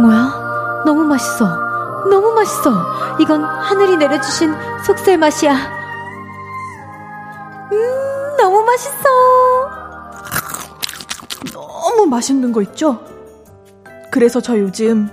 뭐야? 0.00 0.82
너무 0.86 1.04
맛있어. 1.04 1.46
너무 2.08 2.32
맛있어. 2.32 2.72
이건 3.20 3.44
하늘이 3.44 3.98
내려주신 3.98 4.54
속살 4.86 5.18
맛이야. 5.18 5.54
음, 7.72 8.36
너무 8.38 8.62
맛있어. 8.62 9.08
너무 11.52 12.06
맛있는 12.06 12.52
거 12.52 12.62
있죠? 12.62 13.04
그래서 14.10 14.40
저 14.40 14.58
요즘 14.58 15.08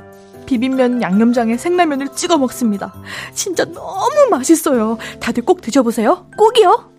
비빔면 0.48 1.04
양념장에 1.04 1.58
생라면을 1.58 2.08
찍어 2.14 2.38
먹습니다. 2.38 2.95
진짜 3.34 3.66
너무 3.66 4.28
맛있어요. 4.32 4.98
다들 5.20 5.45
꼭 5.45 5.62
드셔보세요. 5.62 6.26
꼭이요. 6.38 6.98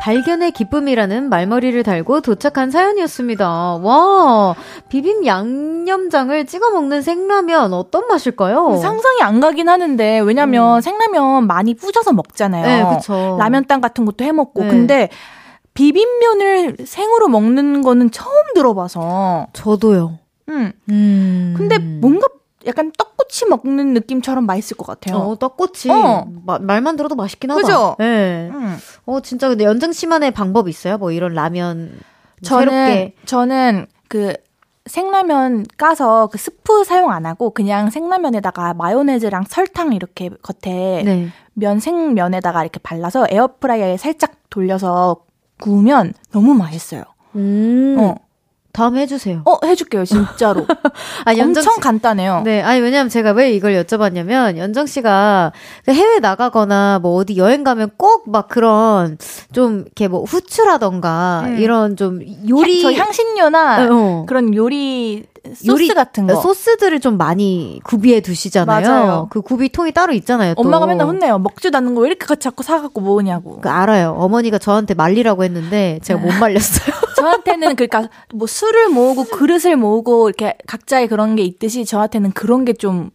발견의 0.00 0.52
기쁨이라는 0.52 1.28
말머리를 1.28 1.82
달고 1.82 2.22
도착한 2.22 2.70
사연이었습니다. 2.70 3.46
와, 3.82 4.54
비빔 4.88 5.26
양념장을 5.26 6.46
찍어 6.46 6.70
먹는 6.70 7.02
생라면 7.02 7.74
어떤 7.74 8.06
맛일까요? 8.08 8.78
상상이 8.80 9.20
안 9.20 9.40
가긴 9.40 9.68
하는데 9.68 10.20
왜냐면 10.20 10.76
음. 10.76 10.80
생라면 10.80 11.46
많이 11.46 11.74
뿌셔서 11.74 12.14
먹잖아요. 12.14 12.64
네, 12.64 12.84
그렇죠. 12.88 13.36
라면땅 13.38 13.82
같은 13.82 14.06
것도 14.06 14.24
해 14.24 14.32
먹고. 14.32 14.62
네. 14.62 14.68
근데 14.70 15.08
비빔면을 15.78 16.76
생으로 16.84 17.28
먹는 17.28 17.82
거는 17.82 18.10
처음 18.10 18.34
들어봐서. 18.52 19.46
저도요. 19.52 20.18
음. 20.48 20.72
음. 20.88 21.54
근데 21.56 21.78
뭔가 21.78 22.26
약간 22.66 22.90
떡꼬치 22.98 23.46
먹는 23.46 23.94
느낌처럼 23.94 24.44
맛있을 24.44 24.76
것 24.76 24.88
같아요. 24.88 25.18
어, 25.18 25.38
떡꼬치. 25.38 25.88
어. 25.90 26.26
마, 26.44 26.58
말만 26.58 26.96
들어도 26.96 27.14
맛있긴 27.14 27.52
하다. 27.52 27.60
그죠? 27.60 27.94
네. 28.00 28.50
음. 28.52 28.76
어, 29.06 29.20
진짜 29.20 29.48
근데 29.48 29.62
연정 29.62 29.92
씨만의 29.92 30.32
방법 30.32 30.68
있어요? 30.68 30.98
뭐 30.98 31.12
이런 31.12 31.34
라면 31.34 31.96
저는 32.42 32.68
새롭게. 32.68 33.14
저는 33.24 33.86
그 34.08 34.32
생라면 34.86 35.64
까서 35.76 36.26
그 36.26 36.38
스프 36.38 36.82
사용 36.82 37.12
안 37.12 37.24
하고 37.24 37.50
그냥 37.50 37.90
생라면에다가 37.90 38.74
마요네즈랑 38.74 39.44
설탕 39.48 39.92
이렇게 39.92 40.30
겉에 40.42 41.04
네. 41.04 41.28
면 41.54 41.78
생면에다가 41.78 42.62
이렇게 42.62 42.80
발라서 42.82 43.28
에어프라이어에 43.30 43.96
살짝 43.96 44.32
돌려서 44.50 45.27
구우면 45.60 46.14
너무 46.32 46.54
맛있어요. 46.54 47.02
음. 47.36 47.96
어. 47.98 48.14
다음에 48.70 49.00
해주세요. 49.00 49.42
어, 49.44 49.58
해줄게요, 49.64 50.04
진짜로. 50.04 50.64
아니, 51.24 51.40
엄청 51.40 51.64
씨, 51.64 51.80
간단해요. 51.80 52.42
네, 52.44 52.62
아니, 52.62 52.80
왜냐면 52.80 53.08
제가 53.08 53.32
왜 53.32 53.50
이걸 53.52 53.72
여쭤봤냐면, 53.72 54.56
연정 54.56 54.86
씨가 54.86 55.52
그 55.84 55.92
해외 55.92 56.20
나가거나 56.20 57.00
뭐 57.02 57.14
어디 57.16 57.36
여행 57.38 57.64
가면 57.64 57.90
꼭 57.96 58.28
막 58.28 58.46
그런 58.46 59.18
좀 59.52 59.80
이렇게 59.86 60.06
뭐 60.06 60.22
후추라던가 60.22 61.44
음. 61.46 61.58
이런 61.58 61.96
좀 61.96 62.20
요리. 62.48 62.84
향, 62.84 62.92
저 62.94 63.02
향신료나 63.02 63.82
어, 63.82 63.88
어. 63.90 64.26
그런 64.28 64.54
요리 64.54 65.24
소스 65.54 65.66
요리, 65.66 65.88
같은 65.88 66.26
거. 66.26 66.36
소스들을 66.40 67.00
좀 67.00 67.16
많이 67.16 67.80
구비해 67.84 68.20
두시잖아요. 68.20 68.80
맞아요. 68.88 69.28
그 69.30 69.40
구비통이 69.42 69.92
따로 69.92 70.12
있잖아요. 70.14 70.54
또. 70.54 70.60
엄마가 70.62 70.86
맨날 70.86 71.06
혼내요. 71.06 71.38
먹지도 71.38 71.76
않는 71.78 71.94
거 71.94 72.00
왜 72.02 72.08
이렇게 72.08 72.26
같이 72.26 72.40
자꾸 72.40 72.62
사갖고 72.62 73.00
먹으냐고. 73.00 73.60
그 73.60 73.68
알아요. 73.68 74.14
어머니가 74.18 74.58
저한테 74.58 74.94
말리라고 74.94 75.44
했는데 75.44 75.98
제가 76.02 76.20
못 76.20 76.32
말렸어요. 76.32 76.94
저한테는 77.16 77.74
그러니까 77.76 78.08
뭐 78.34 78.46
술을 78.46 78.88
모으고 78.88 79.24
그릇을 79.24 79.76
모으고 79.76 80.28
이렇게 80.28 80.56
각자의 80.66 81.08
그런 81.08 81.34
게 81.36 81.42
있듯이 81.42 81.84
저한테는 81.84 82.32
그런 82.32 82.64
게좀 82.64 83.10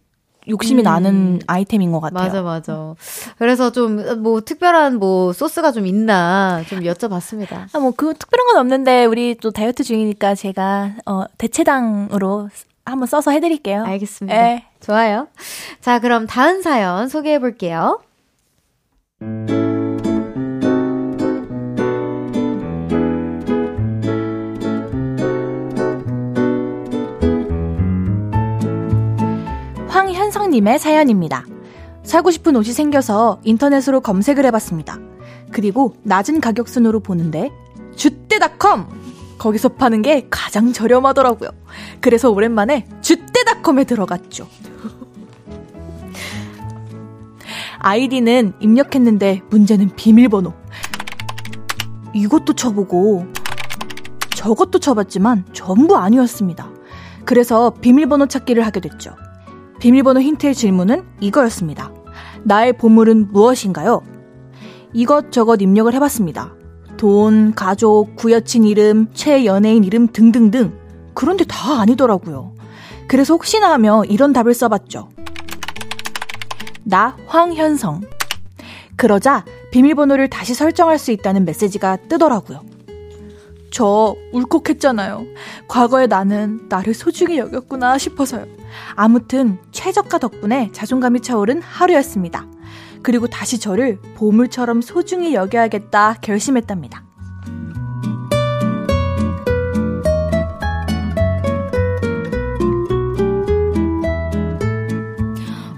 욕심이 0.48 0.82
음. 0.82 0.84
나는 0.84 1.40
아이템인 1.46 1.92
것 1.92 2.00
같아요. 2.00 2.24
맞아, 2.24 2.42
맞아. 2.42 2.94
그래서 3.38 3.72
좀, 3.72 4.22
뭐, 4.22 4.40
특별한 4.40 4.98
뭐, 4.98 5.32
소스가 5.32 5.72
좀 5.72 5.86
있나, 5.86 6.62
좀 6.68 6.80
여쭤봤습니다. 6.80 7.66
아, 7.72 7.78
뭐, 7.78 7.92
그, 7.96 8.14
특별한 8.14 8.46
건 8.46 8.56
없는데, 8.58 9.06
우리 9.06 9.34
또 9.36 9.50
다이어트 9.50 9.82
중이니까 9.82 10.34
제가, 10.34 10.94
어, 11.06 11.24
대체당으로 11.38 12.48
한번 12.84 13.06
써서 13.06 13.30
해드릴게요. 13.30 13.84
알겠습니다. 13.84 14.36
에. 14.36 14.42
네. 14.42 14.64
좋아요. 14.80 15.28
자, 15.80 15.98
그럼 15.98 16.26
다음 16.26 16.60
사연 16.60 17.08
소개해 17.08 17.38
볼게요. 17.38 18.00
황현성님의 29.94 30.80
사연입니다. 30.80 31.44
사고 32.02 32.32
싶은 32.32 32.56
옷이 32.56 32.72
생겨서 32.72 33.38
인터넷으로 33.44 34.00
검색을 34.00 34.44
해봤습니다. 34.46 34.98
그리고 35.52 35.94
낮은 36.02 36.40
가격 36.40 36.68
순으로 36.68 36.98
보는데 36.98 37.52
주떼닷컴 37.94 38.88
거기서 39.38 39.68
파는 39.68 40.02
게 40.02 40.26
가장 40.30 40.72
저렴하더라고요. 40.72 41.50
그래서 42.00 42.28
오랜만에 42.28 42.88
주떼닷컴에 43.02 43.84
들어갔죠. 43.84 44.48
아이디는 47.78 48.54
입력했는데 48.58 49.42
문제는 49.48 49.90
비밀번호. 49.94 50.54
이것도 52.14 52.54
쳐보고 52.54 53.28
저것도 54.34 54.80
쳐봤지만 54.80 55.44
전부 55.52 55.96
아니었습니다. 55.96 56.68
그래서 57.24 57.70
비밀번호 57.80 58.26
찾기를 58.26 58.66
하게 58.66 58.80
됐죠. 58.80 59.14
비밀번호 59.78 60.20
힌트의 60.20 60.54
질문은 60.54 61.04
이거였습니다. 61.20 61.92
나의 62.44 62.74
보물은 62.74 63.32
무엇인가요? 63.32 64.02
이것저것 64.92 65.60
입력을 65.60 65.92
해봤습니다. 65.92 66.54
돈, 66.96 67.54
가족, 67.54 68.16
구여친 68.16 68.64
이름, 68.64 69.08
최 69.12 69.44
연예인 69.44 69.84
이름 69.84 70.06
등등등. 70.06 70.78
그런데 71.14 71.44
다 71.44 71.80
아니더라고요. 71.80 72.54
그래서 73.08 73.34
혹시나 73.34 73.72
하며 73.72 74.04
이런 74.04 74.32
답을 74.32 74.54
써봤죠. 74.54 75.08
나 76.84 77.16
황현성. 77.26 78.02
그러자 78.96 79.44
비밀번호를 79.72 80.30
다시 80.30 80.54
설정할 80.54 80.98
수 80.98 81.10
있다는 81.10 81.44
메시지가 81.44 81.96
뜨더라고요. 82.08 82.62
저 83.74 84.14
울컥했잖아요. 84.30 85.26
과거의 85.66 86.06
나는 86.06 86.60
나를 86.68 86.94
소중히 86.94 87.38
여겼구나 87.38 87.98
싶어서요. 87.98 88.46
아무튼 88.94 89.58
최저가 89.72 90.18
덕분에 90.18 90.70
자존감이 90.72 91.20
차오른 91.20 91.60
하루였습니다. 91.60 92.46
그리고 93.02 93.26
다시 93.26 93.58
저를 93.58 93.98
보물처럼 94.14 94.80
소중히 94.80 95.34
여겨야겠다 95.34 96.18
결심했답니다. 96.20 97.02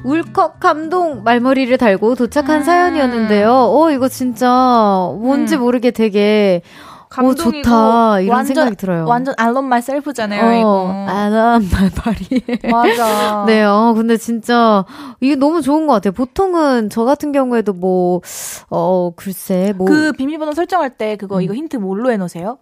울컥 0.05 0.61
감동 0.61 1.23
말머리를 1.25 1.79
달고 1.79 2.15
도착한 2.15 2.61
음. 2.61 2.63
사연이었는데요. 2.63 3.51
어, 3.51 3.91
이거 3.91 4.09
진짜 4.09 4.49
뭔지 5.19 5.57
음. 5.57 5.63
모르게 5.63 5.93
되게 5.93 6.61
감동이고 7.23 7.59
오, 7.59 7.63
좋다 7.63 8.21
이런 8.21 8.37
완전, 8.37 8.55
생각이 8.55 8.77
들어요. 8.77 9.05
완전 9.07 9.35
알론 9.39 9.65
말 9.69 9.83
셀프잖아요. 9.83 10.45
어, 10.45 10.59
이거. 10.59 11.07
알론 11.09 11.69
말 11.73 11.91
파리. 11.91 12.71
맞아. 12.71 13.45
네, 13.49 13.63
어 13.65 13.93
근데 13.97 14.17
진짜 14.17 14.85
이게 15.21 15.35
너무 15.37 15.63
좋은 15.63 15.87
것 15.87 15.95
같아요. 15.95 16.13
보통은 16.13 16.91
저 16.91 17.05
같은 17.05 17.33
경우에도 17.33 17.73
뭐 17.73 18.21
어 18.71 19.13
글쎄 19.17 19.73
뭐 19.77 19.87
그 19.87 20.13
비밀번호 20.13 20.53
설정할 20.53 20.91
때 20.91 21.17
그거 21.17 21.37
음. 21.37 21.43
이거 21.43 21.55
힌트 21.55 21.77
뭘로 21.77 22.11
해놓으세요? 22.11 22.59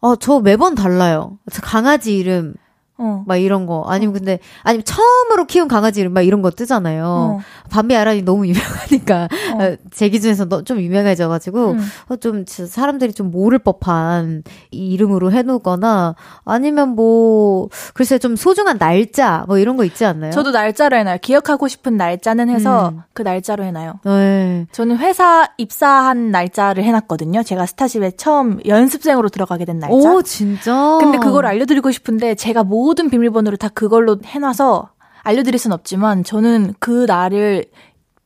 어, 0.00 0.16
저 0.16 0.40
매번 0.40 0.74
달라요. 0.74 1.38
강아지 1.62 2.16
이름, 2.16 2.54
어. 2.98 3.24
막 3.26 3.36
이런 3.36 3.66
거. 3.66 3.84
아니면 3.86 4.14
어. 4.14 4.18
근데, 4.18 4.38
아니면 4.62 4.84
처음으로 4.84 5.46
키운 5.46 5.68
강아지 5.68 6.00
이름 6.00 6.14
막 6.14 6.22
이런 6.22 6.40
거 6.40 6.50
뜨잖아요. 6.50 7.04
어. 7.06 7.40
밤비 7.70 7.94
아란이 7.94 8.22
너무 8.22 8.46
유명하니까, 8.48 9.28
어. 9.54 9.76
어제 9.90 10.08
기준에서 10.08 10.62
좀 10.64 10.80
유명해져가지고, 10.80 11.70
음. 11.72 11.80
어, 12.08 12.16
좀 12.16 12.44
사람들이 12.46 13.12
좀 13.12 13.30
모를 13.30 13.58
법한 13.58 14.44
이 14.70 14.88
이름으로 14.94 15.30
해놓거나, 15.32 16.14
아니면 16.44 16.90
뭐, 16.90 17.68
글쎄 17.92 18.18
좀 18.18 18.34
소중한 18.36 18.78
날짜, 18.78 19.44
뭐 19.46 19.58
이런 19.58 19.76
거 19.76 19.84
있지 19.84 20.04
않나요? 20.06 20.30
저도 20.32 20.50
날짜로 20.50 20.96
해놔요. 20.96 21.18
기억하고 21.20 21.68
싶은 21.68 21.96
날짜는 21.96 22.48
해서 22.48 22.88
음. 22.90 23.00
그 23.12 23.22
날짜로 23.22 23.64
해놔요. 23.64 24.00
네. 24.04 24.66
저는 24.72 24.96
회사 24.98 25.48
입사한 25.58 26.30
날짜를 26.30 26.82
해놨거든요. 26.84 27.42
제가 27.42 27.66
스타쉽에 27.66 28.12
처음 28.12 28.58
연습생으로 28.66 29.28
들어가게 29.28 29.64
된 29.66 29.80
날짜. 29.80 29.94
오, 29.94 30.22
진짜? 30.22 30.96
근데 31.00 31.18
그걸 31.18 31.44
알려드리고 31.46 31.90
싶은데, 31.90 32.34
제가 32.34 32.62
뭐 32.64 32.85
모든 32.86 33.10
비밀번호를 33.10 33.58
다 33.58 33.68
그걸로 33.68 34.16
해놔서 34.24 34.90
알려드릴 35.24 35.58
순 35.58 35.72
없지만 35.72 36.22
저는 36.22 36.74
그 36.78 37.04
날을 37.06 37.64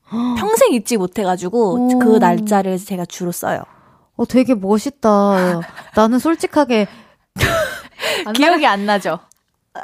평생 0.37 0.75
잊지 0.75 0.99
못해가지고 0.99 1.95
오. 1.95 1.99
그 1.99 2.19
날짜를 2.19 2.77
제가 2.77 3.07
주로 3.07 3.33
써요. 3.33 3.63
어, 4.17 4.27
되게 4.27 4.55
멋있다. 4.55 5.63
나는 5.97 6.19
솔직하게 6.19 6.89
기억이 8.37 8.67
안 8.67 8.85
나죠. 8.85 9.21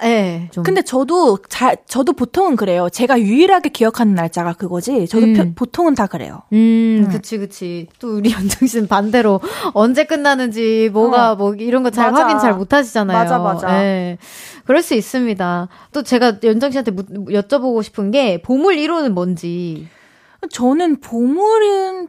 예. 0.02 0.08
네, 0.08 0.50
근데 0.64 0.82
저도 0.82 1.38
잘 1.48 1.76
저도 1.86 2.12
보통은 2.12 2.56
그래요. 2.56 2.88
제가 2.90 3.20
유일하게 3.20 3.68
기억하는 3.68 4.14
날짜가 4.16 4.54
그거지. 4.54 5.06
저도 5.06 5.26
음. 5.26 5.34
표, 5.34 5.54
보통은 5.54 5.94
다 5.94 6.06
그래요. 6.08 6.42
음, 6.52 7.04
음, 7.04 7.08
그치 7.10 7.38
그치. 7.38 7.86
또 8.00 8.16
우리 8.16 8.30
연정 8.34 8.66
씨는 8.66 8.88
반대로 8.88 9.40
언제 9.74 10.04
끝나는지 10.04 10.90
뭐가 10.92 11.32
어. 11.32 11.36
뭐 11.36 11.54
이런 11.54 11.82
거 11.84 11.90
잘 11.90 12.12
확인 12.14 12.38
잘 12.40 12.54
못 12.54 12.72
하시잖아요. 12.72 13.16
맞아 13.16 13.38
맞아. 13.38 13.68
네. 13.78 14.18
그럴 14.64 14.82
수 14.82 14.94
있습니다. 14.94 15.68
또 15.92 16.02
제가 16.02 16.38
연정 16.42 16.72
씨한테 16.72 16.90
여쭤보고 16.90 17.82
싶은 17.84 18.10
게 18.10 18.42
보물 18.42 18.76
1호는 18.76 19.10
뭔지. 19.10 19.86
저는 20.50 21.00
보물은 21.00 22.08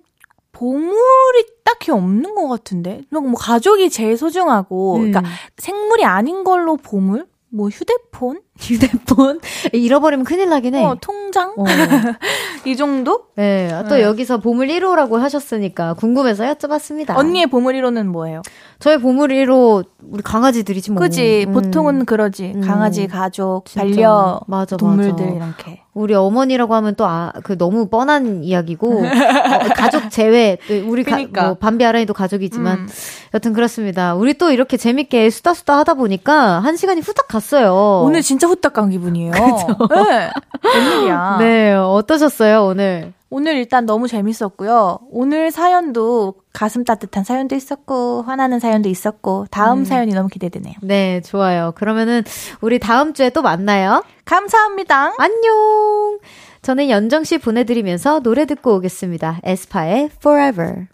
보물이 0.52 1.46
딱히 1.64 1.92
없는 1.92 2.34
것 2.34 2.48
같은데. 2.48 3.02
뭐 3.12 3.34
가족이 3.36 3.92
제일 3.92 4.18
소중하고, 4.18 4.96
음. 4.96 5.12
그러니까 5.12 5.32
생물이 5.58 6.04
아닌 6.04 6.44
걸로 6.44 6.76
보물? 6.78 7.28
뭐 7.50 7.70
휴대폰? 7.70 8.42
휴대폰? 8.60 9.40
잃어버리면 9.74 10.26
큰일 10.26 10.50
나긴 10.50 10.76
해. 10.76 10.84
어, 10.84 10.98
통장? 11.00 11.54
어. 11.58 11.64
이 12.66 12.76
정도? 12.76 13.26
네. 13.36 13.70
또 13.90 13.96
네. 13.96 14.02
여기서 14.02 14.40
보물 14.40 14.68
1호라고 14.68 15.18
하셨으니까 15.18 15.94
궁금해서 15.94 16.44
여쭤봤습니다. 16.46 17.16
언니의 17.16 17.48
보물 17.48 17.76
1호는 17.76 18.08
뭐예요? 18.08 18.42
저의 18.80 19.00
보물 19.00 19.30
1호 19.30 19.86
우리 20.12 20.22
강아지들이지 20.22 20.92
뭐. 20.92 21.02
그지. 21.02 21.46
음. 21.48 21.54
보통은 21.54 22.06
그러지. 22.06 22.54
음. 22.56 22.62
강아지, 22.62 23.08
가족, 23.08 23.66
진짜. 23.66 23.84
반려 23.86 24.42
맞아, 24.48 24.78
동물들 24.78 25.26
맞아. 25.26 25.46
이렇게. 25.46 25.82
우리 25.98 26.14
어머니라고 26.14 26.76
하면 26.76 26.94
또 26.96 27.08
아, 27.08 27.34
그 27.44 27.58
너무 27.58 27.90
뻔한 27.90 28.44
이야기고 28.44 29.02
어, 29.02 29.74
가족 29.76 30.12
제외 30.12 30.60
우리 30.88 31.04
그러니까. 31.04 31.42
가, 31.42 31.48
뭐 31.48 31.58
반비 31.58 31.84
아라이도 31.84 32.14
가족이지만 32.14 32.80
음. 32.82 32.88
여튼 33.34 33.52
그렇습니다. 33.54 34.14
우리 34.14 34.36
또 34.36 34.52
이렇게 34.52 34.78
재밌게 34.78 35.32
수다 35.32 35.56
수다 35.56 35.76
하다 35.80 35.96
보니까 35.96 36.60
한 36.60 36.76
시간이 36.76 37.02
후딱 37.02 37.28
갔어요. 37.28 38.04
오늘 38.06 38.22
진짜 38.22 38.47
후딱 38.48 38.74
간 38.74 38.90
기분이에요. 38.90 39.32
그쵸? 39.32 39.88
네. 39.90 40.30
웬일이야. 40.64 41.38
네, 41.40 41.74
어떠셨어요 41.74 42.66
오늘? 42.66 43.14
오늘 43.30 43.58
일단 43.58 43.86
너무 43.86 44.08
재밌었고요. 44.08 45.00
오늘 45.12 45.52
사연도 45.52 46.36
가슴 46.54 46.86
따뜻한 46.86 47.26
사연도 47.26 47.56
있었고, 47.56 48.24
화나는 48.26 48.60
사연도 48.60 48.88
있었고, 48.88 49.48
다음 49.52 49.80
음. 49.80 49.86
사연이 49.86 50.14
너무 50.14 50.30
기대되네요. 50.30 50.76
네, 50.82 51.22
좋아요. 51.22 51.74
그러면은 51.76 52.24
우리 52.62 52.80
다음 52.80 53.14
주에 53.14 53.30
또 53.30 53.42
만나요. 53.42 54.04
감사합니다. 54.24 55.14
안녕! 55.18 56.20
저는 56.62 56.90
연정 56.90 57.24
씨 57.26 57.38
보내드리면서 57.38 58.22
노래 58.22 58.46
듣고 58.46 58.76
오겠습니다. 58.76 59.42
에스파의 59.44 60.10
Forever. 60.20 60.88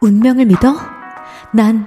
운명을 0.00 0.46
믿어? 0.46 0.74
난 1.52 1.86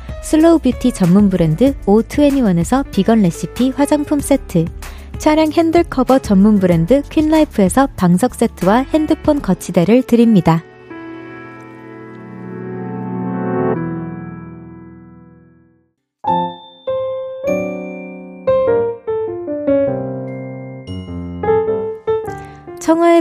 슬로우 0.21 0.59
뷰티 0.59 0.93
전문 0.93 1.29
브랜드 1.29 1.73
O21에서 1.85 2.89
비건 2.91 3.21
레시피 3.21 3.71
화장품 3.71 4.19
세트, 4.19 4.65
차량 5.17 5.51
핸들 5.51 5.83
커버 5.83 6.19
전문 6.19 6.59
브랜드 6.59 7.01
퀸라이프에서 7.09 7.89
방석 7.95 8.35
세트와 8.35 8.85
핸드폰 8.93 9.41
거치대를 9.41 10.03
드립니다. 10.03 10.63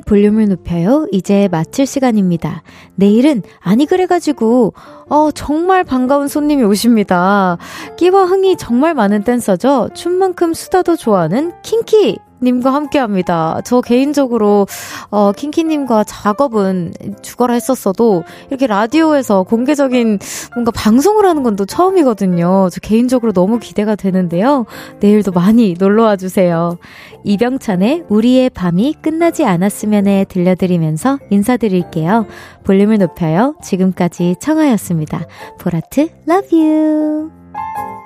볼륨을 0.00 0.48
높여요. 0.48 1.06
이제 1.12 1.48
마칠 1.50 1.86
시간입니다. 1.86 2.62
내일은 2.94 3.42
아니 3.60 3.86
그래가지고 3.86 4.74
어 5.08 5.30
정말 5.32 5.84
반가운 5.84 6.28
손님이 6.28 6.62
오십니다. 6.64 7.58
끼와 7.96 8.24
흥이 8.24 8.56
정말 8.56 8.94
많은 8.94 9.24
댄서죠. 9.24 9.90
춤만큼 9.94 10.54
수다도 10.54 10.96
좋아하는 10.96 11.52
킹키 11.62 12.18
님과 12.42 12.74
함께 12.74 12.98
합니다. 12.98 13.60
저 13.64 13.80
개인적으로, 13.80 14.66
어, 15.10 15.32
킹키님과 15.32 16.04
작업은 16.04 16.94
죽어라 17.22 17.54
했었어도, 17.54 18.24
이렇게 18.48 18.66
라디오에서 18.66 19.44
공개적인 19.44 20.18
뭔가 20.54 20.72
방송을 20.72 21.26
하는 21.26 21.42
건 21.44 21.60
또 21.60 21.66
처음이거든요. 21.66 22.70
저 22.72 22.80
개인적으로 22.80 23.32
너무 23.32 23.58
기대가 23.58 23.94
되는데요. 23.94 24.64
내일도 25.00 25.30
많이 25.30 25.74
놀러 25.78 26.04
와 26.04 26.16
주세요. 26.16 26.78
이병찬의 27.24 28.04
우리의 28.08 28.48
밤이 28.48 28.94
끝나지 29.02 29.44
않았으면에 29.44 30.24
들려드리면서 30.24 31.18
인사드릴게요. 31.28 32.26
볼륨을 32.64 32.96
높여요. 32.96 33.56
지금까지 33.62 34.36
청하였습니다. 34.40 35.26
보라트, 35.58 36.08
love 36.26 36.58
you! 36.58 37.99